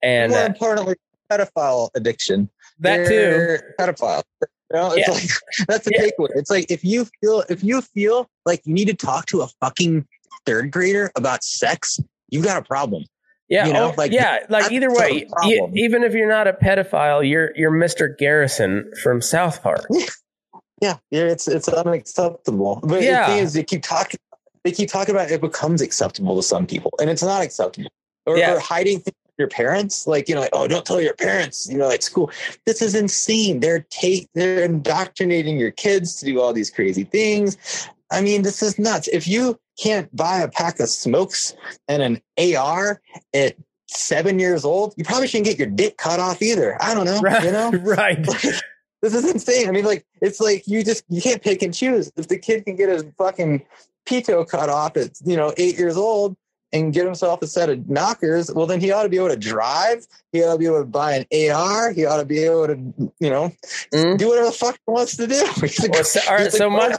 [0.04, 0.96] and More uh, importantly,
[1.32, 2.50] pedophile addiction.
[2.80, 4.22] that too They're Pedophile.
[4.42, 4.48] You
[4.80, 5.14] know, it's Yeah.
[5.14, 5.30] like
[5.68, 6.04] that's the Yeah.
[6.10, 6.30] takeaway.
[6.36, 9.48] It's like if you feel if you feel like you need to talk to a
[9.62, 10.06] fucking
[10.46, 12.00] third grader about sex,
[12.30, 13.04] you've got a problem.
[13.50, 16.54] yeah you know, oh, like, yeah like either way you, even if you're not a
[16.54, 18.18] pedophile you're you're Mr.
[18.18, 19.86] Garrison from South Park
[20.82, 22.80] Yeah, yeah, it's it's unacceptable.
[22.84, 23.22] But Yeah.
[23.22, 24.20] the thing is, they keep talking.
[24.66, 27.90] They keep talking about it becomes acceptable to some people, and it's not acceptable.
[28.26, 28.56] Or, Yeah.
[28.56, 31.70] or hiding things your parents, like you know, like oh, don't tell your parents.
[31.70, 32.32] You know, like school.
[32.66, 33.60] This is insane.
[33.60, 37.88] They're take they're indoctrinating your kids to do all these crazy things.
[38.12, 39.08] I mean, this is nuts.
[39.08, 41.56] If you can't buy a pack of smokes
[41.88, 43.02] and an AR
[43.34, 43.56] at
[43.88, 46.78] seven years old, you probably shouldn't get your dick cut off either.
[46.82, 47.20] I don't know.
[47.22, 48.24] right You know, right
[49.02, 49.68] this is insane.
[49.68, 52.12] I mean, like, it's like you just you can't pick and choose.
[52.16, 53.66] If the kid can get his fucking
[54.06, 56.36] pito cut off at you know eight years old
[56.74, 59.38] and get himself a set of knockers, well, then he ought to be able to
[59.38, 60.06] drive.
[60.32, 61.92] He ought to be able to buy an AR.
[61.94, 62.76] He ought to be able to,
[63.20, 63.52] you know,
[63.94, 64.18] Mhm.
[64.18, 65.44] do whatever the fuck he wants to do.
[65.94, 66.98] Well, so, all right, so my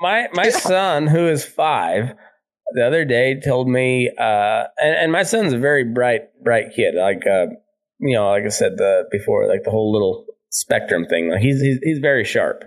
[0.00, 0.50] my my Yeah.
[0.50, 2.12] son, who is five,
[2.74, 6.94] the other day told me, uh, and, and my son's a very bright bright kid.
[6.94, 7.46] Like uh,
[8.00, 11.30] you know, like I said the before, like the whole little spectrum thing.
[11.30, 12.64] Like he's he's, he's very sharp.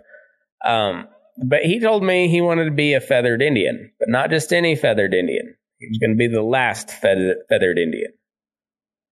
[0.66, 1.08] Um,
[1.46, 4.76] but he told me he wanted to be a feathered Indian, but not just any
[4.76, 5.54] feathered Indian.
[5.80, 8.12] He was going to be the last feathered feathered Indian.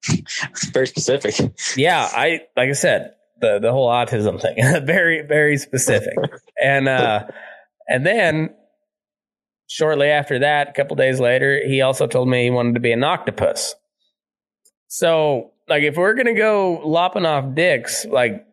[0.73, 1.35] very specific.
[1.75, 6.15] Yeah, I like I said the the whole autism thing, very very specific,
[6.61, 7.25] and uh,
[7.87, 8.53] and then
[9.67, 12.91] shortly after that, a couple days later, he also told me he wanted to be
[12.91, 13.75] an octopus.
[14.87, 18.45] So, like, if we're gonna go lopping off dicks, like.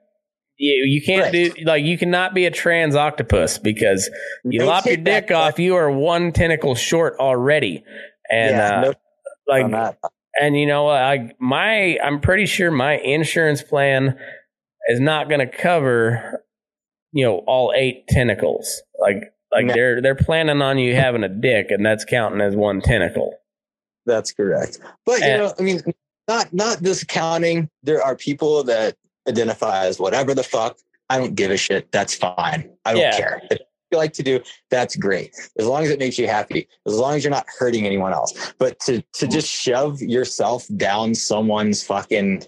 [0.64, 1.54] You, you can't Right.
[1.56, 4.08] do like you cannot be a trans octopus because
[4.44, 7.82] you No lop your dick off, you are one tentacle short already,
[8.30, 8.94] and yeah, uh, no
[9.48, 9.96] like
[10.40, 14.16] and you know, I my I'm pretty sure my insurance plan
[14.88, 16.44] is not going to cover,
[17.10, 18.82] you know, all eight tentacles.
[19.00, 19.74] Like like No.
[19.74, 23.34] they're they're planning on you having a dick, and that's counting as one tentacle.
[24.06, 24.78] That's correct.
[25.06, 25.80] But you And- know, I mean,
[26.28, 27.68] not not discounting.
[27.82, 28.94] There are people that
[29.28, 30.78] identify as whatever the fuck.
[31.10, 31.90] I don't give a shit.
[31.92, 32.70] That's fine.
[32.84, 33.16] I don't Yeah.
[33.16, 33.42] care.
[33.50, 33.58] If
[33.90, 34.40] you like to do,
[34.70, 35.34] that's great.
[35.58, 36.68] As long as it makes you happy.
[36.86, 38.32] As long as you're not hurting anyone else.
[38.58, 42.44] But to to just shove yourself down someone's fucking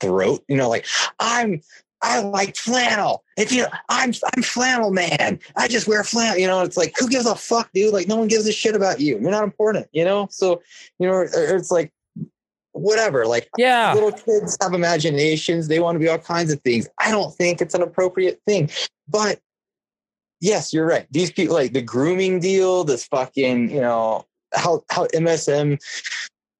[0.00, 0.86] throat, you know, like
[1.18, 1.60] I'm
[2.04, 3.24] I like flannel.
[3.38, 5.40] If you, I'm, I'm flannel man.
[5.56, 6.36] I just wear flannel.
[6.36, 7.94] You know, it's like, who gives a fuck, dude?
[7.94, 9.18] Like, no one gives a shit about you.
[9.18, 9.86] You're not important.
[9.92, 10.28] You know.
[10.30, 10.60] So,
[10.98, 11.94] you know, it's like,
[12.74, 13.26] whatever.
[13.26, 15.68] Like, Yeah, little kids have imaginations.
[15.68, 16.88] They want to be all kinds of things.
[16.98, 18.70] I don't think it's an appropriate thing.
[19.08, 19.40] But
[20.40, 21.06] yes, you're right.
[21.10, 25.80] These people, like the grooming deal, this fucking, you know, how how MSM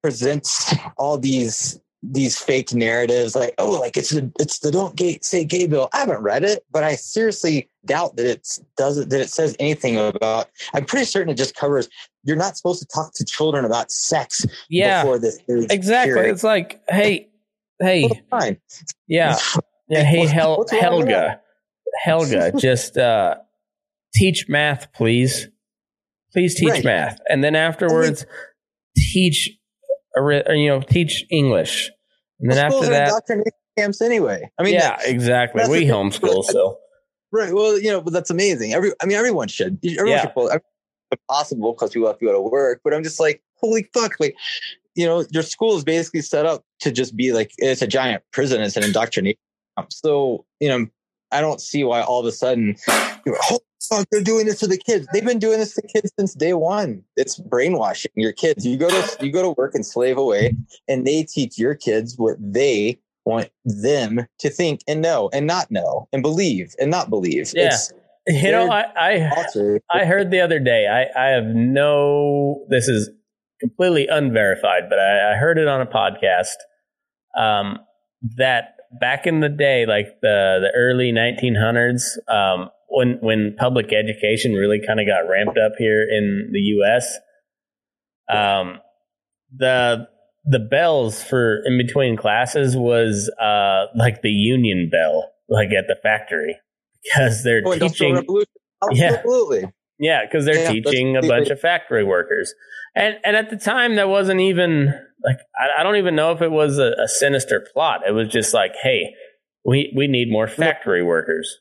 [0.03, 1.81] presents all these
[2.13, 5.89] these fake narratives like oh like it's the it's the don't gay say gay bill
[5.95, 8.47] i haven't read it but i seriously doubt that it
[8.77, 11.89] does it that it says anything about i'm pretty certain it just covers
[12.25, 16.15] you're not supposed to talk to children about sex yeah, before this exactly.
[16.15, 16.33] period.
[16.33, 17.29] It's like, hey,
[17.81, 18.59] hey, fine
[19.07, 19.39] yeah,
[19.89, 20.03] yeah.
[20.05, 21.41] Hey, Hel- Helga,
[22.03, 23.37] Helga, just uh,
[24.15, 25.49] teach math, please.
[26.33, 26.85] Please teach Right.
[26.85, 28.27] math, and then afterwards,
[28.97, 29.51] teach,
[30.17, 31.93] ori- or, you know, teach English,
[32.41, 33.45] and then after are that,
[33.77, 35.63] camps anyway i mean yeah, exactly.
[35.69, 36.79] We homeschool, so
[37.35, 37.53] Right.
[37.53, 38.75] Well, you know, but that's amazing.
[38.75, 39.81] Every, I mean, everyone should.
[39.85, 40.21] Everyone Yeah.
[40.23, 40.35] should.
[40.35, 40.51] Pull,
[41.29, 42.81] possible because people have to go to work.
[42.85, 44.15] But I'm just like, holy fuck!
[44.21, 44.37] Like,
[44.95, 48.23] you know, your school is basically set up to just be like it's a giant
[48.33, 48.61] prison.
[48.63, 49.39] It's an indoctrination.
[49.91, 50.87] So, you know,
[51.33, 52.77] I don't see why all of a sudden,
[53.27, 55.07] you're, holy fuck, they're doing this to the kids.
[55.13, 57.03] They've been doing this to kids since day one.
[57.17, 58.65] It's brainwashing your kids.
[58.65, 60.57] You go to you go to work and slave away,
[60.89, 65.71] and they teach your kids what they want them to think and know and not
[65.71, 67.51] know and believe and not believe.
[67.55, 67.67] Yeah.
[67.67, 67.93] It's
[68.27, 69.31] You know, I I.
[69.91, 70.87] I heard the other day.
[70.87, 72.65] I I have no.
[72.71, 73.11] This is
[73.61, 76.57] completely unverified, but I, I heard it on a podcast.
[77.37, 77.81] Um,
[78.37, 84.53] that back in the day, like the the early 1900s, um, when when public education
[84.53, 87.19] really kind of got ramped up here in the U.S.
[88.33, 88.79] Um,
[89.55, 90.09] the
[90.45, 95.97] the bells for in between classes was uh like the union bell, like at the
[96.03, 96.57] factory,
[97.05, 98.15] because they're Oh, teaching.
[98.15, 98.49] Revolution.
[98.83, 99.13] Oh, yeah.
[99.15, 99.71] Absolutely.
[99.99, 102.53] Yeah, because they're Yeah, teaching a bunch of factory workers,
[102.97, 104.87] and and at the time that wasn't even
[105.25, 108.01] like I, I don't even know if it was a, a sinister plot.
[108.07, 109.15] It was just like, hey,
[109.65, 111.61] we we need more factory workers.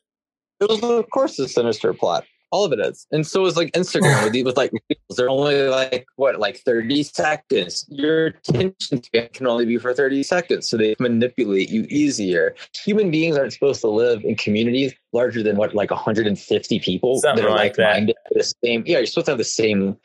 [0.60, 2.24] It was, of course, a sinister plot.
[2.54, 5.16] All of it is, and so is like Instagram with with like reels.
[5.16, 7.84] they're only like what like thirty seconds.
[7.88, 12.54] Your attention span can only be for thirty seconds, so they manipulate you easier.
[12.84, 17.44] Human beings aren't supposed to live in communities larger than what like 150 people Something
[17.44, 17.94] that are like that.
[17.94, 18.84] minded the same.
[18.86, 19.96] Yeah, you're supposed to have the same.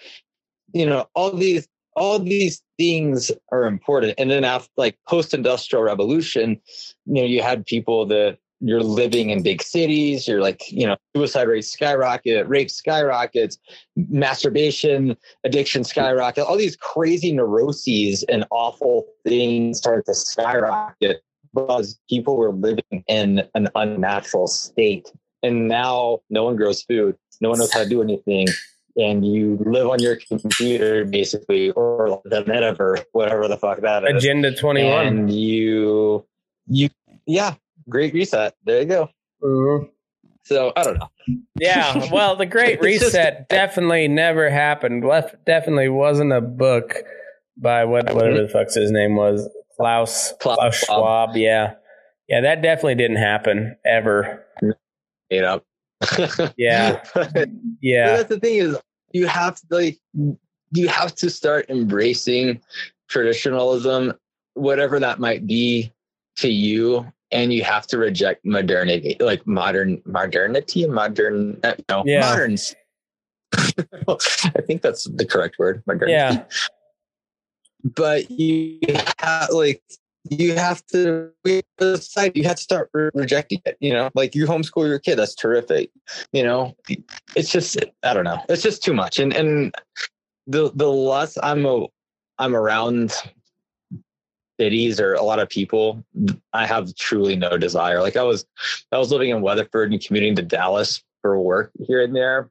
[0.73, 5.83] You know, all these all these things are important, and then after like post industrial
[5.83, 6.59] revolution,
[7.05, 10.97] you know, you had people that you're living in big cities, you're like, you know,
[11.15, 13.57] suicide rates skyrocket, rape skyrockets,
[13.95, 21.21] masturbation, addiction skyrocket, all these crazy neuroses and awful things start to skyrocket
[21.53, 25.11] because people were living in an unnatural state.
[25.41, 28.47] And now no one grows food, no one knows how to do anything.
[28.97, 34.21] And you live on your computer basically, or the metaverse, whatever the fuck that is
[34.21, 35.07] Agenda twenty one.
[35.07, 36.25] and you
[36.67, 36.89] you
[37.25, 37.55] yeah
[37.89, 39.09] great reset there you go
[39.43, 39.85] mm-hmm.
[40.43, 41.09] so i don't know
[41.59, 45.05] Yeah, well, the Great It's just- Reset definitely never happened.
[45.05, 46.95] Left definitely wasn't a book
[47.57, 49.47] by what whatever the fuck's his name was,
[49.77, 50.97] Klaus Klaus Klaus Schwab.
[51.29, 51.37] Schwab.
[51.37, 51.73] Yeah,
[52.29, 54.43] yeah, that definitely didn't happen ever.
[55.29, 55.65] made up
[56.57, 57.03] Yeah.
[57.13, 57.49] But
[57.81, 58.77] Yeah, that's the thing is
[59.11, 59.99] you have to like
[60.71, 62.59] you have to start embracing
[63.07, 64.13] traditionalism
[64.53, 65.91] whatever that might be
[66.37, 72.21] to you and you have to reject modernity like modern modernity modern uh, no Yeah.
[72.21, 72.75] moderns.
[74.07, 76.13] I think that's the correct word modernity.
[76.13, 76.43] Yeah,
[77.95, 78.79] but you
[79.19, 79.81] have like
[80.29, 81.31] you have to
[81.77, 84.09] decide you have to start re- rejecting it you know?
[84.15, 85.91] Like you homeschool your kid that's terrific
[86.33, 86.75] you know?
[87.35, 89.19] It's just i don't know it's just too much.
[89.19, 89.73] And and
[90.47, 91.85] the the less i'm a
[92.37, 93.13] i'm around
[94.59, 96.03] cities or a lot of people
[96.53, 98.45] i have truly no desire like i was
[98.91, 102.49] i was living in weatherford and commuting to dallas for work here and there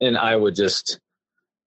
[0.00, 1.00] and i would just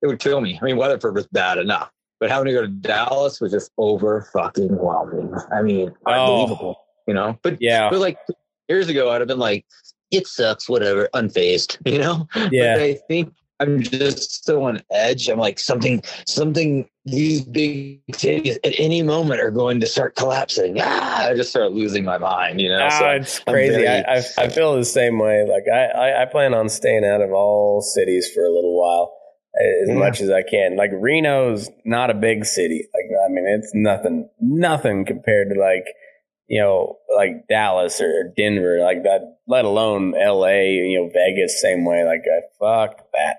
[0.02, 2.68] it would kill me i mean weatherford was bad enough but having to go to
[2.68, 5.34] Dallas was just over fucking whelming.
[5.53, 6.11] I mean, oh.
[6.11, 7.38] unbelievable, you know.
[7.41, 8.18] But yeah, but like
[8.69, 9.65] years ago, I'd have been like,
[10.11, 12.27] "It sucks, whatever," unfazed, you know.
[12.52, 12.76] Yeah.
[12.76, 15.30] But I think I'm just so on edge.
[15.30, 16.90] I'm like something, something.
[17.06, 20.77] These big cities at any moment are going to start collapsing.
[20.82, 22.80] Ah, I just start losing my mind, you know.
[22.82, 23.76] Ah, so it's crazy.
[23.76, 25.45] very- I, I I feel the same way.
[25.48, 29.14] Like I, I I plan on staying out of all cities for a little while,
[29.84, 29.95] as Yeah.
[29.95, 30.76] much as I can.
[30.76, 32.88] Like Reno's not a big city.
[32.94, 35.86] Like I mean, it's nothing, nothing compared to like
[36.48, 39.22] you know like Dallas or Denver, like that.
[39.48, 40.72] Let alone L.A.
[40.73, 42.03] You know Vegas, same way.
[42.03, 43.38] Like I fuck that.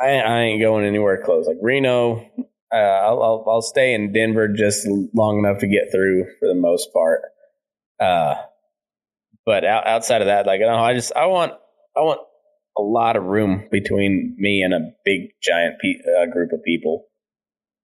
[0.00, 1.46] I I ain't going anywhere close.
[1.46, 2.26] Like Reno,
[2.72, 6.54] uh, I'll, I'll I'll stay in Denver just long enough to get through for the
[6.54, 7.22] most part.
[8.00, 8.34] Uh,
[9.44, 11.52] but out, outside of that, like no, I just I want
[11.96, 12.20] I want
[12.78, 17.06] a lot of room between me and a big giant pe- uh, group of people.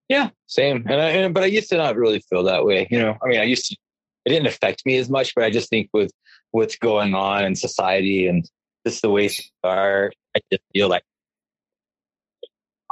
[0.09, 0.85] Yeah, same.
[0.89, 2.87] And I, and, but I used to not really feel that way.
[2.91, 3.77] You know, I mean, I used to.
[4.25, 6.13] It didn't affect me as much, but I just think with
[6.53, 8.49] what's going on in society and
[8.87, 11.03] just the way things are, I just feel like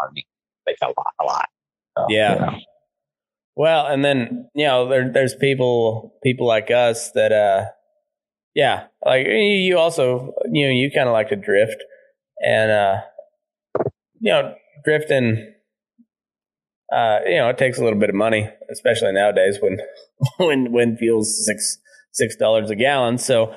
[0.02, 0.27] on me,
[0.66, 1.48] like a lot, a lot.
[1.98, 2.35] So, Yeah.
[2.35, 2.59] you know.
[3.56, 7.66] Well, and then you know there there's people people like us that uh
[8.55, 11.82] yeah like you- you also you know you kind of like to drift
[12.43, 12.97] and uh
[14.20, 14.55] you know
[14.85, 15.52] drifting
[16.93, 19.78] uh you know it takes a little bit of money especially nowadays when
[20.39, 21.78] when when fuel's six
[22.12, 23.55] six dollars a gallon so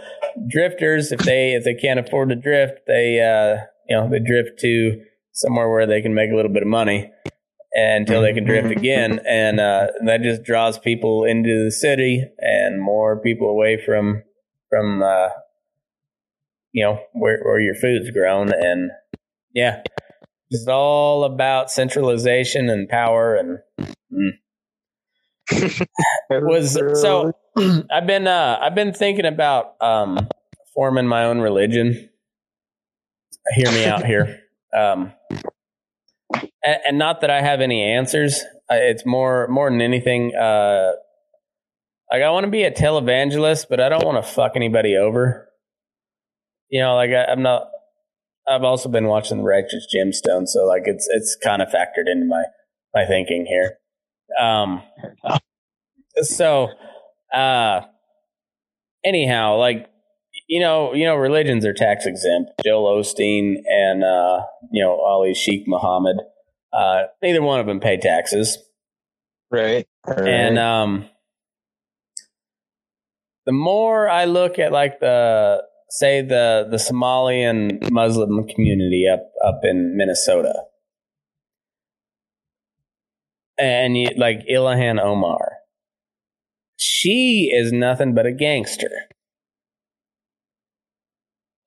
[0.49, 4.60] drifters if they if they can't afford to drift they uh you know they drift
[4.60, 5.02] to
[5.34, 7.12] somewhere where they can make a little bit of money
[7.74, 12.80] until they can drift again and uh that just draws people into the city and
[12.80, 14.22] more people away from
[14.70, 15.30] from uh
[16.74, 18.92] you know where where your food's grown, and
[19.54, 19.84] yeah,
[20.50, 23.60] it's all about centralization and power and.
[24.12, 24.32] Mm.
[26.30, 27.34] was so
[27.92, 30.30] I've been uh I've been thinking about um
[30.74, 32.10] forming my own religion.
[33.56, 34.43] Hear me out here.
[34.76, 35.14] Um
[36.64, 38.41] and, and not that I have any answers.
[38.70, 40.94] It's more more than anything uh
[42.12, 45.50] like I want to be a televangelist, but I don't want to fuck anybody over.
[46.70, 47.68] You know, like I, I'm not
[48.48, 52.26] I've also been watching the Righteous Gemstone, so like it's it's kind of factored into
[52.26, 52.44] my
[52.94, 53.78] my thinking here.
[54.40, 54.82] Um,
[56.22, 56.70] so,
[57.34, 57.82] uh,
[59.04, 59.88] anyhow, like
[60.48, 62.52] you know, you know, religions are tax exempt.
[62.65, 64.41] Joel Osteen and uh,
[64.72, 66.18] you know Ali Sheikh Mohammed,
[66.72, 68.57] uh, neither one of them pay taxes,
[69.52, 69.86] right?
[70.06, 70.28] right.
[70.28, 71.10] And um,
[73.45, 79.61] the more I look at like the say the the Somalian Muslim community up up
[79.64, 80.53] in Minnesota,
[83.57, 85.53] and you, like Ilhan Omar,
[86.76, 88.91] she is nothing but a gangster.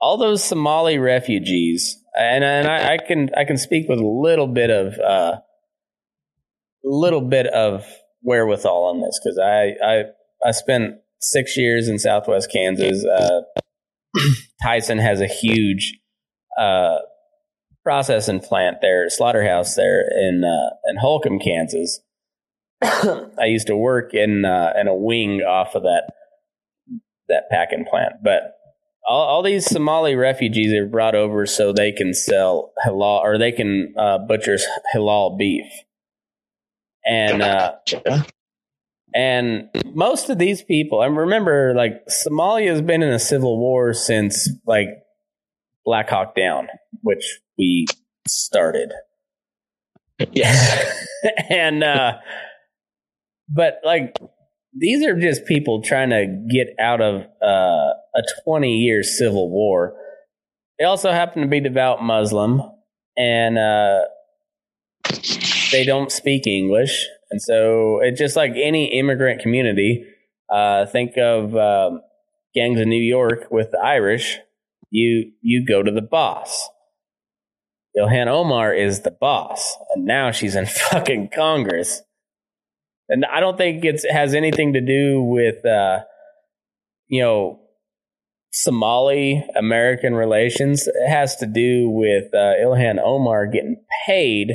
[0.00, 4.46] All those Somali refugees, and and I, I can I can speak with a little
[4.46, 5.40] bit of uh,
[6.84, 7.84] little bit of
[8.22, 10.02] wherewithal on this because I I
[10.46, 13.04] I spent six years in Southwest Kansas.
[13.04, 13.42] Uh,
[14.62, 15.98] Tyson has a huge
[16.58, 16.98] uh,
[17.84, 22.00] processing plant there, slaughterhouse there in uh, in Holcomb, Kansas.
[22.82, 26.12] I used to work in uh, in a wing off of that
[27.28, 28.55] that packing plant, but
[29.06, 33.52] all, all these Somali refugees are brought over so they can sell halal or they
[33.52, 34.58] can uh, butcher
[34.94, 35.66] halal beef,
[37.04, 37.72] and uh,
[39.14, 43.94] and most of these people, I remember, like Somalia has been in a civil war
[43.94, 44.88] since like
[45.84, 46.68] Black Hawk Down,
[47.02, 47.86] which we
[48.28, 48.92] started.
[50.32, 50.92] Yeah.
[51.50, 52.14] and uh
[53.48, 54.16] but like
[54.78, 59.94] these are just people trying to get out of uh a 20 year civil war.
[60.78, 62.62] They also happen to be devout Muslim
[63.16, 64.04] and uh
[65.72, 67.06] they don't speak English.
[67.30, 70.04] And so it's just like any immigrant community.
[70.48, 72.00] Uh think of um,
[72.54, 74.38] gangs in New York with the Irish.
[74.90, 76.68] You you go to the boss
[77.96, 82.02] Ilhan Omar is the boss, and now she's in fucking Congress.
[83.08, 86.00] And I don't think it has anything to do with, uh,
[87.08, 87.60] you know,
[88.52, 90.86] Somali American relations.
[90.86, 93.76] It has to do with uh, Ilhan Omar getting
[94.06, 94.50] paid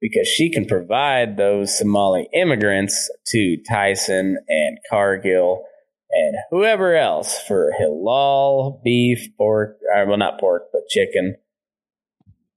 [0.00, 5.64] because she can provide those Somali immigrants to Tyson and Cargill
[6.10, 11.36] and whoever else for halal beef, pork, uh, well, not pork, but chicken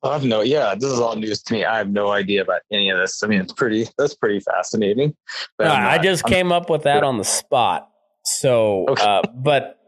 [0.04, 1.66] I have no, yeah, this is all news to me.
[1.66, 3.24] I have no idea about any of this.
[3.24, 5.16] I mean, it's pretty, that's pretty fascinating.
[5.58, 7.90] But I just I'm, came up with that on the spot.
[8.24, 9.04] So, okay.
[9.04, 9.80] uh, but,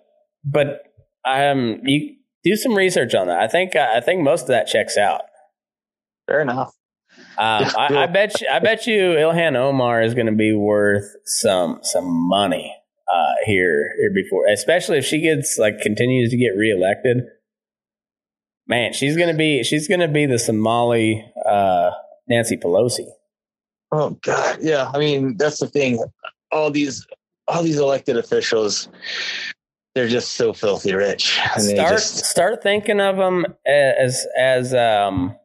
[0.43, 0.83] but
[1.25, 3.39] I am, you do some research on that.
[3.39, 5.21] I think, uh, I think most of that checks out.
[6.27, 6.73] Fair enough.
[7.37, 11.05] Um, I, I, bet you, I bet you Ilhan Omar is going to be worth
[11.25, 12.75] some, some money,
[13.11, 17.23] uh, here, here before, especially if she gets like continues to get reelected
[18.69, 21.89] man, she's gonna be she's gonna be the Somali uh,
[22.27, 23.07] Nancy Pelosi.
[23.91, 24.89] Oh God, yeah.
[24.93, 26.01] I mean, that's the thing.
[26.51, 27.05] All these
[27.47, 28.87] all these elected officials,
[29.95, 31.39] they're just so filthy rich.
[31.57, 32.25] start just...
[32.25, 35.35] start thinking of them as as um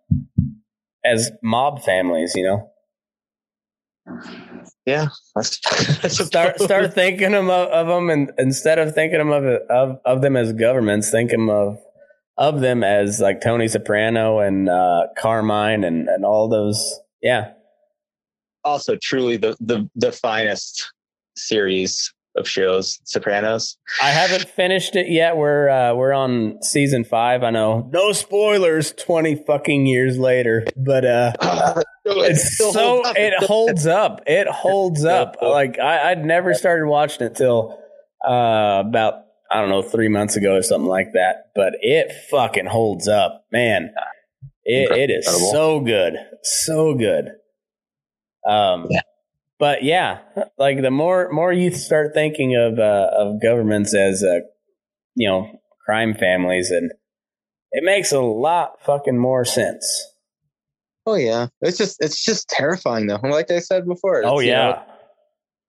[1.04, 2.70] as mob families, you know.
[4.84, 5.08] Yeah,
[5.40, 10.52] start start thinking of, of them, and instead of thinking of of of them as
[10.52, 11.78] governments, think them of
[12.36, 17.00] of them as like Tony Soprano and uh, Carmine and and all those.
[17.22, 17.52] Yeah.
[18.64, 20.92] Also, truly the the the finest
[21.36, 23.76] series of shows, Sopranos.
[24.02, 25.36] I haven't finished it yet.
[25.36, 27.42] We're uh, we're on season five.
[27.42, 28.92] I know, no spoilers.
[28.92, 31.32] Twenty fucking years later, but uh,
[32.04, 34.22] it's so it holds up.
[34.26, 35.36] It holds up.
[35.40, 37.78] Like I, I'd never started watching it till
[38.26, 39.24] uh, about
[39.54, 41.52] I don't know, three months ago or something like that.
[41.54, 43.94] But it fucking holds up, man.
[44.64, 47.28] It, it is so good, so good.
[48.44, 49.02] Um, yeah.
[49.60, 50.18] but yeah,
[50.58, 54.40] like the more more you start thinking of uh, of governments as uh,
[55.14, 56.90] you know crime families, and
[57.70, 59.86] it makes a lot fucking more sense.
[61.06, 63.20] Oh yeah, it's just it's just terrifying though.
[63.22, 64.24] Like I said before.
[64.24, 64.68] oh yeah.
[64.68, 64.82] You know,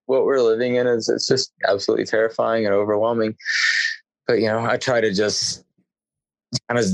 [0.05, 3.35] what we're living in is it's just absolutely terrifying and overwhelming.
[4.27, 5.63] But you know, I try to just
[6.69, 6.85] kind of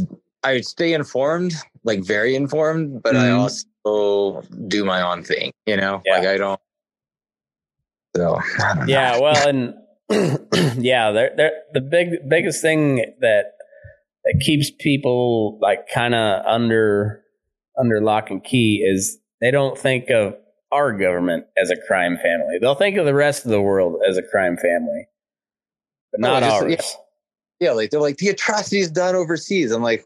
[0.44, 1.54] I stay informed,
[1.84, 3.40] like very informed, but I Mhm.
[3.40, 5.52] also do my own thing.
[5.66, 6.18] You know, Yeah.
[6.18, 6.60] like I don't.
[8.16, 8.92] So I don't know.
[8.94, 9.74] Yeah, well, and
[10.84, 13.54] yeah, they're, they're, the big biggest thing that
[14.26, 17.24] that keeps people like kind of under
[17.80, 20.36] under lock and key is they don't think of
[20.72, 22.58] our government as a crime family.
[22.60, 25.08] They'll think of the rest of the world as a crime family,
[26.12, 26.72] but Oh, not just- ours.
[26.72, 27.02] yeah.
[27.62, 29.72] Yeah, like they're like the atrocities done overseas.
[29.72, 30.00] I'm like,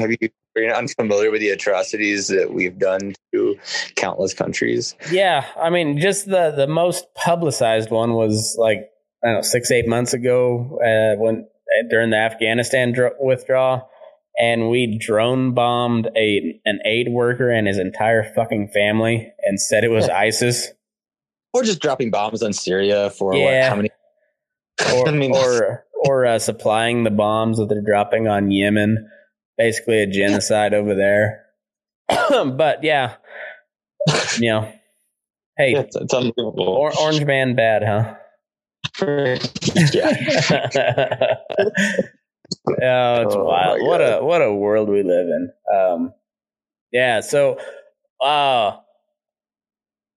[0.00, 0.28] have you?
[0.56, 3.56] Are you unfamiliar with the atrocities that we've done to
[3.96, 4.94] countless countries?
[5.10, 8.90] Yeah, I mean, just the the most publicized one was like
[9.22, 11.46] I don't know six eight months ago uh, when
[11.90, 13.88] during the Afghanistan dr- withdrawal,
[14.38, 19.84] and we drone bombed a an aid worker and his entire fucking family and said
[19.84, 20.68] it was ISIS
[21.54, 23.44] Or just dropping bombs on Syria for Yeah.
[23.44, 23.68] what?
[23.70, 23.90] How many?
[25.02, 29.08] or I mean, or or uh, supplying the bombs that they're dropping on Yemen,
[29.58, 31.46] basically a genocide over there.
[32.56, 33.16] but yeah,
[34.38, 34.72] you know,
[35.58, 36.68] hey, it's, it's unbelievable.
[36.68, 38.16] or, Orange Man bad, huh?
[39.02, 40.08] yeah.
[42.82, 43.82] oh, it's Oh, wild.
[43.82, 45.52] What a what a world we live in.
[45.74, 46.14] Um,
[46.92, 47.20] yeah.
[47.20, 47.58] So,
[48.22, 48.78] uh,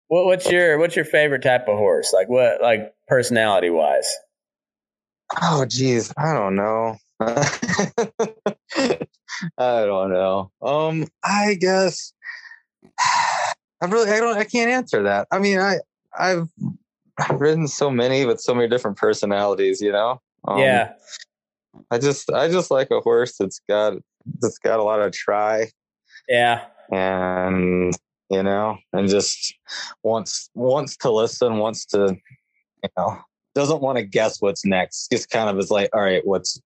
[0.08, 2.14] what what's your what's your favorite type of horse?
[2.14, 4.08] Like what like personality wise?
[5.42, 6.98] Oh, geez, I don't know.
[7.20, 9.00] I
[9.58, 10.52] don't know.
[10.62, 12.14] Um, I guess
[13.00, 15.28] I really, I don't, I can't answer that.
[15.32, 15.78] I mean, I,
[16.18, 16.50] I've,
[17.32, 20.22] ridden so many with so many different personalities, you know.
[20.48, 20.94] Um, yeah.
[21.92, 23.94] I just, I just like a horse that's got,
[24.42, 25.70] that's got a lot of try
[26.28, 26.66] Yeah.
[26.92, 27.94] and
[28.30, 29.56] you know, and just
[30.04, 32.16] wants wants to listen, wants to,
[32.84, 33.18] you know,
[33.56, 35.10] doesn't want to guess what's next.
[35.12, 36.62] Just kind of is like, all right, what's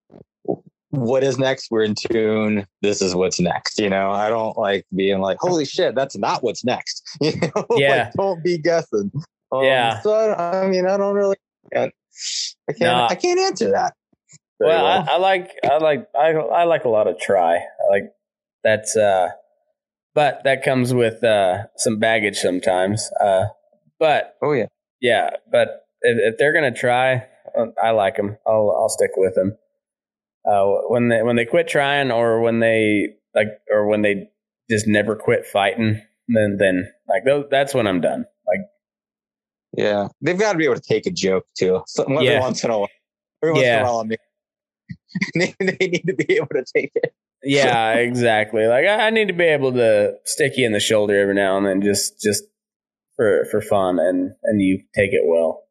[0.91, 1.69] what is next?
[1.69, 2.65] We're in tune.
[2.81, 3.79] This is what's next.
[3.79, 7.03] You know, I don't like being like, holy shit, that's not what's next.
[7.21, 8.05] You know, Yeah.
[8.05, 9.11] like, don't be guessing.
[9.51, 10.01] Um, Yeah.
[10.01, 11.37] So I, I mean, I don't really,
[11.75, 13.05] I can't, No.
[13.09, 13.93] I can't answer that.
[14.59, 17.57] very Well, I, I like I like I I like a lot of try.
[17.57, 18.11] I like
[18.63, 19.29] that's uh
[20.15, 23.09] but that comes with uh some baggage sometimes.
[23.21, 23.45] Uh
[23.99, 24.65] but oh yeah.
[25.01, 27.25] yeah, but if, if they're gonna try,
[27.57, 28.37] uh, I like them.
[28.45, 29.57] I'll I'll stick with them.
[30.49, 34.29] Uh, when they when they quit trying, or when they like, or when they
[34.69, 38.25] just never quit fighting, then then like those, that's when I'm done.
[38.47, 38.61] Like
[39.77, 41.81] Yeah, they've got to be able to take a joke too.
[41.87, 42.39] So every Yeah.
[42.39, 42.89] once in a while,
[43.43, 44.17] every once in a while, I mean,
[45.35, 47.13] they, they need to be able to take it.
[47.43, 48.65] yeah, exactly.
[48.67, 51.57] Like I, I need to be able to stick you in the shoulder every now
[51.57, 52.43] and then, just just
[53.15, 55.63] for for fun, and and you take it well.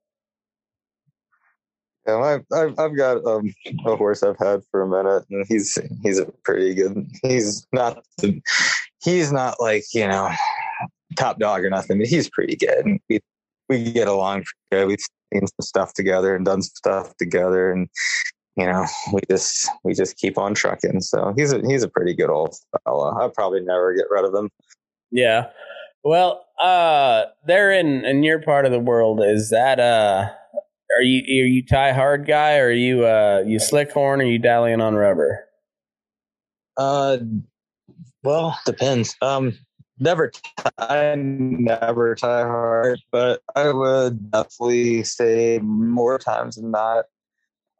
[2.09, 3.53] Yeah, I've, I've I've got um,
[3.85, 7.07] a horse I've had for a minute, and he's he's a pretty good.
[7.23, 8.41] He's not the,
[9.05, 10.31] he's not like you know
[11.17, 12.99] top dog or nothing, but he's pretty good.
[13.11, 13.21] We
[13.69, 14.89] we get along good.
[14.89, 14.99] We've
[15.35, 17.89] seen some stuff together and done some stuff together, and
[18.57, 21.03] you know we just we just keep on trucking.
[21.03, 23.21] So he's a he's a pretty good old fella.
[23.21, 24.49] I'll probably never get rid of him.
[25.11, 25.49] Yeah.
[26.05, 30.31] Well, uh, there in in your part of the world, is that uh,
[30.97, 34.25] are you are you tie hard guy, or are you uh, you slick horn, or
[34.25, 35.45] you dallying on rubber?
[36.77, 37.19] Uh,
[38.23, 39.17] well, depends.
[39.21, 39.57] Um,
[39.99, 40.33] never,
[40.79, 47.07] I never tie hard, but I would definitely say more times than not,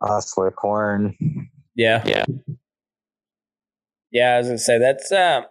[0.01, 1.17] uh, slick horn.
[1.75, 2.03] Yeah.
[2.07, 2.25] Yeah.
[4.11, 5.43] Yeah, I was gonna say that's uh,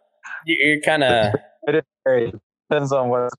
[0.46, 1.34] you- you're kind of
[1.68, 2.34] It is very
[2.70, 3.32] depends on what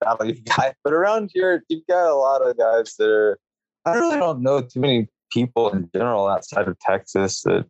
[0.00, 3.38] battle you've got, but around here you've got a lot of guys that are.
[3.86, 7.66] I really don't know too many people in general outside of Texas that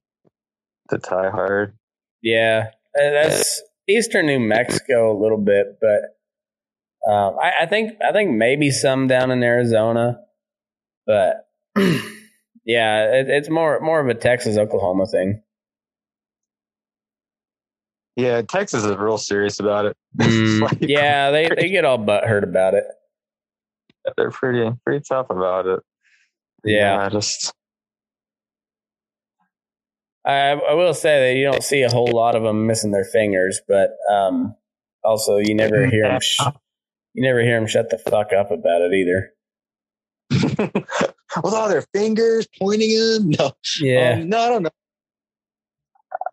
[0.91, 1.77] that tie hard.
[2.23, 2.71] yeah.
[2.97, 8.31] Uh, That's eastern New Mexico a little bit, but um, I, I think I think
[8.31, 10.21] maybe some down in Arizona,
[11.07, 15.43] but yeah, it, it's more more of a Texas Oklahoma thing.
[18.17, 19.97] Yeah, Texas is real serious about it.
[20.17, 22.85] Mm, Like, yeah, they, they get all butthurt about it.
[24.17, 25.81] they're pretty pretty tough about it.
[26.65, 26.99] Yeah.
[26.99, 27.53] I just
[30.25, 33.05] I, I will say that you don't see a whole lot of them missing their
[33.05, 34.55] fingers, but um,
[35.05, 36.21] also you never hear them.
[36.21, 36.41] Sh-
[37.13, 39.33] you never hear them shut the fuck up about it either.
[41.43, 43.31] with all their fingers pointing in.
[43.39, 44.71] No, Yeah, um, no, I don't know.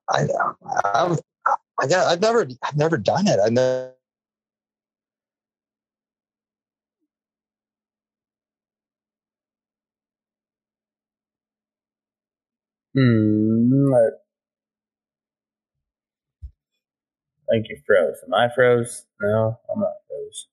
[0.09, 0.27] I,
[0.85, 1.19] I've,
[1.79, 3.39] I got, I've never, I've never done it.
[3.43, 3.93] I never.
[12.95, 14.09] Hmm, I
[17.51, 18.17] think you froze.
[18.27, 19.05] Am I froze?
[19.21, 20.47] No, I'm not froze.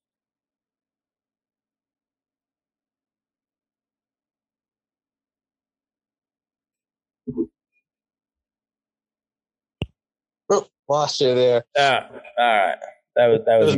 [10.50, 11.64] Oh, lost you there.
[11.76, 12.78] Ah, all right.
[13.16, 13.76] That was that was.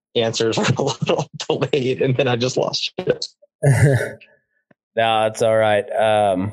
[0.16, 3.06] Answers are a little delayed, and then I just lost you.
[4.96, 5.84] no, it's all right.
[5.90, 6.52] Um,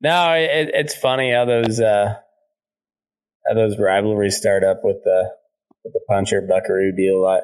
[0.00, 2.14] no, it, it's funny how those uh,
[3.46, 5.30] how those rivalries start up with the
[5.84, 7.26] with the puncher buckaroo deal.
[7.26, 7.40] I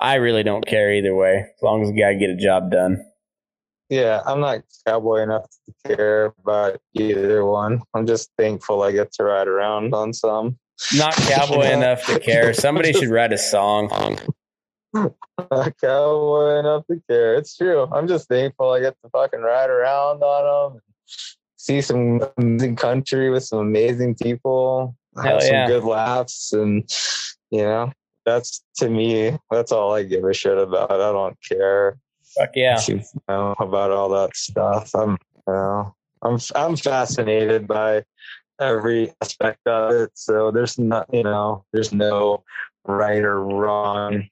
[0.00, 3.04] I really don't care either way, as long as the guy get a job done.
[3.88, 7.82] Yeah, I'm not cowboy enough to care about either one.
[7.94, 10.58] I'm just thankful I get to ride around on some.
[10.94, 12.52] Not cowboy enough to care.
[12.54, 13.90] Somebody should write a song.
[14.94, 17.34] Not cowboy enough to care.
[17.34, 17.88] It's true.
[17.92, 20.82] I'm just thankful I get to fucking ride around on them,
[21.56, 25.66] see some amazing country with some amazing people, Hell have some yeah.
[25.66, 26.88] good laughs, and
[27.50, 27.92] you know,
[28.24, 29.36] that's to me.
[29.50, 30.90] That's all I give a shit about.
[30.90, 31.98] I don't care.
[32.38, 32.80] Fuck yeah.
[32.88, 34.94] you know, about all that stuff.
[34.94, 35.10] I'm,
[35.46, 38.04] you know, I'm, I'm fascinated by
[38.60, 40.10] every aspect of it.
[40.14, 42.42] So there's not, you know, there's no
[42.86, 44.28] right or wrong,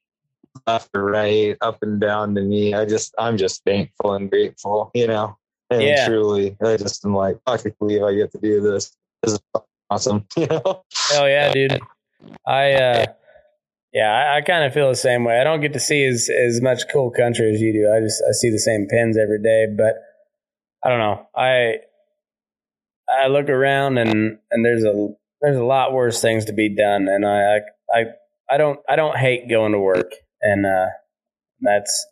[0.66, 2.74] left or right, up and down to me.
[2.74, 5.36] I just, I'm just thankful and grateful, you know,
[5.70, 6.06] and Yeah.
[6.06, 8.96] truly, I just am like, I can't believe I get to do this.
[9.22, 9.40] This is
[9.90, 10.84] awesome, you know.
[11.10, 11.80] Hell yeah, dude.
[12.46, 13.06] I uh
[13.92, 15.38] yeah, I, I kind of feel the same way.
[15.38, 17.92] I don't get to see as as much cool country as you do.
[17.94, 19.94] I just I see the same pins every day, but
[20.84, 21.26] I don't know.
[21.36, 21.76] I
[23.08, 25.08] I look around and and there's a
[25.40, 27.60] there's a lot worse things to be done, and I I
[27.94, 28.04] I,
[28.50, 30.12] I don't I don't hate going to work,
[30.42, 30.86] and uh
[31.60, 32.06] that's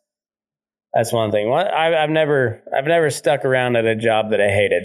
[0.92, 1.48] that's one thing.
[1.48, 4.84] What I, I've never I've never stuck around at a job that I hated.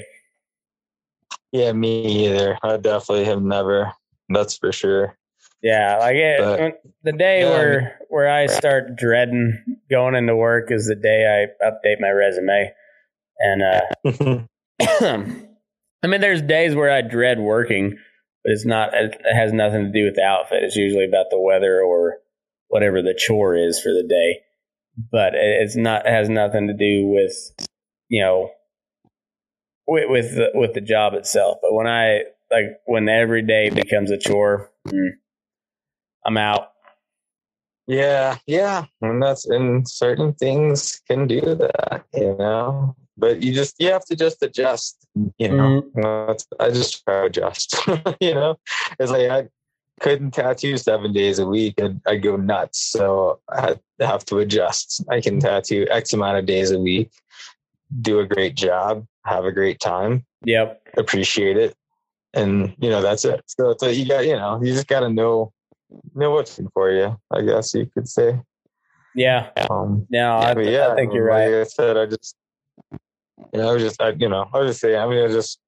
[1.51, 2.57] Yeah, me either.
[2.63, 3.93] I definitely have never.
[4.29, 5.17] That's for sure.
[5.61, 10.35] Yeah, like it, But- the day Yeah, I where where I start dreading going into
[10.35, 12.71] work is the day I update my resume.
[13.39, 14.41] And uh
[16.03, 17.97] I mean there's days where I dread working,
[18.43, 20.63] but it's not it has nothing to do with the outfit.
[20.63, 22.17] It's usually about the weather or
[22.67, 24.41] whatever the chore is for the day.
[25.11, 27.33] But it's not it has nothing to do with
[28.09, 28.49] you know
[29.87, 31.57] with with the, with the job itself.
[31.61, 35.09] But when I like when every day becomes a chore, mm,
[36.25, 36.69] I'm out.
[37.87, 42.95] Yeah, yeah, and that's and certain things can do that, you know.
[43.17, 45.05] But you just you have to just adjust,
[45.37, 45.83] you know.
[45.93, 47.75] That's- I just try to adjust,
[48.19, 48.57] you know.
[48.99, 49.47] It's like I
[50.01, 52.79] couldn't tattoo seven days a week, and I go nuts.
[52.91, 55.03] So I have to adjust.
[55.09, 57.11] I can tattoo X amount of days a week,
[58.01, 60.81] do a great job, have a great time, Yep.
[60.97, 61.75] appreciate it,
[62.33, 63.41] and you know that's it.
[63.47, 65.53] So it's like you got you know you just got to know
[66.13, 67.17] know what's in for you.
[67.31, 68.39] I guess you could say.
[69.13, 69.49] Yeah.
[69.69, 71.61] Um, No, I, but yeah, I think you're like right.
[71.61, 72.35] I said, I just
[73.53, 75.27] you know I was just I, you know I was just saying I mean I
[75.29, 75.59] just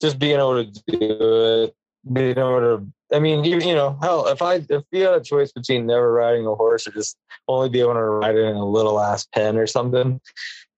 [0.00, 1.74] just being able to do it,
[2.16, 2.86] able to.
[3.12, 6.12] I mean, you, you know, hell, if I if you had a choice between never
[6.12, 7.16] riding a horse or just
[7.48, 10.20] only be able to ride it in a little ass pen or something,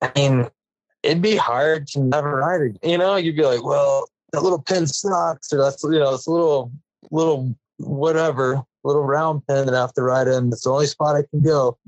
[0.02, 0.48] I mean,
[1.02, 2.78] it'd be hard to never ride it.
[2.82, 6.26] You know, you'd be like, well, that little pen sucks, or that's you know, it's
[6.26, 6.72] a little
[7.10, 10.48] little whatever, little round pen that I have to ride in.
[10.48, 11.78] It's the only spot I can go.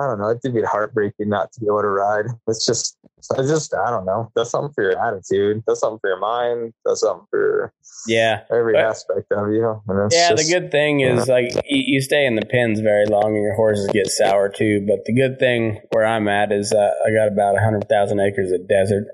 [0.00, 0.30] I don't know.
[0.30, 2.24] It'd be heartbreaking not to be able to ride.
[2.46, 2.96] It's just,
[3.36, 4.32] it's just, I don't know.
[4.34, 5.62] That's something for your attitude.
[5.66, 6.72] That's something for your mind.
[6.86, 7.74] That's something for
[8.06, 8.40] Yeah.
[8.50, 9.82] every But- aspect of you.
[10.10, 13.34] Yeah, just- the good thing is like you, you stay in the pins very long
[13.36, 14.86] and your horses get sour too.
[14.86, 18.20] But the good thing where I'm at is uh, I got about a hundred thousand
[18.20, 19.04] acres of desert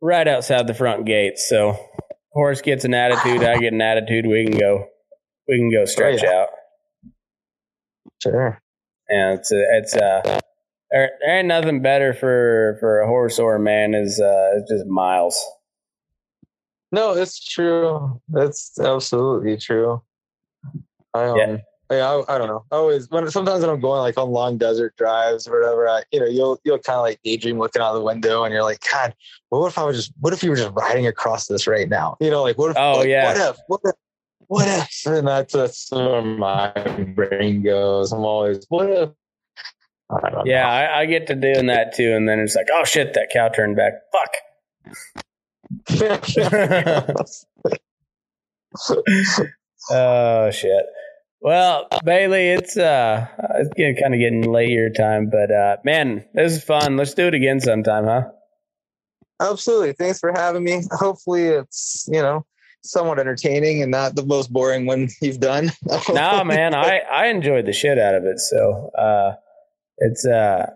[0.00, 1.38] right outside the front gate.
[1.38, 1.76] So
[2.32, 4.26] horse gets an attitude, I get an attitude.
[4.26, 4.86] We can go,
[5.46, 6.30] we can go stretch yeah.
[6.30, 6.48] out.
[8.22, 8.61] Sure.
[9.12, 10.40] And it's a, it's uh
[10.90, 14.70] there, there ain't nothing better for for a horse or a man is uh it's
[14.70, 15.38] just miles.
[16.92, 18.20] No, it's true.
[18.28, 20.02] That's absolutely true.
[21.12, 21.56] I um, Yeah.
[21.90, 22.64] yeah, I, I don't know.
[22.70, 26.04] I always when sometimes when I'm going like on long desert drives or whatever, I
[26.10, 28.82] you know you'll you'll kind of like daydream looking out the window and you're like,
[28.90, 29.14] God,
[29.50, 32.16] what if I was just what if you were just riding across this right now?
[32.18, 32.78] You know, like what if?
[32.78, 33.24] Oh, like, yeah.
[33.26, 33.60] What if?
[33.66, 33.94] What if?
[34.52, 35.06] What if?
[35.10, 36.72] And that's that's where my
[37.14, 38.12] brain goes.
[38.12, 39.08] I'm always what if?
[40.10, 43.14] I Yeah, I, I get to doing that too, and then it's like, oh shit,
[43.14, 43.94] that cow turned back.
[44.12, 44.32] Fuck.
[49.90, 50.84] Oh shit.
[51.40, 56.26] Well, Bailey, it's uh it's getting kind of getting late your time, but uh man,
[56.34, 56.98] this is fun.
[56.98, 58.24] Let's do it again sometime, huh?
[59.40, 59.94] Absolutely.
[59.94, 60.82] Thanks for having me.
[60.92, 62.44] Hopefully it's, you know,
[62.82, 65.70] somewhat entertaining and not the most boring one you've done.
[66.08, 68.38] no, man, I I enjoyed the shit out of it.
[68.38, 69.32] So uh,
[69.98, 70.66] it's uh,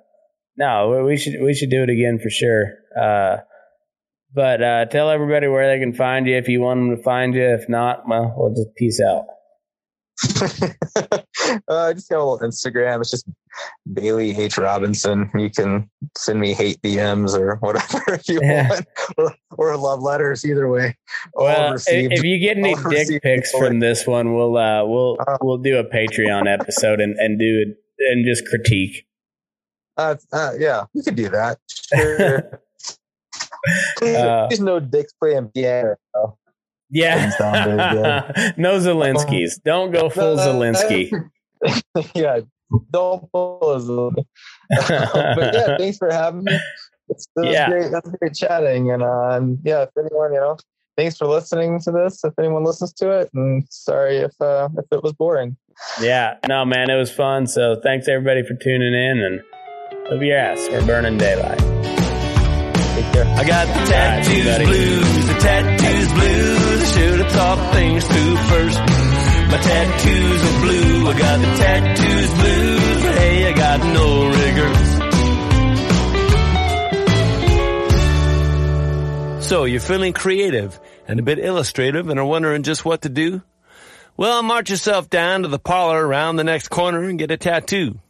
[0.57, 2.74] no, we should we should do it again for sure.
[2.99, 3.39] Uh,
[4.35, 7.35] but uh, tell everybody where they can find you if you want them to find
[7.35, 7.43] you.
[7.43, 9.24] If not, well, we'll just peace out.
[11.68, 13.01] uh, just got a little Instagram.
[13.01, 13.28] It's just
[13.93, 15.30] Bailey H Robinson.
[15.36, 18.68] You can send me hate DMs or whatever you yeah.
[18.68, 18.86] want,
[19.18, 20.44] or, or, love letters.
[20.44, 20.97] Either way.
[21.34, 25.59] Well, if you get any dick pics from this one, we'll uh, we'll uh, we'll
[25.59, 27.76] do a Patreon episode and and do it
[28.10, 29.06] and just critique.
[29.98, 31.59] Uh, uh yeah, we could do that.
[33.98, 34.16] Sure.
[34.16, 35.97] uh, There's no dicks playing piano.
[36.90, 37.32] Yeah.
[38.56, 39.58] no Zelensky's.
[39.58, 41.10] Don't go full Zelensky.
[42.14, 42.40] yeah.
[42.90, 44.24] Don't pull a Zelensky.
[44.70, 46.58] but yeah, thanks for having me.
[47.08, 47.68] It's, it yeah.
[47.68, 47.90] great.
[47.92, 48.90] That's great chatting.
[48.90, 50.56] And, uh, yeah, if anyone, you know,
[50.96, 52.24] thanks for listening to this.
[52.24, 55.56] If anyone listens to it, and sorry if uh, if it was boring.
[56.00, 57.46] Yeah, no, man, it was fun.
[57.46, 59.42] So thanks everybody for tuning in, and
[60.10, 60.66] love your ass.
[60.70, 61.60] We're burning daylight.
[63.36, 66.56] I got the tattoos right, blues, the tattoos blues.
[66.97, 68.78] Should have thought things through first.
[69.51, 71.09] My tattoos are blue.
[71.09, 74.28] I got the tattoos blues, but hey, I got no
[79.36, 79.47] rigors.
[79.47, 83.43] So you're feeling creative and a bit illustrative and are wondering just what to do?
[84.16, 88.01] Well, march yourself down to the parlor around the next corner and get a tattoo.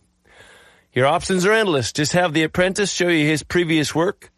[0.93, 1.93] Your options are endless.
[1.93, 4.31] Just have the apprentice show you his previous work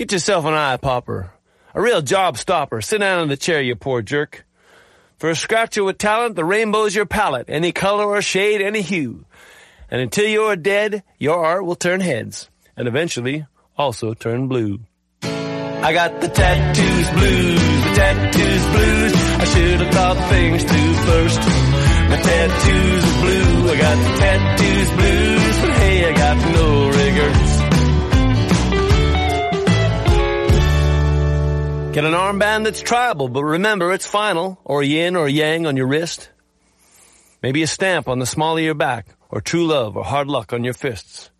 [0.00, 1.30] Get yourself an eye popper.
[1.74, 2.80] A real job stopper.
[2.80, 4.44] Sit down in the chair, you poor jerk.
[5.18, 7.48] For a scratcher with talent, the rainbow's your palette.
[7.48, 9.24] Any color or shade, any hue.
[9.90, 12.48] And until you're dead, your art will turn heads.
[12.76, 14.80] And eventually, also turn blue.
[15.22, 19.14] I got the tattoos blues, the tattoos blues.
[19.14, 21.40] I should have thought things through first.
[22.10, 27.59] My tattoos are blue, I got the tattoos blues, but hey, I got no rigors.
[31.92, 35.88] Get an armband that's tribal, but remember it's final, or yin or yang on your
[35.88, 36.30] wrist.
[37.42, 40.52] Maybe a stamp on the small of your back, or true love or hard luck
[40.52, 41.30] on your fists.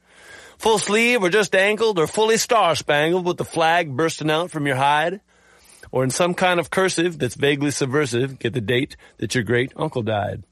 [0.58, 4.66] Full sleeve or just ankled or fully star spangled with the flag bursting out from
[4.66, 5.20] your hide.
[5.92, 9.72] Or in some kind of cursive that's vaguely subversive, get the date that your great
[9.76, 10.42] uncle died.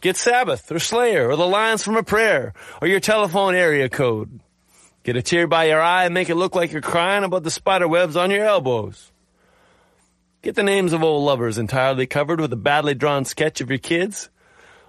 [0.00, 4.40] Get Sabbath or Slayer or the lines from a prayer or your telephone area code.
[5.02, 7.50] Get a tear by your eye and make it look like you're crying about the
[7.50, 9.11] spider webs on your elbows.
[10.42, 13.78] Get the names of old lovers entirely covered with a badly drawn sketch of your
[13.78, 14.28] kids.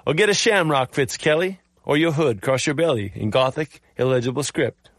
[0.03, 4.41] Or get a shamrock Fitz Kelly, or your hood cross your belly in gothic, illegible
[4.41, 4.89] script.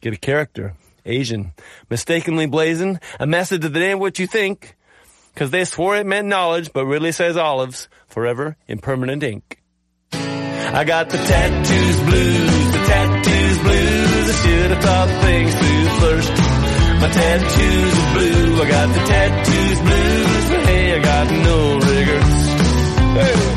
[0.00, 0.74] Get a character,
[1.04, 1.52] Asian,
[1.88, 4.74] mistakenly blazing, a message that ain't what you think,
[5.36, 9.62] cause they swore it meant knowledge, but really says olives, forever in permanent ink.
[10.12, 16.55] I got the tattoos blues, the tattoos blues, I should have thought things through first.
[17.00, 18.62] My tattoos are blue.
[18.62, 21.66] I got the tattoos blues, but hey, I got no.
[23.16, 23.56] Hey.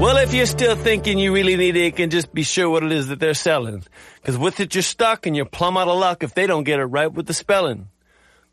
[0.00, 2.92] Well, if you're still thinking you really need it, can just be sure what it
[2.92, 3.84] is that they're selling.
[4.24, 6.78] Cause with it, you're stuck and you're plumb out of luck if they don't get
[6.78, 7.88] it right with the spelling.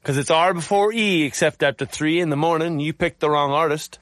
[0.06, 3.52] Cause it's R before E, except after three in the morning, you picked the wrong
[3.52, 3.98] artist.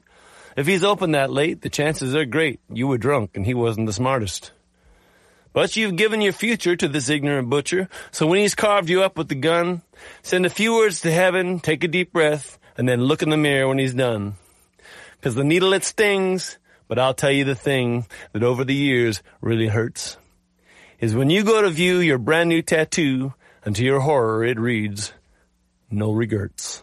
[0.58, 3.86] If he's open that late, the chances are great you were drunk and he wasn't
[3.86, 4.52] the smartest.
[5.54, 9.18] But you've given your future to this ignorant butcher, so when he's carved you up
[9.18, 9.82] with the gun,
[10.24, 13.38] send a few words to heaven, take a deep breath, and then look in the
[13.38, 14.36] mirror when he's done.
[15.22, 16.58] Cause the needle it stings,
[16.90, 20.18] but I'll tell you the thing that over the years really hurts.
[21.00, 24.60] Is when you go to view your brand new tattoo, and to your horror it
[24.60, 25.14] reads,
[25.94, 26.83] no regrets.